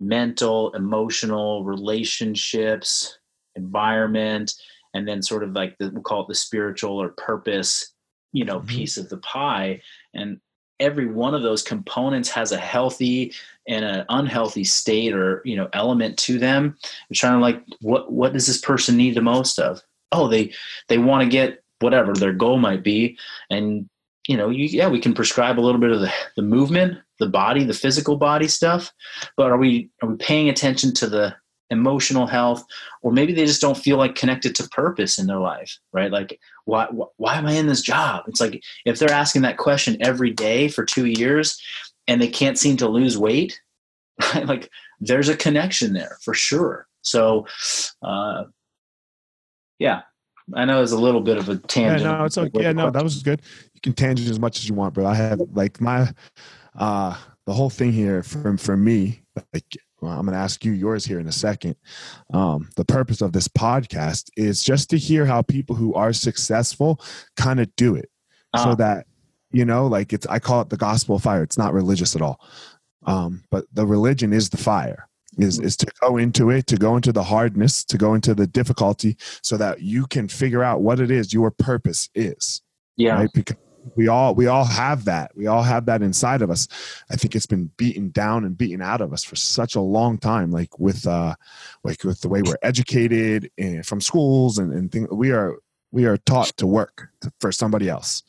mental, 0.00 0.72
emotional, 0.72 1.64
relationships, 1.64 3.18
environment, 3.54 4.54
and 4.94 5.06
then 5.06 5.22
sort 5.22 5.42
of 5.42 5.52
like 5.52 5.76
the, 5.78 5.90
we'll 5.90 6.02
call 6.02 6.22
it 6.22 6.28
the 6.28 6.34
spiritual 6.34 7.00
or 7.00 7.10
purpose, 7.10 7.92
you 8.32 8.44
know, 8.44 8.58
mm-hmm. 8.58 8.68
piece 8.68 8.96
of 8.96 9.08
the 9.08 9.18
pie. 9.18 9.82
And 10.14 10.40
every 10.80 11.06
one 11.06 11.34
of 11.34 11.42
those 11.42 11.62
components 11.62 12.30
has 12.30 12.52
a 12.52 12.56
healthy 12.56 13.34
and 13.66 13.84
an 13.84 14.06
unhealthy 14.08 14.64
state 14.64 15.12
or 15.12 15.42
you 15.44 15.56
know 15.56 15.68
element 15.74 16.16
to 16.18 16.38
them. 16.38 16.76
I'm 16.84 17.14
trying 17.14 17.34
to 17.34 17.40
like 17.40 17.62
what 17.80 18.10
what 18.10 18.32
does 18.32 18.46
this 18.46 18.60
person 18.60 18.96
need 18.96 19.14
the 19.14 19.20
most 19.20 19.58
of? 19.58 19.82
Oh, 20.12 20.28
they 20.28 20.54
they 20.88 20.98
want 20.98 21.22
to 21.22 21.28
get 21.28 21.62
whatever 21.80 22.14
their 22.14 22.32
goal 22.32 22.58
might 22.58 22.82
be, 22.82 23.18
and 23.50 23.88
you 24.28 24.36
know, 24.36 24.50
you, 24.50 24.66
yeah, 24.66 24.88
we 24.88 25.00
can 25.00 25.14
prescribe 25.14 25.58
a 25.58 25.62
little 25.62 25.80
bit 25.80 25.90
of 25.90 26.00
the, 26.00 26.12
the 26.36 26.42
movement, 26.42 26.98
the 27.18 27.28
body, 27.28 27.64
the 27.64 27.74
physical 27.74 28.16
body 28.16 28.46
stuff, 28.46 28.92
but 29.36 29.50
are 29.50 29.56
we 29.56 29.90
are 30.02 30.10
we 30.10 30.16
paying 30.16 30.48
attention 30.48 30.94
to 30.94 31.08
the 31.08 31.34
emotional 31.70 32.26
health, 32.26 32.64
or 33.02 33.10
maybe 33.10 33.32
they 33.32 33.46
just 33.46 33.60
don't 33.60 33.76
feel 33.76 33.96
like 33.96 34.14
connected 34.14 34.54
to 34.54 34.68
purpose 34.68 35.18
in 35.18 35.26
their 35.26 35.38
life, 35.38 35.78
right? 35.92 36.12
Like, 36.12 36.38
why 36.66 36.86
why 37.16 37.36
am 37.36 37.46
I 37.46 37.52
in 37.52 37.66
this 37.66 37.80
job? 37.80 38.24
It's 38.28 38.40
like 38.40 38.62
if 38.84 38.98
they're 38.98 39.10
asking 39.10 39.42
that 39.42 39.56
question 39.56 39.96
every 40.00 40.30
day 40.30 40.68
for 40.68 40.84
two 40.84 41.06
years, 41.06 41.60
and 42.06 42.20
they 42.20 42.28
can't 42.28 42.58
seem 42.58 42.76
to 42.76 42.88
lose 42.88 43.16
weight, 43.16 43.58
right? 44.34 44.46
Like, 44.46 44.70
there's 45.00 45.30
a 45.30 45.36
connection 45.36 45.94
there 45.94 46.18
for 46.22 46.34
sure. 46.34 46.86
So, 47.00 47.46
uh, 48.02 48.44
yeah, 49.78 50.02
I 50.54 50.64
know 50.64 50.82
it's 50.82 50.92
a 50.92 50.98
little 50.98 51.20
bit 51.20 51.36
of 51.36 51.48
a 51.48 51.56
tangent. 51.56 52.02
Yeah, 52.02 52.18
no, 52.18 52.24
it's 52.24 52.38
okay. 52.38 52.62
Yeah, 52.62 52.72
no, 52.72 52.90
that 52.90 53.02
was 53.02 53.22
good. 53.22 53.42
You 53.74 53.80
can 53.80 53.92
tangent 53.92 54.28
as 54.28 54.40
much 54.40 54.58
as 54.58 54.68
you 54.68 54.74
want, 54.74 54.94
bro. 54.94 55.06
I 55.06 55.14
have 55.14 55.40
like 55.52 55.80
my 55.80 56.12
uh 56.76 57.16
the 57.46 57.52
whole 57.52 57.70
thing 57.70 57.92
here 57.92 58.22
for 58.22 58.56
for 58.56 58.76
me, 58.76 59.22
like 59.52 59.76
well, 60.00 60.12
I'm 60.12 60.26
going 60.26 60.32
to 60.32 60.38
ask 60.38 60.64
you 60.64 60.72
yours 60.72 61.04
here 61.04 61.18
in 61.18 61.26
a 61.26 61.32
second. 61.32 61.74
Um, 62.32 62.68
the 62.76 62.84
purpose 62.84 63.20
of 63.20 63.32
this 63.32 63.48
podcast 63.48 64.30
is 64.36 64.62
just 64.62 64.90
to 64.90 64.98
hear 64.98 65.26
how 65.26 65.42
people 65.42 65.74
who 65.74 65.92
are 65.94 66.12
successful 66.12 67.00
kind 67.36 67.58
of 67.58 67.74
do 67.74 67.96
it, 67.96 68.08
uh-huh. 68.54 68.64
so 68.64 68.74
that 68.76 69.06
you 69.50 69.64
know, 69.64 69.86
like 69.86 70.12
it's 70.12 70.26
I 70.26 70.38
call 70.38 70.60
it 70.60 70.70
the 70.70 70.76
gospel 70.76 71.16
of 71.16 71.22
fire. 71.22 71.42
It's 71.42 71.58
not 71.58 71.74
religious 71.74 72.14
at 72.14 72.22
all, 72.22 72.40
um, 73.06 73.42
but 73.50 73.64
the 73.72 73.86
religion 73.86 74.32
is 74.32 74.50
the 74.50 74.56
fire 74.56 75.07
is 75.38 75.60
is 75.60 75.76
to 75.76 75.86
go 76.00 76.16
into 76.16 76.50
it 76.50 76.66
to 76.66 76.76
go 76.76 76.96
into 76.96 77.12
the 77.12 77.22
hardness 77.22 77.84
to 77.84 77.96
go 77.96 78.14
into 78.14 78.34
the 78.34 78.46
difficulty 78.46 79.16
so 79.42 79.56
that 79.56 79.80
you 79.80 80.06
can 80.06 80.28
figure 80.28 80.62
out 80.62 80.82
what 80.82 81.00
it 81.00 81.10
is 81.10 81.32
your 81.32 81.50
purpose 81.50 82.08
is 82.14 82.62
yeah. 82.96 83.14
right? 83.14 83.30
because 83.32 83.56
we 83.96 84.08
all 84.08 84.34
we 84.34 84.46
all 84.46 84.64
have 84.64 85.04
that. 85.06 85.30
We 85.34 85.46
all 85.46 85.62
have 85.62 85.86
that 85.86 86.02
inside 86.02 86.42
of 86.42 86.50
us. 86.50 86.68
I 87.10 87.16
think 87.16 87.34
it's 87.34 87.46
been 87.46 87.70
beaten 87.76 88.10
down 88.10 88.44
and 88.44 88.56
beaten 88.56 88.82
out 88.82 89.00
of 89.00 89.12
us 89.12 89.24
for 89.24 89.36
such 89.36 89.74
a 89.74 89.80
long 89.80 90.18
time 90.18 90.50
like 90.50 90.78
with 90.78 91.06
uh 91.06 91.34
like 91.84 92.04
with 92.04 92.20
the 92.20 92.28
way 92.28 92.42
we're 92.42 92.58
educated 92.62 93.50
and 93.58 93.86
from 93.86 94.00
schools 94.00 94.58
and, 94.58 94.72
and 94.72 94.92
things 94.92 95.08
we 95.10 95.30
are 95.32 95.56
we 95.90 96.04
are 96.04 96.18
taught 96.18 96.48
to 96.58 96.66
work 96.66 97.08
for 97.40 97.50
somebody 97.50 97.88
else 97.88 98.22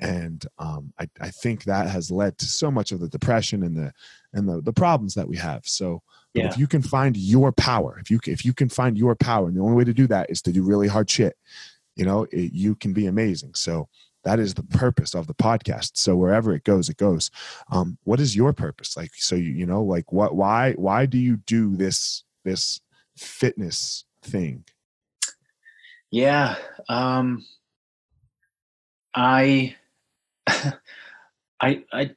and 0.00 0.46
um, 0.58 0.92
I, 0.98 1.08
I 1.20 1.30
think 1.30 1.64
that 1.64 1.88
has 1.88 2.10
led 2.10 2.38
to 2.38 2.46
so 2.46 2.70
much 2.70 2.92
of 2.92 3.00
the 3.00 3.08
depression 3.08 3.62
and 3.62 3.76
the 3.76 3.92
and 4.32 4.48
the, 4.48 4.60
the 4.60 4.72
problems 4.72 5.14
that 5.14 5.28
we 5.28 5.36
have 5.36 5.66
so 5.66 6.02
yeah. 6.34 6.46
if 6.46 6.58
you 6.58 6.66
can 6.66 6.82
find 6.82 7.16
your 7.16 7.52
power, 7.52 7.98
if 8.00 8.10
you 8.10 8.20
if 8.26 8.44
you 8.44 8.52
can 8.52 8.68
find 8.68 8.96
your 8.96 9.14
power, 9.14 9.48
and 9.48 9.56
the 9.56 9.62
only 9.62 9.76
way 9.76 9.84
to 9.84 9.94
do 9.94 10.06
that 10.08 10.30
is 10.30 10.42
to 10.42 10.52
do 10.52 10.62
really 10.62 10.88
hard 10.88 11.10
shit, 11.10 11.36
you 11.96 12.04
know, 12.04 12.26
it, 12.30 12.52
you 12.52 12.74
can 12.74 12.92
be 12.92 13.06
amazing. 13.06 13.54
So 13.54 13.88
that 14.24 14.38
is 14.38 14.54
the 14.54 14.62
purpose 14.62 15.14
of 15.14 15.26
the 15.26 15.34
podcast. 15.34 15.92
So 15.94 16.16
wherever 16.16 16.52
it 16.54 16.64
goes, 16.64 16.88
it 16.88 16.96
goes. 16.96 17.30
Um, 17.70 17.98
what 18.04 18.20
is 18.20 18.36
your 18.36 18.52
purpose? 18.52 18.96
Like, 18.96 19.12
so 19.14 19.36
you 19.36 19.52
you 19.52 19.66
know, 19.66 19.82
like 19.82 20.12
what? 20.12 20.34
Why 20.34 20.72
why 20.72 21.06
do 21.06 21.18
you 21.18 21.38
do 21.38 21.76
this 21.76 22.24
this 22.44 22.80
fitness 23.16 24.04
thing? 24.22 24.64
Yeah, 26.10 26.56
um, 26.88 27.44
I, 29.14 29.76
I, 31.60 31.84
I, 31.92 32.10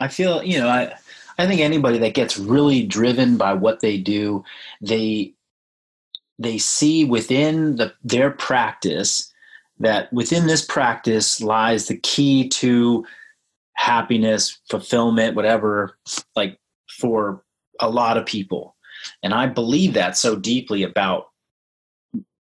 I 0.00 0.08
feel 0.08 0.42
you 0.42 0.58
know 0.58 0.68
I 0.68 0.94
I 1.38 1.46
think 1.46 1.60
anybody 1.60 1.98
that 1.98 2.14
gets 2.14 2.38
really 2.38 2.84
driven 2.84 3.36
by 3.36 3.52
what 3.52 3.80
they 3.80 3.98
do, 3.98 4.44
they 4.80 5.34
they 6.38 6.58
see 6.58 7.04
within 7.04 7.76
the, 7.76 7.94
their 8.04 8.30
practice 8.30 9.32
that 9.78 10.12
within 10.12 10.46
this 10.46 10.64
practice 10.64 11.40
lies 11.40 11.88
the 11.88 11.96
key 11.96 12.48
to 12.48 13.06
happiness, 13.74 14.58
fulfillment, 14.68 15.34
whatever, 15.34 15.98
like 16.34 16.58
for 16.88 17.42
a 17.80 17.88
lot 17.88 18.16
of 18.16 18.26
people. 18.26 18.74
And 19.22 19.34
I 19.34 19.46
believe 19.46 19.94
that 19.94 20.16
so 20.16 20.36
deeply 20.36 20.82
about 20.82 21.28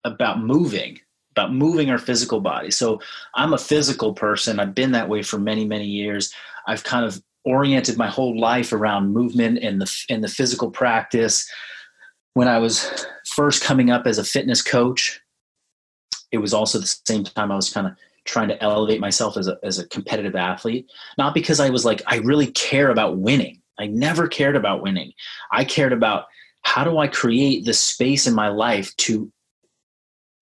about 0.05 0.41
moving, 0.41 1.01
about 1.33 1.53
moving 1.53 1.91
our 1.91 1.99
physical 1.99 2.41
body. 2.41 2.71
So 2.71 3.01
I'm 3.35 3.53
a 3.53 3.59
physical 3.59 4.13
person. 4.13 4.61
I've 4.61 4.75
been 4.75 4.93
that 4.93 5.09
way 5.09 5.23
for 5.23 5.39
many, 5.39 5.65
many 5.65 5.87
years. 5.87 6.33
I've 6.67 6.85
kind 6.85 7.05
of 7.05 7.23
oriented 7.45 7.97
my 7.97 8.07
whole 8.07 8.39
life 8.39 8.73
around 8.73 9.13
movement 9.13 9.59
and 9.59 9.81
the 9.81 10.05
and 10.09 10.23
the 10.23 10.29
physical 10.29 10.71
practice. 10.71 11.51
When 12.35 12.49
I 12.49 12.59
was 12.59 13.07
first 13.27 13.63
coming 13.63 13.91
up 13.91 14.07
as 14.07 14.19
a 14.19 14.25
fitness 14.25 14.63
coach, 14.63 15.21
it 16.31 16.39
was 16.39 16.55
also 16.55 16.79
the 16.79 16.95
same 17.07 17.25
time 17.25 17.51
I 17.51 17.57
was 17.57 17.71
kind 17.71 17.87
of 17.87 17.95
trying 18.25 18.49
to 18.49 18.63
elevate 18.63 19.01
myself 19.01 19.37
as 19.37 19.49
a 19.49 19.59
as 19.63 19.79
a 19.79 19.89
competitive 19.89 20.37
athlete. 20.37 20.91
Not 21.19 21.35
because 21.35 21.61
I 21.61 21.71
was 21.71 21.85
like 21.85 22.03
I 22.07 22.19
really 22.19 22.49
care 22.49 22.91
about 22.91 23.19
winning. 23.19 23.61
I 23.79 23.87
never 23.87 24.29
cared 24.29 24.55
about 24.55 24.83
winning. 24.83 25.13
I 25.51 25.65
cared 25.65 25.93
about 25.93 26.27
how 26.63 26.85
do 26.85 26.99
I 26.99 27.09
create 27.09 27.65
the 27.65 27.75
space 27.75 28.27
in 28.27 28.35
my 28.35 28.49
life 28.49 28.95
to 28.99 29.33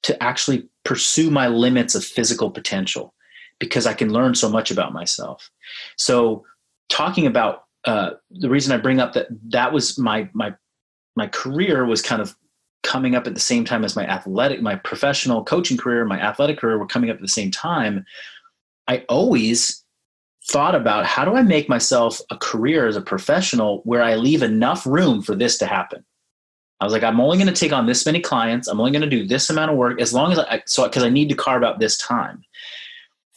to 0.02 0.22
actually 0.22 0.68
pursue 0.84 1.30
my 1.30 1.48
limits 1.48 1.94
of 1.94 2.04
physical 2.04 2.50
potential 2.50 3.14
because 3.58 3.86
I 3.86 3.92
can 3.92 4.12
learn 4.12 4.34
so 4.34 4.48
much 4.48 4.70
about 4.70 4.92
myself. 4.92 5.50
So 5.96 6.44
talking 6.88 7.26
about 7.26 7.64
uh, 7.84 8.10
the 8.30 8.48
reason 8.48 8.72
I 8.72 8.78
bring 8.78 9.00
up 9.00 9.12
that 9.14 9.28
that 9.48 9.72
was 9.72 9.98
my 9.98 10.28
my 10.32 10.54
my 11.16 11.26
career 11.28 11.86
was 11.86 12.02
kind 12.02 12.20
of 12.20 12.34
coming 12.82 13.14
up 13.14 13.26
at 13.26 13.34
the 13.34 13.40
same 13.40 13.64
time 13.64 13.84
as 13.84 13.96
my 13.96 14.06
athletic 14.06 14.62
my 14.62 14.74
professional 14.76 15.44
coaching 15.44 15.76
career 15.76 16.04
my 16.04 16.20
athletic 16.20 16.58
career 16.58 16.78
were 16.78 16.86
coming 16.86 17.10
up 17.10 17.16
at 17.16 17.22
the 17.22 17.28
same 17.28 17.50
time 17.50 18.04
i 18.88 19.04
always 19.08 19.84
thought 20.48 20.74
about 20.74 21.04
how 21.04 21.24
do 21.24 21.34
i 21.34 21.42
make 21.42 21.68
myself 21.68 22.20
a 22.30 22.38
career 22.38 22.86
as 22.86 22.96
a 22.96 23.02
professional 23.02 23.82
where 23.84 24.02
i 24.02 24.14
leave 24.14 24.42
enough 24.42 24.86
room 24.86 25.20
for 25.20 25.34
this 25.34 25.58
to 25.58 25.66
happen 25.66 26.04
I 26.80 26.84
was 26.84 26.92
like, 26.92 27.02
I'm 27.02 27.20
only 27.20 27.36
going 27.36 27.52
to 27.52 27.60
take 27.60 27.72
on 27.72 27.86
this 27.86 28.06
many 28.06 28.20
clients. 28.20 28.68
I'm 28.68 28.80
only 28.80 28.92
going 28.92 29.02
to 29.02 29.08
do 29.08 29.26
this 29.26 29.50
amount 29.50 29.70
of 29.70 29.76
work 29.76 30.00
as 30.00 30.14
long 30.14 30.32
as 30.32 30.38
I, 30.38 30.62
so, 30.66 30.84
because 30.84 31.02
I 31.02 31.10
need 31.10 31.28
to 31.28 31.34
carve 31.34 31.62
out 31.62 31.78
this 31.78 31.98
time. 31.98 32.42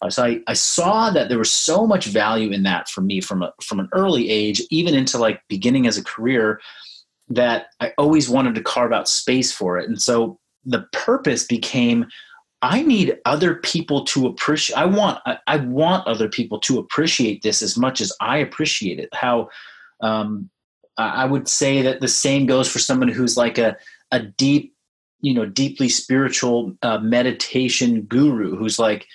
So 0.10 0.24
I, 0.24 0.42
I 0.48 0.54
saw 0.54 1.12
that 1.12 1.30
there 1.30 1.38
was 1.38 1.52
so 1.52 1.88
much 1.88 2.08
value 2.08 2.52
in 2.52 2.64
that 2.64 2.90
for 2.90 3.02
me 3.02 3.22
from 3.22 3.42
a, 3.42 3.54
from 3.62 3.80
an 3.80 3.90
early 3.94 4.30
age, 4.30 4.62
even 4.70 4.94
into 4.94 5.18
like 5.18 5.42
beginning 5.48 5.88
as 5.88 5.98
a 5.98 6.04
career, 6.04 6.60
that 7.30 7.68
I 7.80 7.94
always 7.98 8.30
wanted 8.30 8.56
to 8.56 8.62
carve 8.62 8.92
out 8.92 9.08
space 9.08 9.52
for 9.52 9.78
it. 9.78 9.88
And 9.88 10.02
so 10.02 10.40
the 10.66 10.86
purpose 10.92 11.46
became, 11.46 12.06
I 12.62 12.82
need 12.82 13.18
other 13.26 13.56
people 13.56 14.04
to 14.06 14.28
appreciate. 14.28 14.78
I 14.78 14.86
want 14.86 15.20
I, 15.26 15.38
I 15.48 15.58
want 15.58 16.08
other 16.08 16.30
people 16.30 16.60
to 16.62 16.80
appreciate 16.80 17.42
this 17.42 17.62
as 17.62 17.78
much 17.78 18.02
as 18.02 18.12
I 18.20 18.38
appreciate 18.38 19.00
it. 19.00 19.10
How 19.14 19.50
um, 20.02 20.50
I 20.98 21.26
would 21.26 21.48
say 21.48 21.82
that 21.82 22.02
the 22.02 22.08
same 22.08 22.46
goes 22.46 22.70
for 22.70 22.80
someone 22.80 23.08
who's 23.08 23.36
like 23.36 23.58
a, 23.58 23.76
a 24.12 24.20
deep, 24.20 24.76
you 25.22 25.34
know, 25.34 25.46
deeply 25.46 25.90
spiritual 25.90 26.76
uh, 26.82 27.00
meditation 27.00 28.02
guru 28.04 28.56
who's 28.56 28.78
like, 28.78 29.08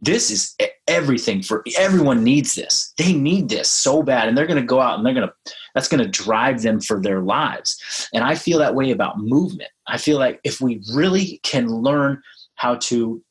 this 0.00 0.30
is 0.30 0.54
everything 0.86 1.42
for 1.42 1.64
everyone 1.78 2.22
needs 2.22 2.54
this. 2.54 2.92
They 2.98 3.14
need 3.14 3.48
this 3.48 3.70
so 3.70 4.02
bad. 4.02 4.28
And 4.28 4.36
they're 4.36 4.46
going 4.46 4.60
to 4.60 4.66
go 4.66 4.80
out 4.80 4.98
and 4.98 5.06
they're 5.06 5.14
going 5.14 5.28
to, 5.28 5.34
that's 5.74 5.88
going 5.88 6.02
to 6.02 6.10
drive 6.10 6.60
them 6.60 6.78
for 6.80 7.00
their 7.00 7.22
lives. 7.22 8.08
And 8.12 8.22
I 8.22 8.34
feel 8.34 8.58
that 8.58 8.74
way 8.74 8.90
about 8.90 9.18
movement. 9.18 9.70
I 9.86 9.96
feel 9.96 10.18
like 10.18 10.40
if 10.44 10.60
we 10.60 10.82
really 10.92 11.40
can 11.42 11.68
learn 11.68 12.22
how 12.56 12.74
to, 12.76 13.22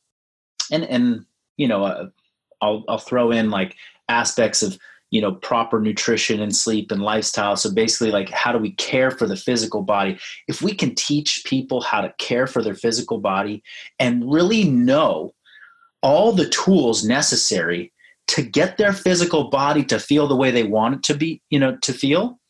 and, 0.72 0.82
and, 0.84 1.26
you 1.56 1.68
know, 1.68 1.84
uh, 1.84 2.06
I'll, 2.60 2.82
I'll 2.88 2.98
throw 2.98 3.30
in 3.30 3.50
like 3.50 3.76
aspects 4.08 4.62
of 4.62 4.76
you 5.14 5.20
know 5.20 5.32
proper 5.32 5.80
nutrition 5.80 6.42
and 6.42 6.54
sleep 6.54 6.90
and 6.90 7.00
lifestyle. 7.00 7.54
So 7.54 7.72
basically 7.72 8.10
like 8.10 8.28
how 8.30 8.50
do 8.50 8.58
we 8.58 8.72
care 8.72 9.12
for 9.12 9.28
the 9.28 9.36
physical 9.36 9.80
body? 9.80 10.18
If 10.48 10.60
we 10.60 10.74
can 10.74 10.92
teach 10.96 11.44
people 11.46 11.80
how 11.80 12.00
to 12.00 12.12
care 12.18 12.48
for 12.48 12.62
their 12.62 12.74
physical 12.74 13.18
body 13.18 13.62
and 14.00 14.30
really 14.30 14.64
know 14.64 15.32
all 16.02 16.32
the 16.32 16.48
tools 16.48 17.04
necessary 17.04 17.92
to 18.26 18.42
get 18.42 18.76
their 18.76 18.92
physical 18.92 19.50
body 19.50 19.84
to 19.84 20.00
feel 20.00 20.26
the 20.26 20.34
way 20.34 20.50
they 20.50 20.64
want 20.64 20.96
it 20.96 21.02
to 21.04 21.14
be 21.14 21.40
you 21.48 21.60
know 21.60 21.76
to 21.82 21.92
feel 21.92 22.40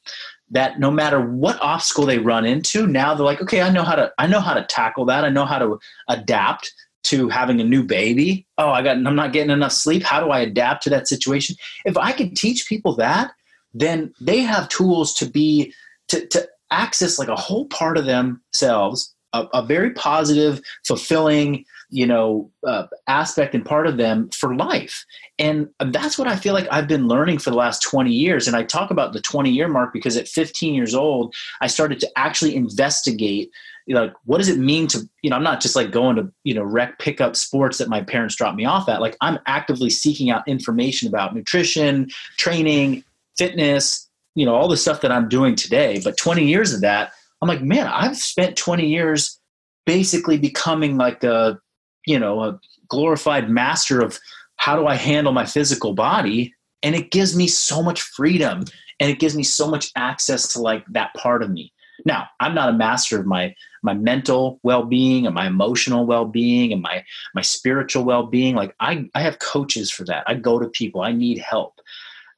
that 0.51 0.81
no 0.81 0.91
matter 0.91 1.21
what 1.21 1.61
obstacle 1.61 2.07
they 2.07 2.19
run 2.19 2.47
into 2.47 2.87
now 2.87 3.15
they're 3.15 3.27
like 3.27 3.43
okay 3.43 3.61
i 3.61 3.69
know 3.69 3.83
how 3.83 3.95
to 3.95 4.11
i 4.19 4.27
know 4.27 4.41
how 4.41 4.55
to 4.55 4.65
tackle 4.65 5.05
that. 5.05 5.25
I 5.25 5.29
know 5.29 5.45
how 5.45 5.59
to 5.59 5.79
adapt 6.09 6.73
to 7.05 7.29
having 7.29 7.61
a 7.61 7.65
new 7.65 7.83
baby. 7.83 8.47
Oh, 8.59 8.71
I 8.71 8.83
got 8.83 8.97
I'm 8.97 9.17
not 9.17 9.33
getting 9.33 9.51
enough 9.51 9.73
sleep. 9.73 10.03
How 10.03 10.23
do 10.23 10.31
I 10.31 10.41
adapt 10.41 10.83
to 10.85 10.91
that 10.91 11.09
situation? 11.09 11.57
If 11.85 11.97
I 11.97 12.13
can 12.13 12.35
teach 12.35 12.69
people 12.69 12.95
that, 12.97 13.33
then 13.73 14.13
they 14.21 14.41
have 14.41 14.69
tools 14.69 15.15
to 15.15 15.27
be 15.27 15.73
to, 16.09 16.27
to 16.29 16.49
access 16.71 17.19
like 17.19 17.29
a 17.29 17.37
whole 17.37 17.67
part 17.67 17.97
of 17.97 18.07
themselves, 18.07 19.15
a, 19.33 19.47
a 19.55 19.63
very 19.63 19.91
positive, 19.93 20.61
fulfilling, 20.87 21.65
you 21.95 22.09
know, 22.09 22.51
uh, 22.67 22.89
aspect 23.07 23.55
and 23.55 23.65
part 23.65 23.87
of 23.87 23.99
them 23.99 24.29
for 24.31 24.57
life. 24.57 25.05
And 25.39 25.69
that's 25.79 26.19
what 26.19 26.27
I 26.27 26.35
feel 26.35 26.53
like 26.53 26.67
I've 26.69 26.89
been 26.89 27.07
learning 27.07 27.39
for 27.39 27.51
the 27.51 27.57
last 27.57 27.83
20 27.83 28.11
years. 28.11 28.49
And 28.49 28.57
I 28.57 28.65
talk 28.65 28.91
about 28.91 29.13
the 29.13 29.21
20 29.21 29.49
year 29.49 29.69
mark 29.69 29.93
because 29.93 30.17
at 30.17 30.27
15 30.27 30.75
years 30.75 30.93
old, 30.93 31.33
I 31.61 31.69
started 31.69 32.01
to 32.01 32.11
actually 32.17 32.57
investigate 32.57 33.53
like 33.87 34.15
what 34.25 34.39
does 34.39 34.49
it 34.49 34.59
mean 34.59 34.87
to 34.87 35.07
you 35.21 35.29
know 35.29 35.37
i'm 35.37 35.43
not 35.43 35.61
just 35.61 35.77
like 35.77 35.91
going 35.91 36.17
to 36.17 36.33
you 36.43 36.55
know 36.55 36.63
rec 36.63 36.99
pick 36.99 37.21
up 37.21 37.37
sports 37.37 37.77
that 37.77 37.91
my 37.91 38.01
parents 38.01 38.35
dropped 38.35 38.57
me 38.57 38.65
off 38.65 38.89
at 38.89 38.99
like 38.99 39.15
i'm 39.21 39.39
actively 39.47 39.91
seeking 39.91 40.31
out 40.31 40.49
information 40.49 41.07
about 41.07 41.35
nutrition 41.35 42.09
training 42.39 43.05
fitness 43.37 44.09
you 44.35 44.47
know 44.47 44.55
all 44.55 44.69
the 44.69 44.77
stuff 44.79 45.03
that 45.03 45.13
i'm 45.13 45.29
doing 45.29 45.55
today 45.55 46.01
but 46.03 46.17
20 46.17 46.47
years 46.47 46.73
of 46.73 46.81
that 46.81 47.13
i'm 47.43 47.49
like 47.49 47.61
man 47.61 47.87
i've 47.89 48.17
spent 48.17 48.57
20 48.57 48.87
years 48.87 49.39
basically 49.85 50.39
becoming 50.39 50.97
like 50.97 51.23
a 51.25 51.61
you 52.07 52.19
know 52.19 52.43
a 52.43 52.59
glorified 52.89 53.51
master 53.51 54.01
of 54.01 54.19
how 54.57 54.77
do 54.77 54.87
i 54.87 54.95
handle 54.95 55.33
my 55.33 55.45
physical 55.45 55.95
body 55.95 56.53
and 56.83 56.95
it 56.95 57.11
gives 57.11 57.37
me 57.37 57.47
so 57.47 57.83
much 57.83 58.03
freedom 58.03 58.65
and 59.01 59.11
it 59.11 59.19
gives 59.19 59.37
me 59.37 59.43
so 59.43 59.69
much 59.69 59.91
access 59.97 60.53
to 60.53 60.61
like 60.61 60.85
that 60.89 61.13
part 61.15 61.43
of 61.43 61.51
me 61.51 61.73
now, 62.05 62.27
I'm 62.41 62.55
not 62.55 62.71
a 62.71 62.73
master 62.73 63.19
of 63.19 63.27
my 63.27 63.55
my 63.83 63.95
mental 63.95 64.59
well-being 64.63 65.27
and 65.27 65.35
my 65.35 65.47
emotional 65.47 66.07
well-being 66.07 66.73
and 66.73 66.83
my 66.83 67.05
my 67.35 67.43
spiritual 67.43 68.05
well-being. 68.05 68.57
Like 68.57 68.75
I 68.81 69.09
I 69.15 69.23
have 69.23 69.39
coaches 69.39 69.91
for 69.91 70.05
that. 70.05 70.25
I 70.27 70.35
go 70.35 70.59
to 70.59 70.69
people. 70.69 71.03
I 71.03 71.13
need 71.13 71.39
help. 71.39 71.81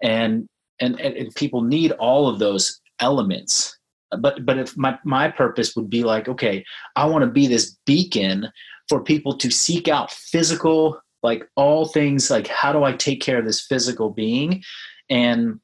And 0.02 0.48
and, 0.80 1.00
and 1.00 1.34
people 1.34 1.62
need 1.62 1.92
all 1.92 2.28
of 2.28 2.38
those 2.38 2.80
elements. 3.00 3.78
But 4.18 4.44
but 4.44 4.58
if 4.58 4.76
my 4.76 4.98
my 5.04 5.28
purpose 5.28 5.74
would 5.74 5.88
be 5.88 6.04
like, 6.04 6.28
okay, 6.28 6.64
I 6.94 7.06
want 7.06 7.24
to 7.24 7.30
be 7.30 7.46
this 7.46 7.76
beacon 7.86 8.48
for 8.88 9.02
people 9.02 9.36
to 9.38 9.50
seek 9.50 9.88
out 9.88 10.10
physical 10.10 11.00
like 11.22 11.48
all 11.56 11.86
things 11.86 12.30
like 12.30 12.46
how 12.46 12.72
do 12.72 12.84
I 12.84 12.92
take 12.92 13.20
care 13.20 13.38
of 13.38 13.44
this 13.44 13.66
physical 13.66 14.10
being? 14.10 14.62
And 15.10 15.60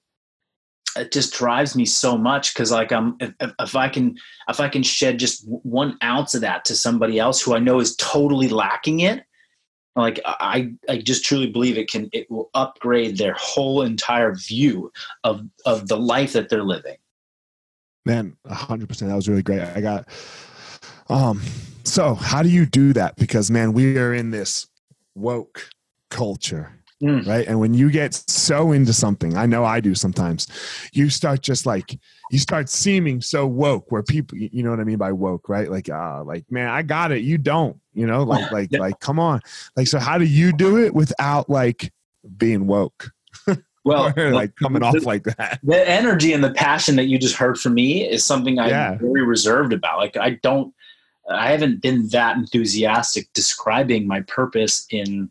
it 0.96 1.12
just 1.12 1.32
drives 1.34 1.74
me 1.74 1.86
so 1.86 2.18
much 2.18 2.52
because 2.52 2.70
like 2.70 2.92
i'm 2.92 3.16
if, 3.18 3.32
if, 3.58 3.74
i 3.74 3.88
can 3.88 4.14
if 4.50 4.60
i 4.60 4.68
can 4.68 4.82
shed 4.82 5.18
just 5.18 5.42
one 5.48 5.96
ounce 6.02 6.34
of 6.34 6.42
that 6.42 6.66
to 6.66 6.76
somebody 6.76 7.18
else 7.18 7.40
who 7.40 7.54
i 7.54 7.58
know 7.58 7.80
is 7.80 7.96
totally 7.96 8.48
lacking 8.48 9.00
it 9.00 9.24
like 9.96 10.20
i 10.26 10.72
i 10.88 10.98
just 10.98 11.24
truly 11.24 11.46
believe 11.46 11.76
it 11.76 11.90
can 11.90 12.08
it 12.12 12.30
will 12.30 12.50
upgrade 12.54 13.18
their 13.18 13.34
whole 13.38 13.82
entire 13.82 14.34
view 14.34 14.90
of 15.24 15.46
of 15.66 15.88
the 15.88 15.96
life 15.96 16.32
that 16.32 16.48
they're 16.48 16.62
living. 16.64 16.96
Man 18.04 18.36
100% 18.46 18.98
that 18.98 19.14
was 19.14 19.28
really 19.28 19.42
great. 19.42 19.60
I 19.60 19.80
got 19.80 20.08
um 21.08 21.40
so 21.84 22.14
how 22.14 22.42
do 22.42 22.48
you 22.48 22.66
do 22.66 22.92
that 22.92 23.16
because 23.16 23.50
man 23.50 23.72
we 23.72 23.98
are 23.98 24.14
in 24.14 24.30
this 24.30 24.66
woke 25.14 25.68
culture 26.10 26.82
Mm. 27.02 27.26
Right. 27.26 27.46
And 27.48 27.58
when 27.58 27.74
you 27.74 27.90
get 27.90 28.14
so 28.14 28.72
into 28.72 28.92
something, 28.92 29.36
I 29.36 29.44
know 29.44 29.64
I 29.64 29.80
do 29.80 29.94
sometimes, 29.94 30.46
you 30.92 31.10
start 31.10 31.40
just 31.42 31.66
like, 31.66 31.98
you 32.30 32.38
start 32.38 32.68
seeming 32.68 33.20
so 33.20 33.46
woke 33.46 33.90
where 33.90 34.04
people, 34.04 34.38
you 34.38 34.62
know 34.62 34.70
what 34.70 34.78
I 34.78 34.84
mean 34.84 34.98
by 34.98 35.10
woke, 35.10 35.48
right? 35.48 35.68
Like, 35.68 35.90
uh, 35.90 36.22
like, 36.22 36.44
man, 36.50 36.68
I 36.68 36.82
got 36.82 37.10
it. 37.10 37.22
You 37.22 37.38
don't, 37.38 37.78
you 37.92 38.06
know, 38.06 38.22
like, 38.22 38.52
like, 38.52 38.68
yeah. 38.70 38.78
like, 38.78 39.00
come 39.00 39.18
on. 39.18 39.40
Like, 39.76 39.88
so 39.88 39.98
how 39.98 40.16
do 40.16 40.24
you 40.24 40.52
do 40.52 40.78
it 40.78 40.94
without 40.94 41.50
like 41.50 41.92
being 42.36 42.66
woke? 42.66 43.10
Well, 43.84 44.14
like 44.16 44.54
coming 44.54 44.82
the, 44.82 44.86
off 44.86 45.04
like 45.04 45.24
that. 45.24 45.58
The 45.64 45.90
energy 45.90 46.32
and 46.34 46.44
the 46.44 46.52
passion 46.52 46.94
that 46.94 47.06
you 47.06 47.18
just 47.18 47.34
heard 47.34 47.58
from 47.58 47.74
me 47.74 48.08
is 48.08 48.24
something 48.24 48.60
I'm 48.60 48.68
yeah. 48.68 48.94
very 48.94 49.24
reserved 49.24 49.72
about. 49.72 49.98
Like, 49.98 50.16
I 50.16 50.38
don't, 50.40 50.72
I 51.30 51.50
haven't 51.50 51.82
been 51.82 52.08
that 52.08 52.36
enthusiastic 52.36 53.32
describing 53.32 54.06
my 54.06 54.20
purpose 54.22 54.86
in 54.90 55.30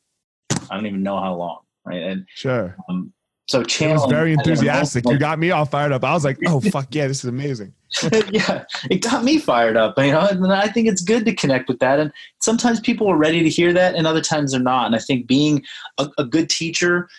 I 0.69 0.75
don't 0.75 0.85
even 0.85 1.03
know 1.03 1.19
how 1.19 1.35
long, 1.35 1.59
right? 1.85 2.01
And 2.01 2.25
sure. 2.33 2.75
Um, 2.87 3.13
so 3.47 3.63
channel 3.63 4.07
very 4.07 4.31
enthusiastic. 4.31 5.03
You 5.09 5.17
got 5.17 5.37
me 5.37 5.51
all 5.51 5.65
fired 5.65 5.91
up. 5.91 6.05
I 6.05 6.13
was 6.13 6.23
like, 6.23 6.37
oh 6.47 6.59
fuck 6.71 6.93
yeah, 6.95 7.07
this 7.07 7.23
is 7.23 7.25
amazing. 7.25 7.73
yeah, 8.29 8.63
it 8.89 9.01
got 9.01 9.25
me 9.25 9.37
fired 9.37 9.75
up. 9.75 9.95
You 9.97 10.11
know, 10.11 10.25
and 10.29 10.53
I 10.53 10.67
think 10.67 10.87
it's 10.87 11.01
good 11.01 11.25
to 11.25 11.35
connect 11.35 11.67
with 11.67 11.79
that. 11.79 11.99
And 11.99 12.13
sometimes 12.39 12.79
people 12.79 13.09
are 13.11 13.17
ready 13.17 13.43
to 13.43 13.49
hear 13.49 13.73
that, 13.73 13.95
and 13.95 14.07
other 14.07 14.21
times 14.21 14.51
they're 14.51 14.61
not. 14.61 14.85
And 14.85 14.95
I 14.95 14.99
think 14.99 15.27
being 15.27 15.63
a, 15.97 16.07
a 16.17 16.23
good 16.23 16.49
teacher 16.49 17.09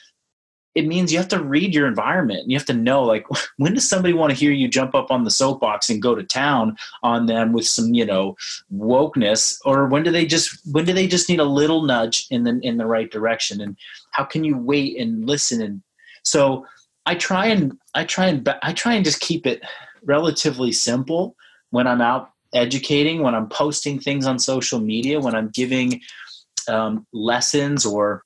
it 0.74 0.86
means 0.86 1.12
you 1.12 1.18
have 1.18 1.28
to 1.28 1.42
read 1.42 1.74
your 1.74 1.86
environment. 1.86 2.40
and 2.40 2.50
You 2.50 2.56
have 2.56 2.66
to 2.66 2.74
know, 2.74 3.02
like, 3.02 3.26
when 3.56 3.74
does 3.74 3.88
somebody 3.88 4.14
want 4.14 4.30
to 4.30 4.38
hear 4.38 4.52
you 4.52 4.68
jump 4.68 4.94
up 4.94 5.10
on 5.10 5.24
the 5.24 5.30
soapbox 5.30 5.90
and 5.90 6.02
go 6.02 6.14
to 6.14 6.22
town 6.22 6.76
on 7.02 7.26
them 7.26 7.52
with 7.52 7.66
some, 7.66 7.94
you 7.94 8.06
know, 8.06 8.36
wokeness, 8.74 9.60
or 9.64 9.86
when 9.86 10.02
do 10.02 10.10
they 10.10 10.26
just 10.26 10.60
when 10.72 10.84
do 10.84 10.92
they 10.92 11.06
just 11.06 11.28
need 11.28 11.40
a 11.40 11.44
little 11.44 11.82
nudge 11.82 12.26
in 12.30 12.44
the 12.44 12.58
in 12.62 12.76
the 12.76 12.86
right 12.86 13.10
direction? 13.10 13.60
And 13.60 13.76
how 14.12 14.24
can 14.24 14.44
you 14.44 14.56
wait 14.56 14.98
and 14.98 15.26
listen? 15.26 15.60
And 15.60 15.82
so, 16.24 16.66
I 17.06 17.14
try 17.16 17.46
and 17.46 17.78
I 17.94 18.04
try 18.04 18.26
and 18.26 18.48
I 18.62 18.72
try 18.72 18.94
and 18.94 19.04
just 19.04 19.20
keep 19.20 19.46
it 19.46 19.62
relatively 20.04 20.72
simple 20.72 21.36
when 21.70 21.86
I'm 21.86 22.00
out 22.00 22.30
educating, 22.54 23.22
when 23.22 23.34
I'm 23.34 23.48
posting 23.48 23.98
things 23.98 24.26
on 24.26 24.38
social 24.38 24.78
media, 24.78 25.20
when 25.20 25.34
I'm 25.34 25.48
giving 25.48 26.00
um, 26.68 27.06
lessons 27.12 27.86
or 27.86 28.24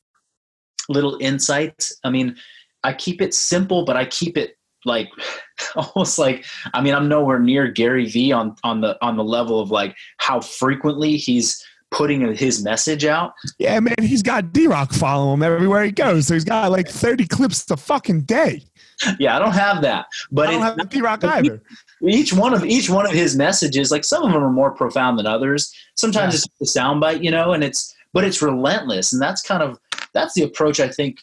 little 0.88 1.18
insights. 1.20 1.98
I 2.04 2.10
mean, 2.10 2.36
I 2.84 2.92
keep 2.92 3.20
it 3.20 3.34
simple, 3.34 3.84
but 3.84 3.96
I 3.96 4.04
keep 4.04 4.36
it 4.36 4.56
like 4.84 5.10
almost 5.76 6.18
like 6.18 6.44
I 6.72 6.80
mean, 6.80 6.94
I'm 6.94 7.08
nowhere 7.08 7.38
near 7.38 7.68
Gary 7.68 8.06
Vee 8.06 8.32
on 8.32 8.56
on 8.62 8.80
the 8.80 8.96
on 9.04 9.16
the 9.16 9.24
level 9.24 9.60
of 9.60 9.70
like 9.70 9.96
how 10.18 10.40
frequently 10.40 11.16
he's 11.16 11.64
putting 11.90 12.34
his 12.34 12.62
message 12.62 13.04
out. 13.04 13.32
Yeah, 13.58 13.78
man, 13.80 13.94
he's 14.00 14.22
got 14.22 14.52
D 14.52 14.66
Rock 14.66 14.92
following 14.92 15.34
him 15.34 15.42
everywhere 15.42 15.84
he 15.84 15.92
goes. 15.92 16.26
So 16.26 16.34
he's 16.34 16.44
got 16.44 16.70
like 16.70 16.88
30 16.88 17.26
clips 17.26 17.70
a 17.70 17.76
fucking 17.76 18.22
day. 18.22 18.62
Yeah, 19.18 19.36
I 19.36 19.38
don't 19.38 19.52
have 19.52 19.82
that. 19.82 20.06
But 20.32 20.48
I 20.48 20.52
don't 20.52 20.78
have 20.78 20.88
D 20.88 21.02
Rock 21.02 21.22
either. 21.22 21.60
Each 22.02 22.32
one 22.32 22.54
of 22.54 22.64
each 22.64 22.88
one 22.88 23.04
of 23.04 23.12
his 23.12 23.36
messages, 23.36 23.90
like 23.90 24.04
some 24.04 24.22
of 24.22 24.32
them 24.32 24.42
are 24.42 24.50
more 24.50 24.70
profound 24.70 25.18
than 25.18 25.26
others. 25.26 25.70
Sometimes 25.96 26.32
yeah. 26.32 26.40
it's 26.60 26.76
a 26.76 26.80
soundbite, 26.80 27.22
you 27.22 27.30
know, 27.30 27.52
and 27.52 27.62
it's 27.62 27.94
but 28.14 28.24
it's 28.24 28.40
relentless, 28.40 29.12
and 29.12 29.20
that's 29.20 29.42
kind 29.42 29.62
of 29.62 29.78
that's 30.16 30.34
the 30.34 30.42
approach 30.42 30.80
I 30.80 30.88
think 30.88 31.18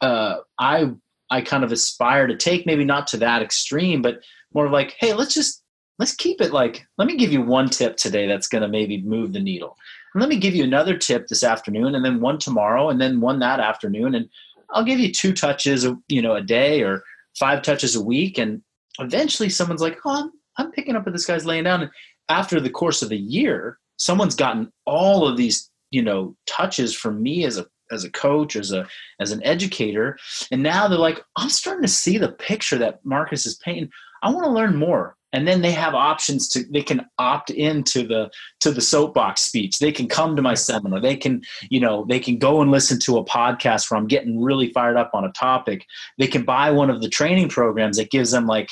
uh, 0.00 0.38
I 0.58 0.90
I 1.30 1.40
kind 1.40 1.64
of 1.64 1.72
aspire 1.72 2.26
to 2.26 2.36
take. 2.36 2.66
Maybe 2.66 2.84
not 2.84 3.06
to 3.08 3.16
that 3.18 3.42
extreme, 3.42 4.02
but 4.02 4.20
more 4.52 4.68
like, 4.68 4.94
hey, 4.98 5.14
let's 5.14 5.34
just 5.34 5.62
let's 5.98 6.14
keep 6.14 6.40
it 6.40 6.52
like 6.52 6.86
let 6.98 7.06
me 7.06 7.16
give 7.16 7.32
you 7.32 7.42
one 7.42 7.68
tip 7.68 7.96
today 7.96 8.26
that's 8.26 8.48
going 8.48 8.62
to 8.62 8.68
maybe 8.68 9.02
move 9.02 9.32
the 9.32 9.40
needle 9.40 9.76
and 10.12 10.20
let 10.20 10.28
me 10.28 10.36
give 10.36 10.54
you 10.54 10.64
another 10.64 10.96
tip 10.96 11.26
this 11.28 11.44
afternoon 11.44 11.94
and 11.94 12.04
then 12.04 12.20
one 12.20 12.38
tomorrow 12.38 12.88
and 12.88 13.00
then 13.00 13.20
one 13.20 13.38
that 13.38 13.60
afternoon 13.60 14.16
and 14.16 14.28
i'll 14.70 14.84
give 14.84 14.98
you 14.98 15.12
two 15.12 15.32
touches 15.32 15.86
you 16.08 16.20
know 16.20 16.34
a 16.34 16.42
day 16.42 16.82
or 16.82 17.04
five 17.38 17.62
touches 17.62 17.94
a 17.94 18.02
week 18.02 18.38
and 18.38 18.60
eventually 18.98 19.48
someone's 19.48 19.80
like 19.80 19.98
oh 20.04 20.24
i'm, 20.24 20.30
I'm 20.56 20.72
picking 20.72 20.96
up 20.96 21.06
what 21.06 21.12
this 21.12 21.26
guy's 21.26 21.46
laying 21.46 21.64
down 21.64 21.82
and 21.82 21.90
after 22.28 22.58
the 22.58 22.70
course 22.70 23.02
of 23.02 23.12
a 23.12 23.16
year 23.16 23.78
someone's 23.96 24.34
gotten 24.34 24.72
all 24.86 25.28
of 25.28 25.36
these 25.36 25.70
you 25.90 26.02
know 26.02 26.34
touches 26.46 26.92
from 26.92 27.22
me 27.22 27.44
as 27.44 27.56
a 27.56 27.66
as 27.94 28.04
a 28.04 28.10
coach 28.10 28.56
as 28.56 28.72
a 28.72 28.86
as 29.20 29.32
an 29.32 29.42
educator. 29.44 30.18
And 30.50 30.62
now 30.62 30.88
they're 30.88 30.98
like 30.98 31.22
i'm 31.36 31.48
starting 31.48 31.82
to 31.82 31.88
see 31.88 32.18
the 32.18 32.32
picture 32.32 32.78
that 32.78 33.04
marcus 33.04 33.46
is 33.46 33.56
painting. 33.56 33.90
I 34.22 34.30
want 34.30 34.44
to 34.44 34.50
learn 34.50 34.76
more. 34.76 35.16
And 35.32 35.48
then 35.48 35.62
they 35.62 35.72
have 35.72 35.94
options 35.94 36.48
to 36.50 36.64
they 36.70 36.82
can 36.82 37.06
opt 37.18 37.50
into 37.50 38.06
the 38.06 38.30
to 38.60 38.70
the 38.70 38.80
soapbox 38.80 39.40
speech. 39.40 39.78
They 39.78 39.90
can 39.90 40.08
come 40.08 40.36
to 40.36 40.42
my 40.42 40.54
seminar. 40.54 41.00
They 41.00 41.16
can 41.16 41.42
you 41.70 41.80
know 41.80 42.04
they 42.08 42.20
can 42.20 42.38
go 42.38 42.60
and 42.60 42.70
listen 42.70 43.00
to 43.00 43.18
a 43.18 43.24
podcast 43.24 43.90
where 43.90 43.98
i'm 43.98 44.06
getting 44.06 44.40
really 44.40 44.72
fired 44.72 44.96
up 44.96 45.10
on 45.14 45.24
a 45.24 45.32
topic. 45.32 45.86
They 46.18 46.28
can 46.28 46.44
buy 46.44 46.70
one 46.70 46.90
of 46.90 47.00
the 47.00 47.08
training 47.08 47.48
programs 47.48 47.96
that 47.96 48.10
gives 48.10 48.30
them 48.30 48.46
like 48.46 48.70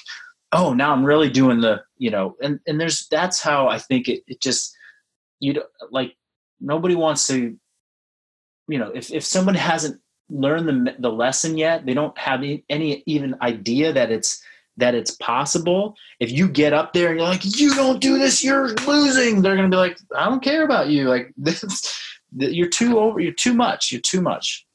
oh 0.53 0.73
now 0.73 0.93
i'm 0.93 1.05
really 1.05 1.31
doing 1.31 1.61
the 1.61 1.83
you 1.99 2.11
know 2.11 2.37
and 2.43 2.61
and 2.67 2.81
there's 2.81 3.07
that's 3.11 3.41
how 3.41 3.69
i 3.69 3.79
think 3.79 4.09
it, 4.09 4.23
it 4.27 4.41
just 4.41 4.77
you 5.41 5.53
know 5.53 5.63
like 5.91 6.15
nobody 6.61 6.95
wants 6.95 7.27
to 7.27 7.59
you 8.73 8.79
know 8.79 8.91
if, 8.95 9.13
if 9.13 9.25
someone 9.25 9.55
hasn't 9.55 10.01
learned 10.31 10.69
the, 10.69 10.95
the 10.99 11.11
lesson 11.11 11.59
yet 11.59 11.85
they 11.85 11.95
don't 11.95 12.17
have 12.17 12.41
any, 12.41 12.65
any 12.71 13.03
even 13.07 13.37
idea 13.43 13.93
that 13.93 14.11
it's 14.11 14.43
that 14.77 14.95
it's 14.95 15.13
possible. 15.13 15.95
If 16.21 16.31
you 16.31 16.49
get 16.49 16.73
up 16.73 16.93
there 16.93 17.11
and 17.11 17.19
you're 17.19 17.29
like, 17.29 17.45
you 17.45 17.75
don't 17.75 18.01
do 18.01 18.19
this, 18.19 18.43
you're 18.43 18.75
losing. 18.87 19.43
They're 19.43 19.57
gonna 19.57 19.69
be 19.69 19.77
like, 19.77 19.99
I 20.17 20.29
don't 20.29 20.43
care 20.43 20.65
about 20.65 20.89
you. 20.89 21.09
Like 21.09 21.33
this, 21.37 22.01
you're 22.33 22.69
too 22.69 22.99
over. 22.99 23.21
You're 23.21 23.33
too 23.33 23.55
much. 23.55 23.93
You're 23.93 24.01
too 24.01 24.23
much. 24.23 24.67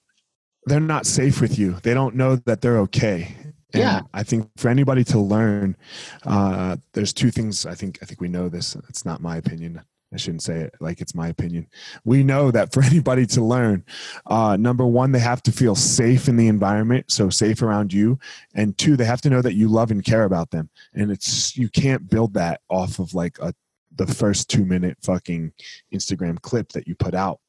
They're 0.66 0.80
not 0.80 1.06
safe 1.06 1.39
with 1.39 1.58
you. 1.58 1.78
They 1.84 1.93
don't 1.93 2.16
know 2.16 2.36
that 2.36 2.62
they're 2.62 2.80
okay. 2.80 3.36
And 3.74 3.84
yeah. 3.84 4.02
I 4.14 4.24
think 4.24 4.50
for 4.58 4.70
anybody 4.70 5.04
to 5.06 5.20
learn, 5.20 5.76
uh, 6.24 6.78
there's 6.93 7.14
two 7.14 7.32
things. 7.32 7.66
I 7.66 7.74
think 7.74 8.00
I 8.02 8.06
think 8.06 8.22
we 8.22 8.28
know 8.28 8.50
this. 8.50 8.76
It's 8.89 9.06
not 9.06 9.22
my 9.22 9.38
opinion. 9.38 9.82
I 10.14 10.18
shouldn't 10.18 10.43
say 10.43 10.62
it 10.62 10.76
like 10.80 11.01
it's 11.01 11.14
my 11.14 11.28
opinion. 11.28 11.68
We 12.05 12.24
know 12.24 12.49
that 12.51 12.74
for 12.74 12.82
anybody 12.84 13.26
to 13.28 13.43
learn, 13.43 13.84
uh, 14.26 14.55
number 14.58 14.86
one, 14.86 15.12
they 15.12 15.20
have 15.20 15.43
to 15.43 15.51
feel 15.51 15.76
safe 15.76 16.28
in 16.30 16.38
the 16.38 16.47
environment, 16.47 17.12
so 17.12 17.30
safe 17.30 17.62
around 17.62 17.91
you, 17.91 18.20
and 18.53 18.78
two, 18.78 18.95
they 18.95 19.05
have 19.05 19.22
to 19.22 19.30
know 19.30 19.41
that 19.41 19.55
you 19.55 19.68
love 19.68 19.91
and 19.91 20.03
care 20.03 20.24
about 20.24 20.51
them. 20.51 20.70
And 20.93 21.12
it's 21.12 21.58
you 21.58 21.70
can't 21.70 22.10
build 22.10 22.34
that 22.36 22.62
off 22.70 22.99
of 22.99 23.14
like 23.14 23.38
a 23.39 23.53
the 23.95 24.08
first 24.08 24.49
two 24.49 24.64
minute 24.64 24.97
fucking 25.01 25.51
Instagram 25.93 26.39
clip 26.41 26.72
that 26.74 26.88
you 26.88 26.95
put 26.95 27.14
out. 27.14 27.39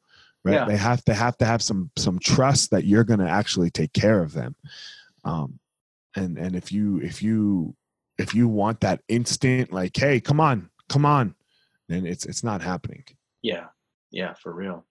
Right? 0.44 0.54
Yeah. 0.54 0.64
They 0.64 0.76
have 0.76 1.04
to 1.04 1.14
have 1.14 1.36
to 1.38 1.44
have 1.44 1.62
some 1.62 1.90
some 1.96 2.18
trust 2.18 2.70
that 2.70 2.84
you're 2.84 3.04
going 3.04 3.20
to 3.20 3.28
actually 3.28 3.70
take 3.70 3.92
care 3.92 4.20
of 4.22 4.32
them. 4.32 4.56
Um, 5.24 5.60
and 6.16 6.38
and 6.38 6.56
if 6.56 6.72
you 6.72 7.00
if 7.00 7.22
you 7.22 7.76
if 8.18 8.34
you 8.34 8.48
want 8.48 8.80
that 8.80 9.02
instant 9.08 9.72
like, 9.72 9.96
hey, 9.96 10.20
come 10.20 10.40
on, 10.40 10.70
come 10.88 11.04
on 11.04 11.34
and 11.88 12.06
it's 12.06 12.26
it's 12.26 12.44
not 12.44 12.62
happening. 12.62 13.04
Yeah, 13.42 13.66
yeah, 14.10 14.34
for 14.34 14.52
real. 14.52 14.84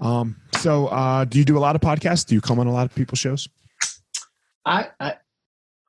Um. 0.00 0.36
So, 0.56 0.86
uh, 0.88 1.24
do 1.24 1.38
you 1.38 1.44
do 1.44 1.58
a 1.58 1.60
lot 1.60 1.76
of 1.76 1.82
podcasts? 1.82 2.26
Do 2.26 2.34
you 2.34 2.40
come 2.40 2.58
on 2.58 2.66
a 2.66 2.72
lot 2.72 2.86
of 2.86 2.94
people's 2.94 3.18
shows? 3.18 3.48
I, 4.64 4.88
I 5.00 5.14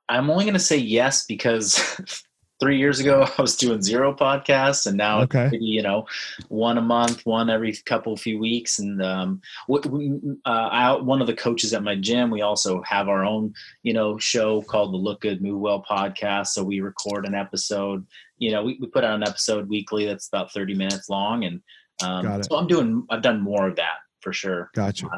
I'm 0.08 0.30
only 0.30 0.44
going 0.44 0.54
to 0.54 0.60
say 0.60 0.76
yes 0.76 1.24
because 1.26 2.24
three 2.60 2.78
years 2.78 3.00
ago 3.00 3.26
I 3.38 3.42
was 3.42 3.56
doing 3.56 3.82
zero 3.82 4.14
podcasts, 4.14 4.86
and 4.86 4.96
now 4.96 5.20
okay. 5.22 5.50
you 5.52 5.82
know 5.82 6.06
one 6.48 6.78
a 6.78 6.82
month, 6.82 7.24
one 7.24 7.50
every 7.50 7.74
couple 7.86 8.16
few 8.16 8.38
weeks. 8.38 8.78
And 8.78 9.02
um, 9.02 9.40
what, 9.66 9.86
uh, 9.86 10.48
I, 10.48 10.92
one 10.92 11.20
of 11.20 11.26
the 11.26 11.34
coaches 11.34 11.72
at 11.72 11.82
my 11.82 11.94
gym, 11.94 12.30
we 12.30 12.42
also 12.42 12.82
have 12.82 13.08
our 13.08 13.24
own 13.24 13.54
you 13.82 13.92
know 13.92 14.18
show 14.18 14.62
called 14.62 14.92
the 14.92 14.98
Look 14.98 15.22
Good 15.22 15.42
Move 15.42 15.60
Well 15.60 15.84
podcast. 15.88 16.48
So 16.48 16.62
we 16.62 16.80
record 16.80 17.26
an 17.26 17.34
episode 17.34 18.06
you 18.40 18.50
know, 18.50 18.64
we, 18.64 18.78
we 18.80 18.88
put 18.88 19.04
out 19.04 19.14
an 19.14 19.22
episode 19.22 19.68
weekly 19.68 20.06
that's 20.06 20.26
about 20.26 20.50
30 20.52 20.74
minutes 20.74 21.08
long. 21.08 21.44
And 21.44 21.60
um, 22.02 22.42
so 22.42 22.56
I'm 22.56 22.66
doing, 22.66 23.06
I've 23.10 23.22
done 23.22 23.40
more 23.40 23.68
of 23.68 23.76
that 23.76 23.98
for 24.20 24.32
sure. 24.32 24.70
Gotcha. 24.74 25.08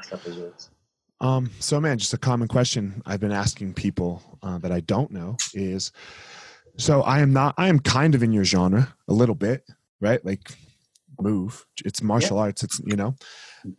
Um, 1.20 1.50
so 1.60 1.80
man, 1.80 1.98
just 1.98 2.12
a 2.12 2.18
common 2.18 2.48
question 2.48 3.00
I've 3.06 3.20
been 3.20 3.32
asking 3.32 3.74
people 3.74 4.22
uh, 4.42 4.58
that 4.58 4.72
I 4.72 4.80
don't 4.80 5.12
know 5.12 5.36
is, 5.54 5.92
so 6.76 7.02
I 7.02 7.20
am 7.20 7.32
not, 7.32 7.54
I 7.56 7.68
am 7.68 7.78
kind 7.78 8.16
of 8.16 8.24
in 8.24 8.32
your 8.32 8.44
genre 8.44 8.92
a 9.06 9.12
little 9.12 9.36
bit, 9.36 9.62
right? 10.00 10.22
Like 10.24 10.40
move, 11.20 11.64
it's 11.84 12.02
martial 12.02 12.38
yeah. 12.38 12.42
arts, 12.42 12.64
it's, 12.64 12.80
you 12.84 12.96
know, 12.96 13.14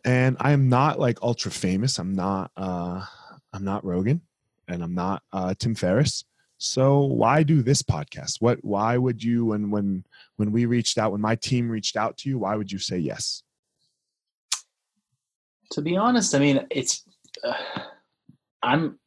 and 0.05 0.37
I 0.39 0.53
am 0.53 0.69
not 0.69 0.99
like 0.99 1.21
ultra 1.21 1.51
famous. 1.51 1.99
I'm 1.99 2.15
not, 2.15 2.51
uh, 2.55 3.03
I'm 3.51 3.65
not 3.65 3.83
Rogan 3.83 4.21
and 4.69 4.81
I'm 4.81 4.95
not 4.95 5.21
uh, 5.33 5.53
Tim 5.59 5.75
Ferriss. 5.75 6.23
So 6.63 7.01
why 7.01 7.43
do 7.43 7.61
this 7.61 7.83
podcast? 7.83 8.37
What 8.39 8.63
why 8.63 8.97
would 8.97 9.21
you 9.21 9.47
when 9.47 9.69
when 9.69 10.05
when 10.37 10.53
we 10.53 10.65
reached 10.65 10.97
out 10.97 11.11
when 11.11 11.19
my 11.19 11.35
team 11.35 11.69
reached 11.69 11.97
out 11.97 12.17
to 12.19 12.29
you, 12.29 12.39
why 12.39 12.55
would 12.55 12.71
you 12.71 12.79
say 12.79 12.97
yes? 12.97 13.43
To 15.71 15.81
be 15.81 15.97
honest, 15.97 16.33
I 16.33 16.39
mean, 16.39 16.65
it's 16.71 17.03
uh, 17.43 17.53
I'm 18.61 18.97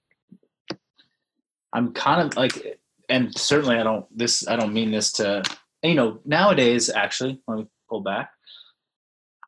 I'm 1.73 1.95
kind 1.95 2.27
of 2.27 2.37
like 2.37 2.79
and 3.09 3.35
certainly 3.39 3.77
I 3.77 3.83
don't 3.85 4.05
this 4.15 4.47
I 4.47 4.57
don't 4.57 4.75
mean 4.75 4.91
this 4.91 5.11
to 5.13 5.43
you 5.83 5.95
know, 5.95 6.21
nowadays 6.27 6.91
actually, 6.91 7.41
let 7.49 7.59
me 7.59 7.67
pull 7.89 8.03
back. 8.03 8.33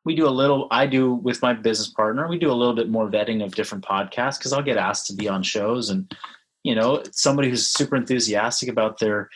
We 0.06 0.16
do 0.16 0.26
a 0.26 0.30
little 0.30 0.66
I 0.70 0.86
do 0.86 1.12
with 1.12 1.42
my 1.42 1.52
business 1.52 1.88
partner, 1.90 2.26
we 2.26 2.38
do 2.38 2.50
a 2.50 2.54
little 2.54 2.74
bit 2.74 2.88
more 2.88 3.10
vetting 3.10 3.44
of 3.44 3.54
different 3.54 3.84
podcasts 3.84 4.38
because 4.38 4.54
I'll 4.54 4.62
get 4.62 4.78
asked 4.78 5.08
to 5.08 5.14
be 5.14 5.28
on 5.28 5.42
shows 5.42 5.90
and 5.90 6.10
you 6.64 6.74
know 6.74 7.02
somebody 7.12 7.48
who's 7.48 7.66
super 7.66 7.96
enthusiastic 7.96 8.68
about 8.68 8.98
their 8.98 9.28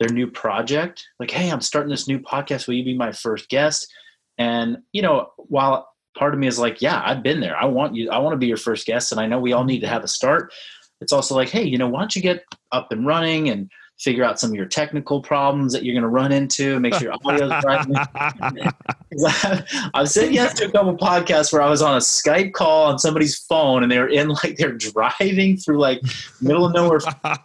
their 0.00 0.08
new 0.08 0.26
project 0.26 1.06
like 1.20 1.30
hey 1.30 1.50
i'm 1.50 1.60
starting 1.60 1.90
this 1.90 2.08
new 2.08 2.18
podcast. 2.18 2.66
Will 2.66 2.74
you 2.74 2.84
be 2.84 2.96
my 2.96 3.12
first 3.12 3.48
guest? 3.48 3.92
And 4.38 4.78
you 4.92 5.02
know 5.02 5.30
while 5.36 5.88
part 6.16 6.34
of 6.34 6.40
me 6.40 6.46
is 6.46 6.58
like 6.58 6.82
yeah 6.82 7.02
i've 7.04 7.22
been 7.22 7.40
there. 7.40 7.56
I 7.56 7.66
want 7.66 7.94
you 7.94 8.10
i 8.10 8.18
want 8.18 8.34
to 8.34 8.38
be 8.38 8.46
your 8.46 8.56
first 8.56 8.86
guest 8.86 9.12
and 9.12 9.20
i 9.20 9.26
know 9.26 9.38
we 9.38 9.52
all 9.52 9.64
need 9.64 9.80
to 9.80 9.88
have 9.88 10.04
a 10.04 10.08
start. 10.08 10.52
It's 11.00 11.12
also 11.12 11.34
like 11.34 11.48
hey 11.48 11.64
you 11.64 11.78
know 11.78 11.88
why 11.88 12.00
don't 12.00 12.16
you 12.16 12.22
get 12.22 12.44
up 12.72 12.90
and 12.92 13.06
running 13.06 13.50
and 13.50 13.70
figure 14.04 14.22
out 14.22 14.38
some 14.38 14.50
of 14.50 14.54
your 14.54 14.66
technical 14.66 15.22
problems 15.22 15.72
that 15.72 15.82
you're 15.82 15.94
going 15.94 16.02
to 16.02 16.08
run 16.08 16.30
into, 16.30 16.74
and 16.74 16.82
make 16.82 16.94
sure 16.94 17.04
your 17.04 17.14
audio's 17.24 17.64
right. 17.64 18.74
I've 19.94 20.10
said 20.10 20.32
yes 20.32 20.54
to 20.54 20.66
a 20.66 20.70
couple 20.70 20.96
podcasts 20.96 21.52
where 21.52 21.62
I 21.62 21.70
was 21.70 21.82
on 21.82 21.94
a 21.94 22.00
Skype 22.00 22.52
call 22.52 22.86
on 22.86 22.98
somebody's 22.98 23.38
phone 23.38 23.82
and 23.82 23.90
they 23.90 23.98
were 23.98 24.08
in 24.08 24.28
like 24.28 24.56
they're 24.56 24.72
driving 24.72 25.56
through 25.56 25.78
like 25.78 26.00
middle 26.40 26.66
of 26.66 26.74
nowhere 26.74 27.00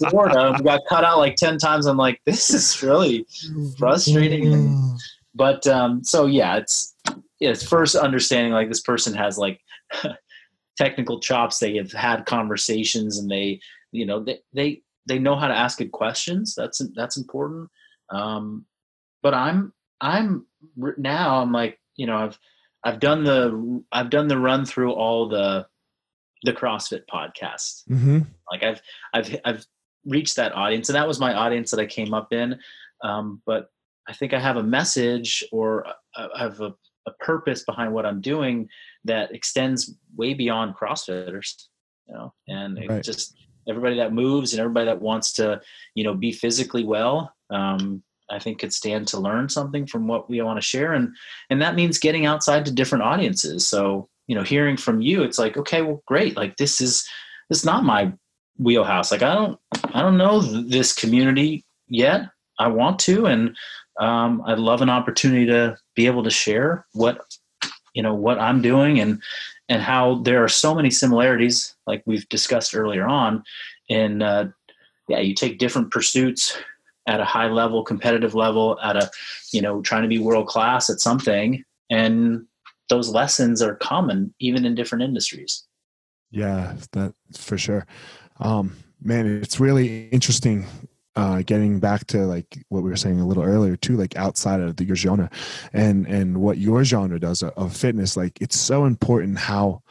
Florida 0.10 0.56
we 0.58 0.64
got 0.64 0.82
cut 0.90 1.04
out 1.04 1.20
like 1.20 1.36
10 1.36 1.58
times. 1.58 1.86
I'm 1.86 1.98
like, 1.98 2.22
this 2.26 2.50
is 2.50 2.82
really 2.84 3.26
frustrating. 3.78 4.98
but 5.36 5.66
um, 5.68 6.04
so 6.04 6.26
yeah, 6.26 6.58
it's 6.58 6.96
it's 7.40 7.64
first 7.64 7.96
understanding 7.96 8.52
like 8.52 8.68
this 8.68 8.82
person 8.82 9.14
has 9.14 9.38
like 9.38 9.62
technical 10.78 11.20
chops. 11.20 11.60
They 11.60 11.78
have 11.78 11.92
had 11.92 12.26
conversations 12.26 13.18
and 13.20 13.30
they, 13.30 13.60
you 13.92 14.06
know, 14.06 14.24
they, 14.24 14.40
they 14.54 14.82
they 15.10 15.20
know 15.20 15.36
how 15.36 15.48
to 15.48 15.58
ask 15.58 15.80
good 15.80 15.92
questions. 15.92 16.56
That's 16.56 16.82
that's 16.96 17.18
important. 17.18 17.70
Um, 18.10 18.66
but 19.22 19.34
I'm 19.34 19.74
I'm 20.00 20.46
now 20.98 21.42
I'm 21.42 21.52
like 21.52 21.80
you 21.98 22.06
know 22.06 22.16
I've 22.18 22.40
I've 22.86 23.00
done 23.00 23.24
the 23.24 23.84
I've 23.92 24.10
done 24.10 24.28
the 24.28 24.38
run 24.38 24.66
through 24.66 24.94
all 24.94 25.28
the 25.28 25.68
the 26.44 26.54
CrossFit 26.54 27.02
podcast. 27.12 27.84
Mm-hmm. 27.90 28.20
Like 28.50 28.64
I've 28.64 28.82
I've 29.14 29.36
I've 29.44 29.66
reached 30.06 30.38
that 30.38 30.54
audience, 30.54 30.88
and 30.88 30.96
that 30.96 31.08
was 31.08 31.20
my 31.20 31.34
audience 31.34 31.72
that 31.72 31.80
I 31.80 31.86
came 31.86 32.14
up 32.14 32.32
in. 32.32 32.58
Um, 33.04 33.42
but 33.46 33.70
I 34.08 34.14
think 34.14 34.34
I 34.34 34.40
have 34.40 34.58
a 34.58 34.64
message 34.64 35.44
or 35.52 35.86
I 36.16 36.28
have 36.38 36.62
a, 36.62 36.74
a 37.08 37.12
purpose 37.20 37.64
behind 37.64 37.94
what 37.94 38.06
I'm 38.06 38.22
doing 38.22 38.70
that 39.06 39.34
extends 39.34 39.96
way 40.16 40.34
beyond 40.34 40.76
CrossFitters. 40.76 41.66
You 42.08 42.14
know, 42.16 42.34
and 42.48 42.78
it 42.78 43.04
just 43.04 43.36
everybody 43.70 43.98
that 43.98 44.14
moves 44.14 44.54
and 44.54 44.60
everybody 44.60 44.86
that 44.86 45.02
wants 45.02 45.34
to, 45.34 45.62
you 45.96 46.04
know, 46.04 46.14
be 46.14 46.32
physically 46.32 46.84
well. 46.84 47.34
Um, 47.50 48.04
I 48.32 48.40
think 48.40 48.60
could 48.60 48.74
stand 48.74 49.08
to 49.10 49.20
learn 49.20 49.50
something 49.50 49.88
from 49.88 50.08
what 50.08 50.30
we 50.30 50.42
want 50.42 50.58
to 50.58 50.62
share, 50.62 50.94
and 50.94 51.16
and 51.50 51.62
that 51.62 51.76
means 51.76 51.98
getting 51.98 52.26
outside 52.26 52.66
to 52.66 52.72
different 52.72 53.04
audiences. 53.04 53.68
So 53.68 54.10
you 54.28 54.36
know, 54.36 54.44
hearing 54.44 54.78
from 54.78 55.02
you, 55.02 55.24
it's 55.24 55.40
like, 55.40 55.58
okay, 55.58 55.82
well, 55.82 56.04
great. 56.06 56.38
Like 56.38 56.56
this 56.58 56.82
is 56.82 57.08
this 57.50 57.60
is 57.60 57.66
not 57.66 57.84
my 57.84 58.14
wheelhouse. 58.60 59.12
Like 59.12 59.24
I 59.24 59.34
don't 59.34 59.60
I 59.94 60.04
don't 60.04 60.18
know 60.18 60.42
th- 60.42 60.68
this 60.68 60.94
community 60.94 61.66
yet. 61.88 62.30
I 62.60 62.68
want 62.68 63.00
to, 63.00 63.26
and 63.26 63.56
um, 64.00 64.44
I'd 64.46 64.60
love 64.60 64.82
an 64.82 64.90
opportunity 64.90 65.48
to 65.48 65.78
be 65.96 66.06
able 66.06 66.24
to 66.24 66.30
share 66.30 66.86
what 66.94 67.22
you 67.96 68.04
know 68.04 68.14
what 68.14 68.40
I'm 68.40 68.62
doing 68.62 69.00
and 69.00 69.22
and 69.70 69.82
how 69.82 70.16
there 70.24 70.44
are 70.44 70.50
so 70.50 70.74
many 70.74 70.90
similarities, 70.90 71.76
like 71.88 72.04
we've 72.06 72.28
discussed 72.30 72.76
earlier 72.76 73.08
on. 73.08 73.44
And 73.90 74.22
uh, 74.22 74.48
yeah, 75.08 75.20
you 75.20 75.34
take 75.34 75.60
different 75.60 75.92
pursuits 75.92 76.58
at 77.08 77.20
a 77.20 77.26
high 77.26 77.48
level, 77.48 77.84
competitive 77.84 78.36
level, 78.36 78.80
at 78.84 78.96
a 78.96 79.10
you 79.54 79.62
know 79.62 79.82
trying 79.82 80.04
to 80.04 80.08
be 80.08 80.20
world 80.20 80.48
class 80.48 80.90
at 80.90 81.00
something, 81.00 81.64
and 81.90 82.46
those 82.90 83.10
lessons 83.10 83.62
are 83.62 83.76
common 83.76 84.34
even 84.40 84.66
in 84.66 84.76
different 84.76 85.04
industries. 85.04 85.66
Yeah, 86.32 86.76
that 86.92 87.14
for 87.38 87.58
sure. 87.58 87.86
Um, 88.40 88.76
man, 89.02 89.26
it's 89.42 89.60
really 89.60 90.08
interesting. 90.10 90.66
Uh, 91.20 91.42
getting 91.42 91.82
back 91.82 92.08
to 92.08 92.20
like 92.26 92.64
what 92.70 92.82
we 92.82 92.90
were 92.90 92.96
saying 92.96 93.20
a 93.20 93.28
little 93.28 93.44
earlier 93.44 93.76
too, 93.76 93.98
like 93.98 94.16
outside 94.16 94.62
of 94.62 94.78
the, 94.78 94.86
your 94.86 94.96
genre, 94.96 95.30
and 95.74 96.08
and 96.08 96.38
what 96.38 96.58
your 96.58 96.86
genre 96.86 97.20
does 97.20 97.44
of, 97.44 97.52
of 97.58 97.76
fitness, 97.76 98.16
like 98.16 98.40
it's 98.40 98.58
so 98.58 98.86
important 98.86 99.38
how 99.38 99.82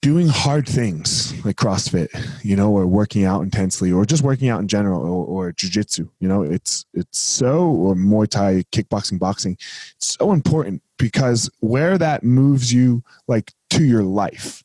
doing 0.00 0.26
hard 0.26 0.68
things 0.68 1.32
like 1.44 1.54
CrossFit, 1.54 2.08
you 2.42 2.56
know, 2.56 2.72
or 2.72 2.88
working 2.88 3.24
out 3.24 3.42
intensely, 3.42 3.92
or 3.92 4.04
just 4.04 4.24
working 4.24 4.48
out 4.48 4.60
in 4.60 4.66
general, 4.66 5.00
or, 5.00 5.26
or 5.26 5.52
jujitsu, 5.52 6.10
you 6.18 6.26
know, 6.26 6.42
it's 6.42 6.84
it's 6.92 7.20
so 7.20 7.70
or 7.70 7.94
Muay 7.94 8.28
Thai, 8.28 8.64
kickboxing, 8.72 9.20
boxing, 9.20 9.52
it's 9.52 10.16
so 10.18 10.32
important 10.32 10.82
because 10.98 11.48
where 11.60 11.96
that 11.98 12.24
moves 12.24 12.72
you 12.72 13.04
like 13.28 13.52
to 13.70 13.84
your 13.84 14.02
life, 14.02 14.63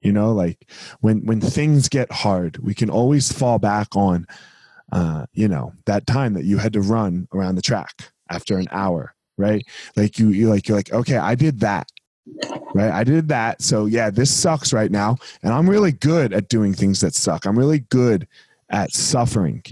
you 0.00 0.12
know, 0.12 0.32
like 0.32 0.70
when 1.00 1.24
when 1.26 1.40
things 1.40 1.88
get 1.88 2.10
hard, 2.12 2.58
we 2.58 2.74
can 2.74 2.90
always 2.90 3.32
fall 3.32 3.58
back 3.58 3.96
on, 3.96 4.26
uh, 4.92 5.26
you 5.32 5.48
know, 5.48 5.72
that 5.86 6.06
time 6.06 6.34
that 6.34 6.44
you 6.44 6.58
had 6.58 6.72
to 6.74 6.80
run 6.80 7.28
around 7.34 7.56
the 7.56 7.62
track 7.62 8.12
after 8.30 8.58
an 8.58 8.68
hour, 8.70 9.14
right? 9.36 9.64
Like 9.96 10.18
you, 10.18 10.28
you 10.28 10.48
like 10.48 10.68
you're 10.68 10.76
like, 10.76 10.92
okay, 10.92 11.16
I 11.16 11.34
did 11.34 11.60
that 11.60 11.90
right? 12.74 12.90
I 12.90 13.04
did 13.04 13.28
that. 13.28 13.62
So 13.62 13.86
yeah, 13.86 14.10
this 14.10 14.34
sucks 14.34 14.72
right 14.72 14.90
now. 14.90 15.16
And 15.42 15.52
I'm 15.52 15.68
really 15.68 15.92
good 15.92 16.32
at 16.32 16.48
doing 16.48 16.74
things 16.74 17.00
that 17.00 17.14
suck. 17.14 17.46
I'm 17.46 17.58
really 17.58 17.80
good 17.80 18.26
at 18.70 18.92
suffering. 18.92 19.62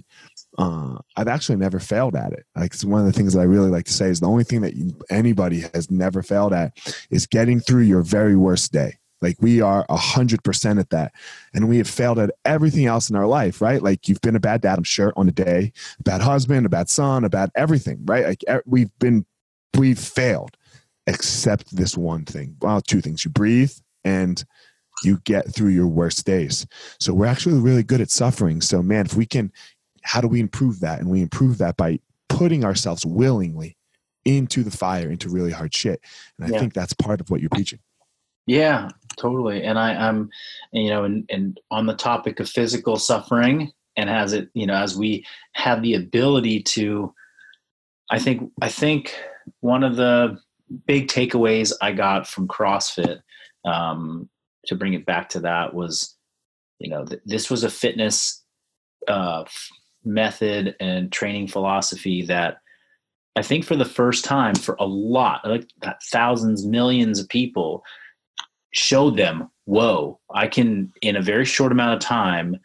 Uh, 0.59 0.99
I've 1.16 1.29
actually 1.29 1.57
never 1.57 1.79
failed 1.79 2.16
at 2.16 2.33
it. 2.33 2.47
Like 2.55 2.72
it's 2.72 2.85
one 2.85 3.01
of 3.01 3.07
the 3.07 3.12
things 3.12 3.35
that 3.35 3.41
I 3.41 3.45
really 3.45 3.70
like 3.70 3.85
to 3.87 3.93
say 3.93 4.09
is 4.09 4.20
the 4.20 4.29
only 4.29 4.45
thing 4.45 4.62
that 4.62 4.74
you, 4.74 4.97
anybody 5.11 5.64
has 5.74 5.91
never 5.91 6.22
failed 6.22 6.55
at 6.55 6.72
is 7.11 7.27
getting 7.27 7.61
through 7.61 7.83
your 7.83 8.03
very 8.03 8.37
worst 8.37 8.72
day. 8.72 8.97
Like 9.23 9.37
we 9.41 9.61
are 9.61 9.87
a 9.89 9.97
hundred 9.97 10.45
percent 10.45 10.79
at 10.79 10.91
that, 10.91 11.12
and 11.55 11.69
we 11.69 11.79
have 11.79 11.89
failed 11.89 12.19
at 12.19 12.31
everything 12.45 12.87
else 12.87 13.09
in 13.11 13.17
our 13.17 13.27
life, 13.27 13.61
right? 13.61 13.83
Like 13.83 14.09
you've 14.09 14.21
been 14.21 14.37
a 14.37 14.41
bad 14.41 14.61
dad, 14.61 14.79
I'm 14.79 14.85
sure, 14.85 15.12
on 15.17 15.29
a 15.29 15.33
day, 15.33 15.73
a 15.99 16.03
bad 16.03 16.21
husband, 16.21 16.67
a 16.67 16.69
bad 16.69 16.89
son, 16.89 17.25
a 17.25 17.31
bad 17.31 17.51
everything, 17.55 18.05
right? 18.05 18.27
Like 18.27 18.45
we've 18.67 18.91
been, 18.99 19.25
we've 19.77 19.99
failed 19.99 20.57
except 21.07 21.75
this 21.75 21.97
one 21.97 22.25
thing. 22.25 22.57
Well, 22.61 22.81
two 22.81 23.01
things. 23.01 23.25
You 23.25 23.31
breathe 23.31 23.73
and 24.05 24.45
you 25.03 25.19
get 25.25 25.53
through 25.55 25.71
your 25.71 25.87
worst 25.87 26.25
days. 26.27 26.67
So 26.99 27.14
we're 27.14 27.27
actually 27.27 27.61
really 27.61 27.83
good 27.83 28.01
at 28.01 28.11
suffering. 28.11 28.61
So 28.61 28.83
man, 28.83 29.07
if 29.07 29.14
we 29.14 29.27
can 29.27 29.53
how 30.07 30.21
do 30.21 30.29
we 30.29 30.41
improve 30.41 30.81
that? 30.81 31.01
And 31.01 31.11
we 31.11 31.21
improve 31.21 31.59
that 31.59 31.77
by 31.77 31.99
putting 32.29 32.64
ourselves 32.64 33.05
willingly 33.05 33.77
into 34.25 34.62
the 34.62 34.71
fire, 34.71 35.11
into 35.11 35.29
really 35.29 35.51
hard 35.51 35.75
shit. 35.75 36.01
And 36.39 36.47
I 36.47 36.53
Yeah. 36.53 36.61
think 36.61 36.75
that's 36.75 36.93
part 36.93 37.21
of 37.21 37.29
what 37.29 37.41
you're 37.41 37.51
preaching. 37.51 37.81
Yeah, 38.47 38.90
totally. 39.16 39.62
And 39.62 39.78
I, 39.78 39.94
I'm, 39.94 40.30
you 40.72 40.90
know, 40.90 41.05
and, 41.05 41.24
and 41.30 41.61
on 41.70 41.86
the 41.86 41.94
topic 41.94 42.40
of 42.40 42.49
physical 42.49 42.97
suffering, 42.97 43.72
and 43.97 44.09
as 44.11 44.32
it, 44.32 44.49
you 44.55 44.66
know, 44.66 44.74
as 44.74 44.97
we 44.97 45.24
have 45.53 45.82
the 45.82 45.94
ability 45.94 46.62
to, 46.62 47.12
I 48.11 48.18
think, 48.18 48.51
I 48.62 48.68
think 48.68 49.14
one 49.61 49.82
of 49.82 49.97
the 49.97 50.38
big 50.86 51.09
takeaways 51.09 51.72
I 51.80 51.92
got 51.92 52.26
from 52.26 52.49
CrossFit, 52.49 53.20
um, 53.64 54.28
to 54.66 54.74
bring 54.74 54.94
it 54.94 55.07
back 55.07 55.28
to 55.30 55.40
that, 55.40 55.74
was, 55.74 56.16
you 56.78 56.90
know, 56.90 57.05
th- 57.05 57.22
this 57.24 57.51
was 57.51 57.64
a 57.64 57.70
fitness 57.70 58.44
uh, 59.09 59.44
method 60.05 60.76
and 60.78 61.11
training 61.11 61.49
philosophy 61.49 62.22
that 62.26 62.59
I 63.34 63.42
think 63.42 63.64
for 63.64 63.76
the 63.76 63.84
first 63.84 64.24
time 64.24 64.55
for 64.55 64.76
a 64.78 64.86
lot, 64.86 65.47
like 65.47 65.68
thousands, 66.05 66.64
millions 66.64 67.18
of 67.18 67.28
people, 67.28 67.84
showed 68.73 69.17
them, 69.17 69.51
whoa, 69.64 70.19
I 70.35 70.47
can 70.47 70.93
in 71.03 71.17
a 71.17 71.23
very 71.23 71.45
short 71.45 71.73
amount 71.73 71.95
of 71.95 72.01
time 72.01 72.59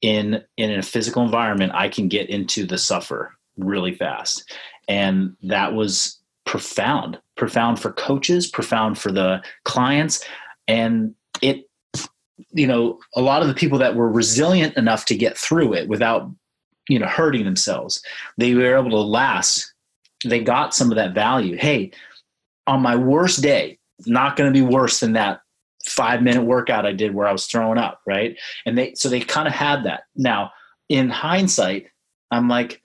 in 0.00 0.42
in 0.56 0.70
a 0.70 0.82
physical 0.82 1.22
environment, 1.22 1.72
I 1.74 1.88
can 1.88 2.08
get 2.08 2.28
into 2.28 2.66
the 2.66 2.78
suffer 2.78 3.34
really 3.56 3.94
fast. 3.94 4.52
And 4.88 5.36
that 5.42 5.74
was 5.74 6.18
profound, 6.44 7.18
profound 7.36 7.80
for 7.80 7.92
coaches, 7.92 8.46
profound 8.46 8.98
for 8.98 9.10
the 9.10 9.42
clients. 9.64 10.24
And 10.68 11.14
it, 11.40 11.68
you 12.52 12.66
know, 12.66 12.98
a 13.16 13.22
lot 13.22 13.42
of 13.42 13.48
the 13.48 13.54
people 13.54 13.78
that 13.78 13.96
were 13.96 14.10
resilient 14.10 14.76
enough 14.76 15.04
to 15.06 15.16
get 15.16 15.38
through 15.38 15.72
it 15.74 15.88
without, 15.88 16.30
you 16.88 16.98
know, 16.98 17.06
hurting 17.06 17.44
themselves, 17.44 18.02
they 18.36 18.54
were 18.54 18.76
able 18.76 18.90
to 18.90 19.00
last. 19.00 19.72
They 20.24 20.40
got 20.40 20.74
some 20.74 20.90
of 20.90 20.96
that 20.96 21.14
value. 21.14 21.56
Hey, 21.56 21.92
on 22.66 22.82
my 22.82 22.96
worst 22.96 23.42
day, 23.42 23.78
not 24.06 24.36
going 24.36 24.52
to 24.52 24.58
be 24.58 24.66
worse 24.66 25.00
than 25.00 25.12
that 25.14 25.40
five 25.84 26.22
minute 26.22 26.42
workout 26.42 26.86
I 26.86 26.92
did 26.92 27.14
where 27.14 27.26
I 27.26 27.32
was 27.32 27.46
throwing 27.46 27.78
up, 27.78 28.00
right? 28.06 28.36
And 28.66 28.76
they 28.76 28.94
so 28.94 29.08
they 29.08 29.20
kind 29.20 29.48
of 29.48 29.54
had 29.54 29.84
that. 29.84 30.04
Now, 30.16 30.52
in 30.88 31.10
hindsight, 31.10 31.86
I'm 32.30 32.48
like, 32.48 32.80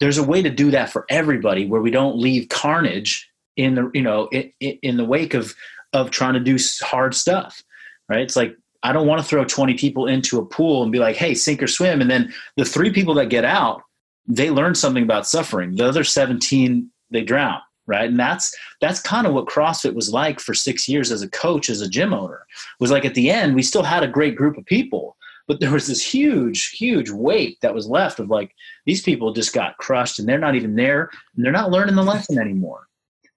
there's 0.00 0.18
a 0.18 0.22
way 0.22 0.42
to 0.42 0.50
do 0.50 0.70
that 0.70 0.90
for 0.90 1.04
everybody 1.10 1.66
where 1.66 1.80
we 1.80 1.90
don't 1.90 2.18
leave 2.18 2.48
carnage 2.48 3.30
in 3.56 3.74
the 3.74 3.90
you 3.94 4.02
know 4.02 4.28
in, 4.28 4.52
in 4.60 4.96
the 4.96 5.04
wake 5.04 5.34
of 5.34 5.54
of 5.92 6.10
trying 6.10 6.34
to 6.34 6.40
do 6.40 6.58
hard 6.80 7.14
stuff, 7.14 7.62
right? 8.08 8.20
It's 8.20 8.36
like 8.36 8.56
I 8.82 8.92
don't 8.92 9.06
want 9.06 9.20
to 9.20 9.26
throw 9.26 9.44
20 9.44 9.74
people 9.74 10.06
into 10.06 10.38
a 10.38 10.44
pool 10.44 10.82
and 10.82 10.92
be 10.92 11.00
like, 11.00 11.16
hey, 11.16 11.34
sink 11.34 11.62
or 11.62 11.66
swim, 11.66 12.00
and 12.00 12.10
then 12.10 12.32
the 12.56 12.64
three 12.64 12.92
people 12.92 13.14
that 13.14 13.26
get 13.26 13.44
out, 13.44 13.82
they 14.26 14.50
learn 14.50 14.74
something 14.74 15.02
about 15.02 15.26
suffering. 15.26 15.74
The 15.76 15.88
other 15.88 16.04
17 16.04 16.90
they 17.10 17.22
drown 17.22 17.60
right? 17.88 18.08
And 18.08 18.20
that's 18.20 18.54
that's 18.80 19.00
kind 19.00 19.26
of 19.26 19.34
what 19.34 19.46
crossfit 19.46 19.94
was 19.94 20.12
like 20.12 20.38
for 20.38 20.54
six 20.54 20.88
years 20.88 21.10
as 21.10 21.22
a 21.22 21.30
coach 21.30 21.68
as 21.68 21.80
a 21.80 21.88
gym 21.88 22.14
owner. 22.14 22.46
Was 22.78 22.92
like 22.92 23.04
at 23.04 23.14
the 23.14 23.30
end 23.30 23.54
we 23.54 23.62
still 23.62 23.82
had 23.82 24.04
a 24.04 24.08
great 24.08 24.36
group 24.36 24.56
of 24.56 24.66
people 24.66 25.16
but 25.48 25.60
there 25.60 25.72
was 25.72 25.86
this 25.86 26.04
huge 26.04 26.70
huge 26.70 27.10
weight 27.10 27.58
that 27.62 27.74
was 27.74 27.88
left 27.88 28.20
of 28.20 28.30
like 28.30 28.54
these 28.86 29.02
people 29.02 29.32
just 29.32 29.52
got 29.52 29.78
crushed 29.78 30.18
and 30.18 30.28
they're 30.28 30.38
not 30.38 30.54
even 30.54 30.76
there 30.76 31.10
and 31.34 31.44
they're 31.44 31.50
not 31.50 31.70
learning 31.70 31.96
the 31.96 32.02
lesson 32.02 32.38
anymore. 32.38 32.86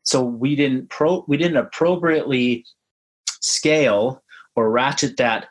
So 0.04 0.24
we 0.24 0.56
didn't 0.56 0.90
pro 0.90 1.24
we 1.28 1.38
didn't 1.38 1.58
appropriately 1.58 2.66
scale 3.42 4.22
or 4.56 4.70
ratchet 4.70 5.18
that 5.18 5.48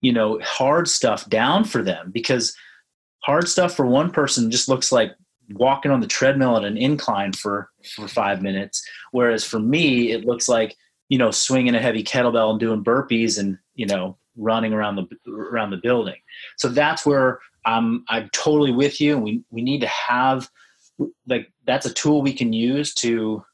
you 0.00 0.12
know 0.12 0.40
hard 0.42 0.88
stuff 0.88 1.28
down 1.28 1.64
for 1.64 1.82
them 1.82 2.10
because 2.10 2.56
hard 3.20 3.46
stuff 3.46 3.74
for 3.74 3.86
one 3.86 4.10
person 4.10 4.50
just 4.50 4.68
looks 4.68 4.90
like 4.90 5.12
walking 5.50 5.90
on 5.90 6.00
the 6.00 6.06
treadmill 6.06 6.56
at 6.56 6.64
an 6.64 6.76
incline 6.76 7.32
for 7.32 7.70
for 7.94 8.08
five 8.08 8.42
minutes. 8.42 8.86
Whereas 9.12 9.44
for 9.44 9.58
me 9.58 10.12
it 10.12 10.24
looks 10.24 10.48
like 10.48 10.76
you 11.08 11.18
know 11.18 11.30
swinging 11.30 11.74
a 11.74 11.80
heavy 11.80 12.04
kettlebell 12.04 12.50
and 12.50 12.60
doing 12.60 12.84
burpees 12.84 13.38
and 13.38 13.58
you 13.74 13.86
know 13.86 14.16
running 14.36 14.72
around 14.72 14.96
the 14.96 15.06
around 15.30 15.70
the 15.70 15.78
building. 15.78 16.16
So 16.56 16.68
that's 16.68 17.04
where 17.04 17.40
i'm 17.64 18.04
i'm 18.08 18.28
totally 18.32 18.72
with 18.72 19.00
you. 19.00 19.14
And 19.14 19.22
we 19.22 19.42
we 19.50 19.62
need 19.62 19.80
to 19.80 19.88
have 19.88 20.48
like 21.26 21.52
that's 21.66 21.86
a 21.86 21.94
tool 21.94 22.22
we 22.22 22.32
can 22.32 22.52
use 22.52 22.92
to 22.94 23.44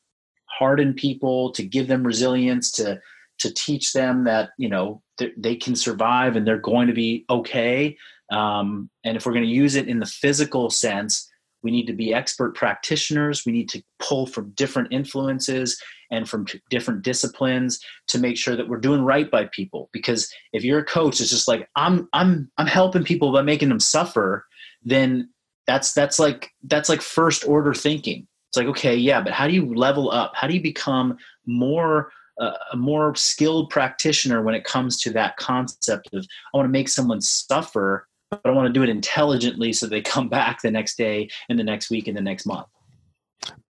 harden 0.47 0.95
people 0.95 1.51
to 1.53 1.63
give 1.63 1.89
them 1.89 2.05
resilience 2.05 2.71
to 2.73 3.01
to 3.39 3.53
teach 3.53 3.93
them 3.93 4.25
that 4.25 4.51
you 4.59 4.69
know 4.69 5.03
they 5.37 5.55
can 5.55 5.77
survive 5.77 6.37
and 6.37 6.47
they're 6.47 6.59
going 6.59 6.89
to 6.89 6.93
be 6.93 7.25
okay. 7.31 7.97
Um, 8.33 8.91
and 9.05 9.17
if 9.17 9.27
we're 9.27 9.33
going 9.33 9.45
to 9.45 9.51
use 9.51 9.77
it 9.77 9.87
in 9.87 10.01
the 10.01 10.07
physical 10.07 10.71
sense 10.71 11.31
we 11.65 11.71
need 11.71 11.87
to 11.87 11.95
be 11.95 12.15
expert 12.15 12.55
practitioners. 12.55 13.45
We 13.45 13.53
need 13.53 13.71
to 13.71 13.83
pull 13.99 14.27
from 14.27 14.51
different 14.51 14.93
influences 14.93 15.83
and 16.11 16.29
from 16.29 16.47
different 16.71 17.03
disciplines 17.03 17.81
to 18.09 18.19
make 18.19 18.37
sure 18.37 18.55
that 18.55 18.69
we're 18.69 18.79
doing 18.79 19.03
right 19.03 19.29
by 19.29 19.47
people. 19.47 19.89
Because 19.93 20.33
if 20.53 20.63
you're 20.63 20.81
a 20.81 20.85
coach 20.85 21.21
it's 21.21 21.31
just 21.31 21.49
like 21.49 21.69
i'm 21.75 22.09
i'm 22.13 22.51
i'm 22.59 22.67
helping 22.67 23.03
people 23.03 23.33
by 23.33 23.43
making 23.43 23.71
them 23.71 23.81
suffer 23.81 24.47
then 24.85 25.31
that's 25.67 25.95
that's 25.95 26.19
like 26.19 26.51
that's 26.65 26.91
like 26.91 27.01
first 27.01 27.49
order 27.49 27.73
thinking. 27.73 28.29
It's 28.51 28.59
like 28.59 28.67
okay 28.69 28.95
yeah 28.95 29.23
but 29.23 29.33
how 29.33 29.49
do 29.49 29.55
you 29.55 29.75
level 29.75 30.11
up? 30.11 30.33
How 30.37 30.47
do 30.47 30.55
you 30.55 30.63
become 30.63 31.17
more 31.47 32.13
uh, 32.41 32.53
a 32.73 32.77
more 32.77 33.15
skilled 33.15 33.71
practitioner 33.71 34.43
when 34.43 34.55
it 34.55 34.65
comes 34.65 35.01
to 35.01 35.11
that 35.11 35.37
concept 35.37 36.13
of 36.13 36.27
i 36.53 36.57
want 36.57 36.67
to 36.67 36.73
make 36.73 36.89
someone 36.89 37.21
suffer 37.21 38.09
but 38.43 38.51
i 38.51 38.53
want 38.53 38.67
to 38.67 38.73
do 38.73 38.83
it 38.83 38.89
intelligently 38.89 39.73
so 39.73 39.87
they 39.87 40.01
come 40.01 40.29
back 40.29 40.63
the 40.63 40.71
next 40.71 40.97
day 40.97 41.29
and 41.49 41.59
the 41.59 41.65
next 41.65 41.91
week 41.91 42.09
and 42.09 42.17
the 42.17 42.21
next 42.21 42.47
month. 42.47 42.67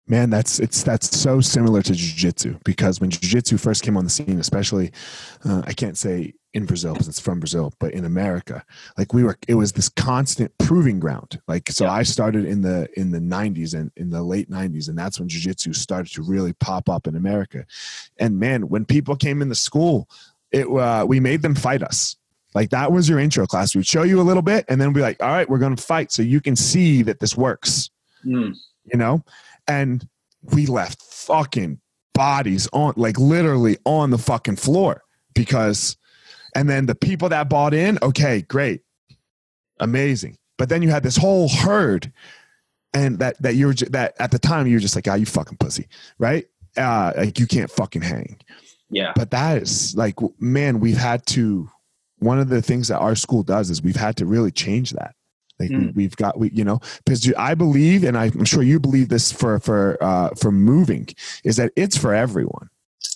Man 0.08 0.32
that's 0.32 0.60
it's 0.60 0.82
that's 0.82 1.16
so 1.16 1.40
similar 1.40 1.84
to 1.84 1.94
jiu-jitsu 1.94 2.58
because 2.66 3.00
when 3.00 3.12
jiu-jitsu 3.12 3.58
first 3.58 3.84
came 3.84 3.96
on 3.96 4.04
the 4.04 4.10
scene 4.10 4.40
especially 4.40 4.92
uh, 5.46 5.62
i 5.68 5.72
can't 5.72 5.98
say 5.98 6.34
in 6.56 6.66
brazil 6.66 6.94
because 6.94 7.08
it's 7.08 7.20
from 7.20 7.40
brazil 7.40 7.72
but 7.80 7.94
in 7.94 8.06
america 8.06 8.66
like 8.98 9.14
we 9.14 9.24
were 9.24 9.38
it 9.48 9.54
was 9.54 9.74
this 9.74 9.88
constant 9.88 10.52
proving 10.58 11.00
ground. 11.00 11.40
Like 11.48 11.70
so 11.70 11.86
yeah. 11.86 11.92
i 11.92 12.02
started 12.02 12.46
in 12.46 12.62
the 12.62 12.90
in 13.00 13.12
the 13.12 13.20
90s 13.20 13.76
and 13.76 13.92
in 13.98 14.10
the 14.10 14.24
late 14.24 14.50
90s 14.50 14.90
and 14.90 14.98
that's 14.98 15.20
when 15.20 15.30
jiu-jitsu 15.30 15.74
started 15.74 16.12
to 16.14 16.24
really 16.24 16.54
pop 16.54 16.90
up 16.90 17.06
in 17.06 17.16
america. 17.16 17.68
And 18.18 18.40
man 18.40 18.68
when 18.68 18.86
people 18.86 19.16
came 19.16 19.44
in 19.44 19.50
the 19.50 19.54
school 19.54 20.10
it 20.52 20.66
uh, 20.66 21.06
we 21.08 21.20
made 21.20 21.44
them 21.44 21.54
fight 21.54 21.84
us 21.84 22.16
like 22.54 22.72
that 22.72 22.92
was 22.92 23.08
your 23.08 23.20
intro 23.20 23.46
class. 23.46 23.76
We'd 23.76 23.86
show 23.86 24.04
you 24.04 24.20
a 24.20 24.24
little 24.24 24.42
bit 24.42 24.66
and 24.68 24.80
then 24.80 24.94
be 24.94 25.02
like 25.02 25.22
all 25.22 25.30
right 25.30 25.50
we're 25.50 25.60
going 25.60 25.76
to 25.76 25.84
fight 25.84 26.12
so 26.12 26.22
you 26.22 26.42
can 26.42 26.56
see 26.56 27.02
that 27.04 27.20
this 27.20 27.36
works. 27.36 27.90
Mm. 28.26 28.56
you 28.92 28.98
know? 28.98 29.24
And 29.68 30.08
we 30.54 30.66
left 30.66 31.02
fucking 31.02 31.80
bodies 32.14 32.68
on 32.74 32.94
like 32.98 33.18
literally 33.18 33.78
on 33.86 34.10
the 34.10 34.18
fucking 34.18 34.58
floor 34.58 35.04
because 35.34 35.96
and 36.56 36.70
then 36.70 36.86
the 36.86 36.96
people 36.96 37.30
that 37.30 37.50
bought 37.50 37.74
in 37.74 38.00
okay 38.02 38.42
great. 38.42 38.82
Amazing. 39.80 40.38
But 40.58 40.70
then 40.70 40.82
you 40.82 40.90
had 40.90 41.04
this 41.04 41.16
whole 41.16 41.48
herd 41.48 42.12
and 42.94 43.20
that 43.20 43.42
that 43.42 43.56
you're 43.56 43.74
that 43.74 44.16
at 44.20 44.32
the 44.32 44.40
time 44.40 44.68
you're 44.68 44.80
just 44.80 44.96
like 44.96 45.08
ah 45.08 45.16
you 45.16 45.26
fucking 45.26 45.58
pussy 45.58 45.88
right? 46.18 46.46
Uh 46.76 47.14
like 47.16 47.40
you 47.40 47.48
can't 47.48 47.72
fucking 47.72 48.02
hang. 48.02 48.38
Yeah. 48.90 49.14
But 49.16 49.32
that 49.32 49.62
is 49.62 49.96
like 49.96 50.16
man 50.40 50.80
we've 50.80 50.98
had 50.98 51.26
to 51.28 51.70
one 52.20 52.40
of 52.40 52.50
the 52.50 52.62
things 52.62 52.88
that 52.90 53.00
our 53.00 53.16
school 53.16 53.44
does 53.44 53.70
is 53.70 53.82
we've 53.82 53.96
had 53.96 54.16
to 54.18 54.26
really 54.26 54.52
change 54.52 54.92
that 54.92 55.16
like 55.60 55.70
mm. 55.70 55.94
we, 55.94 56.04
have 56.04 56.16
got 56.16 56.40
we 56.40 56.50
you 56.52 56.64
know 56.64 56.80
because 57.06 57.32
I 57.38 57.54
believe 57.54 58.04
and 58.04 58.18
I'm 58.18 58.46
sure 58.46 58.64
you 58.64 58.80
believe 58.80 59.10
this 59.10 59.32
for 59.32 59.60
for 59.60 60.02
uh, 60.02 60.30
for 60.36 60.52
moving 60.52 61.08
is 61.44 61.58
that 61.58 61.72
it's 61.76 61.98
for 61.98 62.14
everyone. 62.14 62.70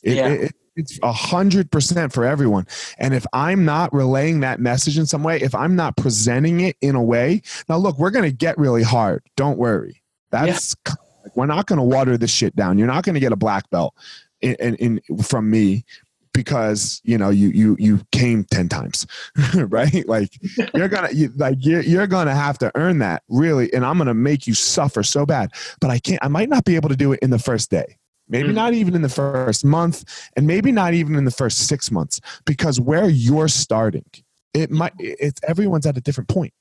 It, 0.03 0.15
yeah. 0.17 0.27
It, 0.27 0.55
it's 0.75 0.99
a 1.03 1.11
hundred 1.11 1.71
percent 1.71 2.11
for 2.11 2.25
everyone. 2.25 2.65
And 2.97 3.13
if 3.13 3.25
I'm 3.31 3.63
not 3.63 3.93
relaying 3.93 4.39
that 4.39 4.59
message 4.59 4.97
in 4.97 5.05
some 5.05 5.23
way, 5.23 5.39
if 5.39 5.53
I'm 5.53 5.75
not 5.75 5.95
presenting 5.97 6.61
it 6.61 6.77
in 6.81 6.95
a 6.95 7.03
way, 7.03 7.43
now 7.69 7.77
look, 7.77 7.99
we're 7.99 8.09
going 8.09 8.25
to 8.25 8.35
get 8.35 8.57
really 8.57 8.81
hard. 8.81 9.23
Don't 9.35 9.59
worry. 9.59 10.01
That's 10.31 10.75
yeah. 10.87 10.93
we're 11.35 11.45
not 11.45 11.67
going 11.67 11.77
to 11.77 11.83
water 11.83 12.17
this 12.17 12.31
shit 12.31 12.55
down. 12.55 12.79
You're 12.79 12.87
not 12.87 13.03
going 13.03 13.13
to 13.13 13.19
get 13.19 13.31
a 13.31 13.35
black 13.35 13.69
belt 13.69 13.93
in, 14.41 14.55
in, 14.55 14.75
in, 15.07 15.17
from 15.21 15.51
me 15.51 15.85
because 16.33 17.01
you 17.03 17.17
know 17.17 17.29
you 17.29 17.49
you 17.49 17.75
you 17.79 18.01
came 18.11 18.43
10 18.43 18.69
times 18.69 19.05
right 19.55 20.07
like 20.07 20.37
you're 20.73 20.89
gonna 20.89 21.09
you, 21.11 21.31
like 21.35 21.57
you're, 21.59 21.81
you're 21.81 22.07
gonna 22.07 22.35
have 22.35 22.57
to 22.57 22.71
earn 22.75 22.99
that 22.99 23.23
really 23.29 23.71
and 23.73 23.85
i'm 23.85 23.97
gonna 23.97 24.13
make 24.13 24.47
you 24.47 24.53
suffer 24.53 25.03
so 25.03 25.25
bad 25.25 25.51
but 25.79 25.89
i 25.89 25.99
can't 25.99 26.23
i 26.23 26.27
might 26.27 26.49
not 26.49 26.65
be 26.65 26.75
able 26.75 26.89
to 26.89 26.95
do 26.95 27.13
it 27.13 27.19
in 27.21 27.29
the 27.29 27.39
first 27.39 27.69
day 27.69 27.97
maybe 28.27 28.49
mm. 28.49 28.53
not 28.53 28.73
even 28.73 28.95
in 28.95 29.01
the 29.01 29.09
first 29.09 29.63
month 29.63 30.29
and 30.35 30.47
maybe 30.47 30.71
not 30.71 30.93
even 30.93 31.15
in 31.15 31.25
the 31.25 31.31
first 31.31 31.67
six 31.67 31.91
months 31.91 32.19
because 32.45 32.79
where 32.79 33.09
you're 33.09 33.47
starting 33.47 34.05
it 34.53 34.71
might 34.71 34.93
it's 34.99 35.41
everyone's 35.47 35.85
at 35.85 35.97
a 35.97 36.01
different 36.01 36.27
point 36.27 36.53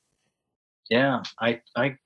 yeah 0.91 1.23
i 1.41 1.61
i 1.77 1.97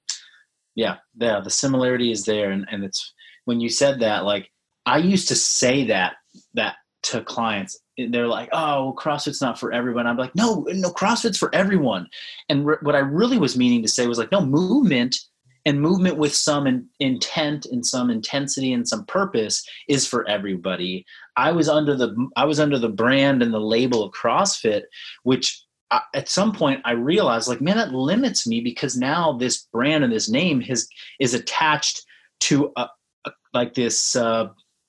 yeah 0.75 0.97
yeah 1.19 1.41
the 1.41 1.51
similarity 1.51 2.11
is 2.13 2.25
there 2.25 2.51
and, 2.51 2.67
and 2.71 2.85
it's 2.85 3.15
when 3.45 3.61
you 3.61 3.69
said 3.69 4.01
that 4.01 4.25
like 4.25 4.51
i 4.85 4.99
used 4.99 5.29
to 5.29 5.35
say 5.35 5.85
that 5.85 6.15
that 6.55 6.77
to 7.07 7.23
clients 7.23 7.79
they're 8.11 8.27
like 8.27 8.49
oh 8.53 8.85
well, 8.85 8.95
crossfit's 8.95 9.41
not 9.41 9.59
for 9.59 9.73
everyone. 9.73 10.07
I'm 10.07 10.17
like 10.17 10.35
no 10.35 10.67
no 10.69 10.91
crossfit's 10.91 11.39
for 11.39 11.55
everyone. 11.55 12.09
And 12.49 12.67
re- 12.67 12.77
what 12.83 12.95
i 12.95 12.99
really 12.99 13.39
was 13.39 13.57
meaning 13.57 13.83
to 13.83 13.89
say 13.89 14.07
was 14.07 14.19
like 14.19 14.33
no 14.33 14.45
movement 14.45 15.19
and 15.65 15.81
movement 15.81 16.17
with 16.17 16.35
some 16.35 16.67
in, 16.67 16.89
intent 17.01 17.67
and 17.67 17.85
some 17.85 18.11
intensity 18.11 18.73
and 18.73 18.87
some 18.87 19.05
purpose 19.07 19.67
is 19.89 20.07
for 20.07 20.29
everybody. 20.29 21.05
I 21.37 21.53
was 21.53 21.69
under 21.69 21.97
the 21.97 22.15
i 22.37 22.45
was 22.45 22.61
under 22.61 22.79
the 22.79 22.89
brand 22.89 23.43
and 23.43 23.53
the 23.53 23.61
label 23.61 24.05
of 24.05 24.13
crossfit 24.13 24.83
which 25.23 25.63
I, 25.91 26.01
at 26.15 26.29
some 26.29 26.53
point 26.53 26.83
i 26.85 26.93
realized 26.93 27.49
like 27.49 27.61
man 27.61 27.77
that 27.77 27.93
limits 27.93 28.47
me 28.47 28.61
because 28.61 28.97
now 28.97 29.33
this 29.33 29.69
brand 29.73 30.03
and 30.05 30.13
this 30.13 30.29
name 30.29 30.61
has 30.63 30.89
is 31.21 31.33
attached 31.33 32.05
to 32.41 32.73
a, 32.77 32.89
a 33.27 33.31
like 33.55 33.75
this 33.75 34.17
uh, 34.17 34.49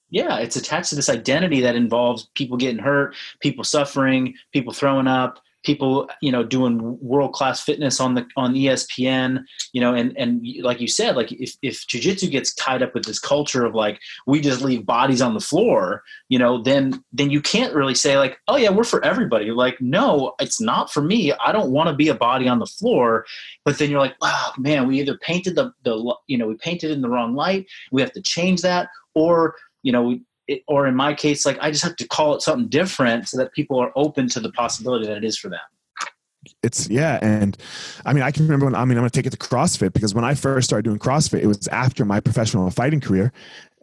yeah, 0.10 0.38
it's 0.40 0.56
attached 0.56 0.90
to 0.90 0.96
this 0.96 1.10
identity 1.10 1.62
that 1.62 1.76
involves 1.76 2.30
people 2.36 2.58
getting 2.58 2.80
hurt, 2.80 3.16
people 3.42 3.64
suffering, 3.64 4.36
people 4.52 4.74
throwing 4.74 5.08
up, 5.08 5.40
people 5.68 6.10
you 6.22 6.32
know 6.32 6.44
doing 6.44 6.98
world 7.02 7.34
class 7.34 7.62
fitness 7.62 8.00
on 8.00 8.16
the 8.16 8.26
on 8.38 8.54
ESPN, 8.54 9.44
you 9.74 9.82
know, 9.82 9.94
and 9.94 10.18
and 10.18 10.46
like 10.62 10.80
you 10.80 10.88
said, 10.88 11.16
like 11.16 11.32
if 11.34 11.56
if 11.62 11.86
jujitsu 11.88 12.32
gets 12.32 12.54
tied 12.54 12.82
up 12.82 12.94
with 12.94 13.04
this 13.04 13.20
culture 13.20 13.66
of 13.66 13.76
like 13.76 14.00
we 14.26 14.40
just 14.40 14.62
leave 14.62 14.86
bodies 14.86 15.22
on 15.22 15.34
the 15.34 15.42
floor, 15.42 16.04
you 16.30 16.40
know, 16.40 16.62
then 16.62 17.04
then 17.12 17.30
you 17.30 17.42
can't 17.42 17.76
really 17.76 17.96
say 17.96 18.18
like, 18.18 18.40
oh 18.48 18.56
yeah, 18.56 18.70
we're 18.70 18.86
for 18.86 19.04
everybody. 19.04 19.52
Like, 19.52 19.80
no, 19.82 20.34
it's 20.40 20.62
not 20.62 20.92
for 20.92 21.02
me. 21.02 21.34
I 21.34 21.52
don't 21.52 21.72
want 21.72 21.90
to 21.90 21.96
be 21.96 22.08
a 22.08 22.16
body 22.16 22.48
on 22.48 22.60
the 22.60 22.66
floor. 22.66 23.26
But 23.66 23.78
then 23.78 23.92
you're 23.92 24.00
like, 24.00 24.16
wow, 24.22 24.54
man, 24.58 24.88
we 24.88 25.00
either 25.02 25.18
painted 25.18 25.56
the 25.56 25.74
the 25.84 26.16
you 26.28 26.38
know 26.38 26.48
we 26.48 26.56
painted 26.56 26.92
in 26.92 27.02
the 27.02 27.10
wrong 27.10 27.36
light. 27.36 27.68
We 27.92 28.02
have 28.02 28.14
to 28.14 28.22
change 28.22 28.62
that, 28.62 28.88
or 29.14 29.56
you 29.84 29.92
know, 29.92 30.18
it, 30.48 30.64
or 30.68 30.88
in 30.88 30.96
my 30.96 31.14
case, 31.14 31.46
like 31.46 31.58
I 31.62 31.72
just 31.72 31.84
have 31.84 31.96
to 31.98 32.08
call 32.08 32.36
it 32.36 32.42
something 32.42 32.70
different 32.70 33.28
so 33.28 33.38
that 33.38 33.54
people 33.54 33.80
are 33.80 33.92
open 33.96 34.30
to 34.30 34.40
the 34.40 34.52
possibility 34.52 35.06
that 35.08 35.18
it 35.18 35.24
is 35.24 35.38
for 35.38 35.50
them. 35.50 35.60
It's 36.64 36.90
yeah, 36.90 37.20
and 37.22 37.58
I 38.06 38.14
mean, 38.14 38.24
I 38.24 38.32
can 38.32 38.44
remember 38.44 38.66
when 38.66 38.76
I 38.76 38.86
mean, 38.86 38.98
I'm 38.98 39.04
to 39.04 39.10
take 39.10 39.26
it 39.26 39.32
to 39.32 39.38
CrossFit 39.38 39.92
because 39.92 40.16
when 40.16 40.24
I 40.24 40.34
first 40.34 40.70
started 40.70 40.84
doing 40.84 41.00
CrossFit, 41.00 41.42
it 41.42 41.48
was 41.48 41.68
after 41.68 42.06
my 42.06 42.20
professional 42.22 42.70
fighting 42.70 43.02
career, 43.02 43.34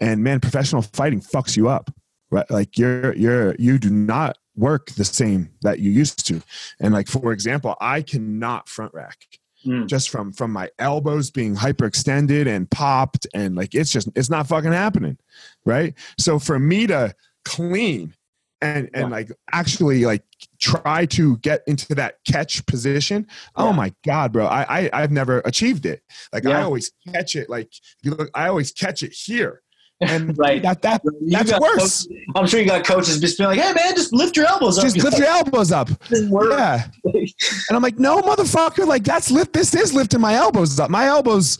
and 0.00 0.22
man, 0.22 0.40
professional 0.40 0.80
fighting 0.80 1.20
fucks 1.20 1.56
you 1.56 1.68
up, 1.68 1.90
right? 2.30 2.50
Like 2.50 2.78
you're 2.78 3.14
you're 3.16 3.54
you 3.58 3.78
do 3.78 3.90
not 3.90 4.38
work 4.56 4.90
the 4.92 5.04
same 5.04 5.50
that 5.62 5.80
you 5.80 5.90
used 5.90 6.26
to, 6.28 6.40
and 6.80 6.94
like 6.94 7.08
for 7.08 7.32
example, 7.32 7.76
I 7.80 8.00
cannot 8.00 8.68
front 8.68 8.94
rack 8.94 9.26
mm. 9.64 9.86
just 9.86 10.10
from 10.10 10.32
from 10.32 10.52
my 10.52 10.70
elbows 10.78 11.30
being 11.30 11.54
hyperextended 11.54 12.46
and 12.46 12.70
popped 12.70 13.26
and 13.34 13.54
like 13.56 13.74
it's 13.74 13.92
just 13.92 14.08
it's 14.14 14.30
not 14.30 14.46
fucking 14.46 14.72
happening 14.72 15.18
right 15.64 15.94
so 16.18 16.38
for 16.38 16.58
me 16.58 16.86
to 16.86 17.14
clean 17.44 18.14
and 18.62 18.88
and 18.94 19.08
yeah. 19.10 19.16
like 19.16 19.32
actually 19.52 20.04
like 20.04 20.24
try 20.60 21.04
to 21.06 21.36
get 21.38 21.62
into 21.66 21.94
that 21.94 22.18
catch 22.26 22.64
position 22.66 23.26
oh 23.56 23.64
yeah. 23.64 23.70
oh 23.70 23.72
my 23.72 23.92
god 24.04 24.32
bro 24.32 24.46
I, 24.46 24.88
I 24.92 25.00
have 25.00 25.10
never 25.10 25.40
achieved 25.44 25.86
it 25.86 26.02
like 26.32 26.44
yeah. 26.44 26.58
i 26.58 26.62
always 26.62 26.92
catch 27.12 27.36
it 27.36 27.50
like 27.50 27.72
you 28.02 28.12
look 28.12 28.30
i 28.34 28.48
always 28.48 28.72
catch 28.72 29.02
it 29.02 29.12
here 29.12 29.62
and 30.00 30.36
right. 30.38 30.62
that 30.62 30.82
that 30.82 31.02
that's 31.26 31.58
worse. 31.58 32.06
Coaches, 32.06 32.08
I'm 32.34 32.46
sure 32.46 32.60
you 32.60 32.66
got 32.66 32.84
coaches 32.84 33.20
just 33.20 33.38
being 33.38 33.48
like, 33.48 33.60
"Hey 33.60 33.72
man, 33.72 33.94
just 33.94 34.12
lift 34.12 34.36
your 34.36 34.46
elbows 34.46 34.78
up." 34.78 34.84
Just 34.84 34.98
lift 34.98 35.18
your 35.18 35.28
elbows 35.28 35.72
up. 35.72 35.88
Yeah. 36.10 36.84
and 37.04 37.76
I'm 37.76 37.82
like, 37.82 37.98
"No, 37.98 38.20
motherfucker! 38.22 38.86
Like 38.86 39.04
that's 39.04 39.30
lift. 39.30 39.52
This 39.52 39.74
is 39.74 39.94
lifting 39.94 40.20
my 40.20 40.34
elbows 40.34 40.78
up. 40.78 40.90
My 40.90 41.06
elbows. 41.06 41.58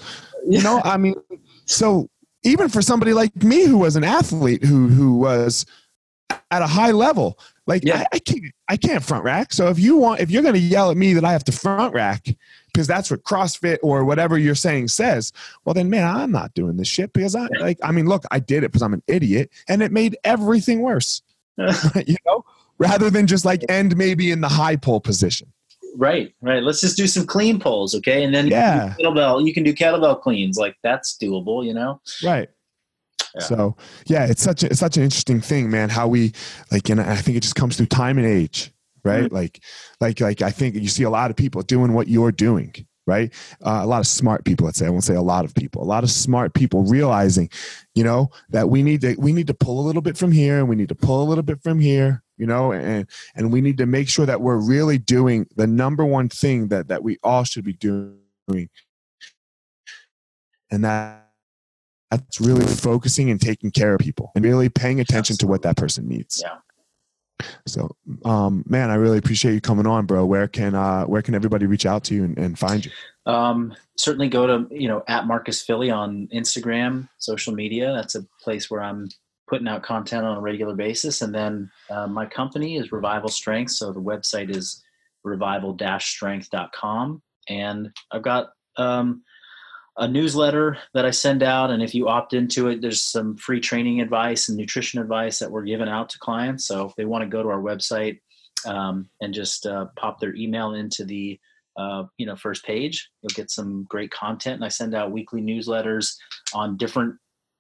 You 0.49 0.63
know, 0.63 0.81
I 0.85 0.99
mean, 0.99 1.15
so 1.65 2.09
even 2.45 2.69
for 2.69 2.83
somebody 2.83 3.13
like 3.13 3.35
me 3.43 3.65
who 3.65 3.79
was 3.79 3.97
an 3.97 4.05
athlete 4.05 4.63
who 4.63 4.89
who 4.89 5.17
was 5.17 5.65
at 6.51 6.63
a 6.63 6.67
high 6.67 6.91
level, 6.91 7.39
like 7.67 7.83
yeah. 7.85 8.01
I, 8.01 8.17
I 8.17 8.19
can't 8.19 8.45
I 8.69 8.77
can't 8.77 9.03
front 9.03 9.25
rack. 9.25 9.53
So 9.53 9.69
if 9.69 9.79
you 9.79 9.97
want, 9.97 10.21
if 10.21 10.31
you're 10.31 10.43
going 10.43 10.55
to 10.55 10.61
yell 10.61 10.91
at 10.91 10.97
me 10.97 11.15
that 11.15 11.25
I 11.25 11.33
have 11.33 11.45
to 11.45 11.53
front 11.53 11.95
rack, 11.95 12.27
because 12.75 12.87
that's 12.89 13.11
what 13.11 13.23
CrossFit 13.23 13.79
or 13.83 14.05
whatever 14.05 14.37
you're 14.37 14.55
saying 14.55 14.89
says. 14.89 15.33
Well, 15.65 15.75
then, 15.75 15.89
man, 15.89 16.05
I'm 16.05 16.33
not 16.33 16.53
doing 16.55 16.77
this 16.77 16.89
shit 16.89 17.13
because 17.13 17.35
I 17.35 17.47
like. 17.61 17.79
I 17.83 17.93
mean, 17.93 18.07
look, 18.07 18.25
I 18.31 18.41
did 18.41 18.65
it 18.65 18.73
because 18.73 18.83
I'm 18.83 18.93
an 18.93 19.03
idiot, 19.07 19.51
and 19.69 19.83
it 19.83 19.93
made 19.93 20.17
everything 20.25 20.83
worse. 20.83 21.23
you 21.57 22.17
know, 22.27 22.45
rather 22.79 23.09
than 23.09 23.27
just 23.27 23.45
like 23.45 23.65
end 23.69 23.97
maybe 23.97 24.31
in 24.31 24.41
the 24.41 24.49
high 24.49 24.77
pull 24.77 25.01
position. 25.01 25.51
Right, 25.97 26.35
right. 26.41 26.63
Let's 26.63 26.81
just 26.81 26.97
do 26.97 27.07
some 27.07 27.25
clean 27.25 27.61
pulls, 27.61 27.95
okay? 27.95 28.25
And 28.25 28.35
then 28.35 28.49
yeah, 28.49 28.95
you 28.99 29.05
kettlebell. 29.05 29.47
You 29.47 29.55
can 29.55 29.63
do 29.63 29.73
kettlebell 29.73 30.21
cleans, 30.21 30.59
like 30.59 30.77
that's 30.83 31.17
doable, 31.17 31.65
you 31.65 31.73
know. 31.73 32.01
Right. 32.23 32.51
Yeah. 33.37 33.43
So 33.43 33.77
yeah, 34.07 34.27
it's 34.27 34.43
such 34.43 34.65
a, 34.65 34.67
it's 34.67 34.81
such 34.81 34.97
an 34.97 35.05
interesting 35.05 35.41
thing, 35.41 35.71
man. 35.71 35.91
How 35.91 36.09
we 36.09 36.33
like, 36.73 36.89
and 36.91 37.01
I 37.01 37.17
think 37.17 37.37
it 37.37 37.45
just 37.45 37.55
comes 37.55 37.77
through 37.77 37.87
time 37.87 38.19
and 38.19 38.27
age 38.27 38.74
right? 39.05 39.25
Mm-hmm. 39.25 39.35
Like, 39.35 39.63
like, 40.01 40.21
like 40.21 40.43
I 40.43 40.51
think 40.51 40.75
you 40.75 40.89
see 40.89 41.05
a 41.05 41.11
lot 41.11 41.31
of 41.31 41.37
people 41.37 41.63
doing 41.63 41.93
what 41.93 42.09
you're 42.09 42.33
doing, 42.33 42.75
right? 43.07 43.33
Uh, 43.65 43.81
a 43.83 43.87
lot 43.87 44.01
of 44.01 44.07
smart 44.07 44.45
people, 44.45 44.67
let's 44.67 44.79
say. 44.79 44.87
I 44.87 44.91
won't 44.91 45.05
say 45.05 45.15
a 45.15 45.23
lot 45.23 45.45
of 45.45 45.55
people. 45.55 45.83
A 45.83 45.85
lot 45.85 46.05
of 46.05 46.11
smart 46.11 46.55
people 46.55 46.85
realizing, 46.85 47.51
you 47.95 48.05
know, 48.05 48.31
that 48.51 48.69
we 48.69 48.83
need 48.83 49.03
to 49.03 49.15
we 49.19 49.33
need 49.33 49.47
to 49.49 49.55
pull 49.55 49.81
a 49.81 49.87
little 49.87 50.03
bit 50.03 50.17
from 50.17 50.33
here 50.33 50.59
and 50.59 50.69
we 50.69 50.77
need 50.77 50.89
to 50.89 50.95
pull 50.95 51.23
a 51.23 51.29
little 51.29 51.45
bit 51.45 51.63
from 51.63 51.79
here, 51.81 52.23
you 52.37 52.47
know, 52.47 52.73
and 52.73 53.09
and 53.37 53.53
we 53.53 53.61
need 53.61 53.79
to 53.79 53.87
make 53.87 54.09
sure 54.09 54.27
that 54.27 54.41
we're 54.41 54.57
really 54.57 54.99
doing 54.99 55.47
the 55.57 55.67
number 55.67 56.05
one 56.05 56.29
thing 56.29 56.69
that 56.69 56.89
that 56.89 57.03
we 57.03 57.19
all 57.23 57.45
should 57.45 57.65
be 57.65 57.75
doing, 57.75 58.19
and 60.71 60.85
that. 60.85 61.21
That's 62.11 62.41
really 62.41 62.65
focusing 62.65 63.29
and 63.31 63.41
taking 63.41 63.73
care 63.73 63.93
of 63.95 63.99
people 63.99 64.31
and 64.37 64.45
really 64.45 64.69
paying 64.69 65.01
attention 65.01 65.35
Absolutely. 65.35 65.47
to 65.47 65.47
what 65.49 65.63
that 65.63 65.77
person 65.77 66.07
needs. 66.07 66.41
Yeah. 66.45 66.59
So, 67.67 67.97
um, 68.25 68.65
man, 68.69 68.91
I 68.91 68.95
really 68.95 69.19
appreciate 69.19 69.55
you 69.55 69.61
coming 69.61 69.87
on, 69.87 70.07
bro. 70.07 70.25
Where 70.25 70.49
can 70.49 70.75
uh, 70.75 71.05
where 71.05 71.23
can 71.23 71.35
everybody 71.35 71.67
reach 71.67 71.87
out 71.87 72.05
to 72.05 72.15
you 72.15 72.25
and, 72.25 72.39
and 72.39 72.59
find 72.59 72.85
you? 72.85 72.93
Um, 73.27 73.75
certainly 73.97 74.29
go 74.29 74.47
to 74.47 74.75
you 74.75 74.89
know 74.89 75.03
at 75.09 75.27
Marcus 75.27 75.63
Filly 75.63 75.91
on 75.91 76.29
Instagram, 76.33 77.09
social 77.19 77.55
media. 77.55 77.93
That's 77.93 78.15
a 78.15 78.27
place 78.43 78.71
where 78.71 78.83
I'm 78.83 79.09
putting 79.49 79.69
out 79.69 79.83
content 79.83 80.25
on 80.25 80.37
a 80.37 80.41
regular 80.41 80.75
basis. 80.75 81.23
And 81.23 81.35
then 81.35 81.71
uh, 81.91 82.07
my 82.07 82.27
company 82.27 82.77
is 82.77 82.93
Revival 82.93 83.29
Strength. 83.29 83.73
So 83.73 83.93
the 83.93 84.01
website 84.01 84.55
is 84.55 84.83
revival-strength.com, 85.23 87.23
and 87.49 87.91
I've 88.11 88.23
got 88.23 88.51
um, 88.77 89.23
a 89.97 90.09
newsletter 90.09 90.79
that 90.93 91.05
I 91.05 91.11
send 91.11 91.43
out, 91.43 91.71
and 91.71 91.83
if 91.83 91.95
you 91.95 92.09
opt 92.09 92.35
into 92.35 92.69
it, 92.69 92.81
there's 92.81 93.01
some 93.01 93.37
free 93.37 93.61
training 93.61 94.01
advice 94.01 94.49
and 94.49 94.59
nutrition 94.59 95.01
advice 95.01 95.39
that 95.39 95.51
we're 95.51 95.63
giving 95.63 95.89
out 95.89 96.09
to 96.11 96.19
clients. 96.19 96.67
So 96.67 96.87
if 96.87 96.97
they 96.97 97.05
want 97.05 97.23
to 97.23 97.29
go 97.29 97.43
to 97.43 97.49
our 97.49 97.61
website 97.61 98.21
um, 98.67 99.09
and 99.21 99.33
just 99.33 99.67
uh, 99.67 99.87
pop 99.97 100.19
their 100.19 100.35
email 100.35 100.75
into 100.75 101.05
the 101.05 101.39
uh, 101.77 102.05
you 102.19 102.27
know 102.27 102.37
first 102.37 102.65
page, 102.65 103.09
you'll 103.23 103.35
get 103.35 103.51
some 103.51 103.85
great 103.89 104.11
content. 104.11 104.57
And 104.57 104.65
I 104.65 104.69
send 104.69 104.95
out 104.95 105.13
weekly 105.13 105.41
newsletters 105.41 106.15
on 106.53 106.77
different 106.77 107.17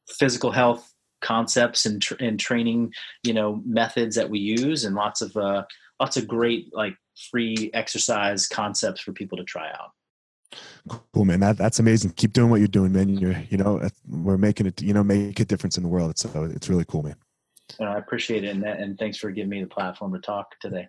physical 0.08 0.50
health 0.50 0.92
concepts 1.20 1.86
and, 1.86 2.02
tr- 2.02 2.14
and 2.20 2.38
training 2.38 2.92
you 3.22 3.32
know 3.32 3.62
methods 3.64 4.16
that 4.16 4.28
we 4.28 4.40
use, 4.40 4.84
and 4.84 4.96
lots 4.96 5.22
of 5.22 5.36
uh, 5.36 5.64
lots 6.00 6.16
of 6.16 6.26
great 6.26 6.74
like 6.74 6.96
free 7.30 7.70
exercise 7.74 8.48
concepts 8.48 9.00
for 9.00 9.12
people 9.12 9.38
to 9.38 9.44
try 9.44 9.68
out. 9.70 9.92
Cool, 11.12 11.24
man. 11.24 11.40
That 11.40 11.56
that's 11.56 11.78
amazing. 11.78 12.10
Keep 12.12 12.32
doing 12.32 12.50
what 12.50 12.60
you're 12.60 12.68
doing, 12.68 12.92
man. 12.92 13.16
You're, 13.16 13.36
you 13.48 13.56
know, 13.56 13.88
we're 14.08 14.36
making 14.36 14.66
it, 14.66 14.82
you 14.82 14.92
know, 14.92 15.02
make 15.02 15.40
a 15.40 15.44
difference 15.44 15.76
in 15.76 15.82
the 15.82 15.88
world. 15.88 16.10
It's 16.10 16.24
it's 16.24 16.68
really 16.68 16.84
cool, 16.84 17.02
man. 17.02 17.16
I 17.80 17.96
appreciate 17.96 18.44
it, 18.44 18.48
and 18.48 18.62
that, 18.62 18.78
and 18.78 18.98
thanks 18.98 19.18
for 19.18 19.30
giving 19.30 19.48
me 19.48 19.62
the 19.62 19.66
platform 19.66 20.12
to 20.12 20.18
talk 20.18 20.58
today. 20.60 20.88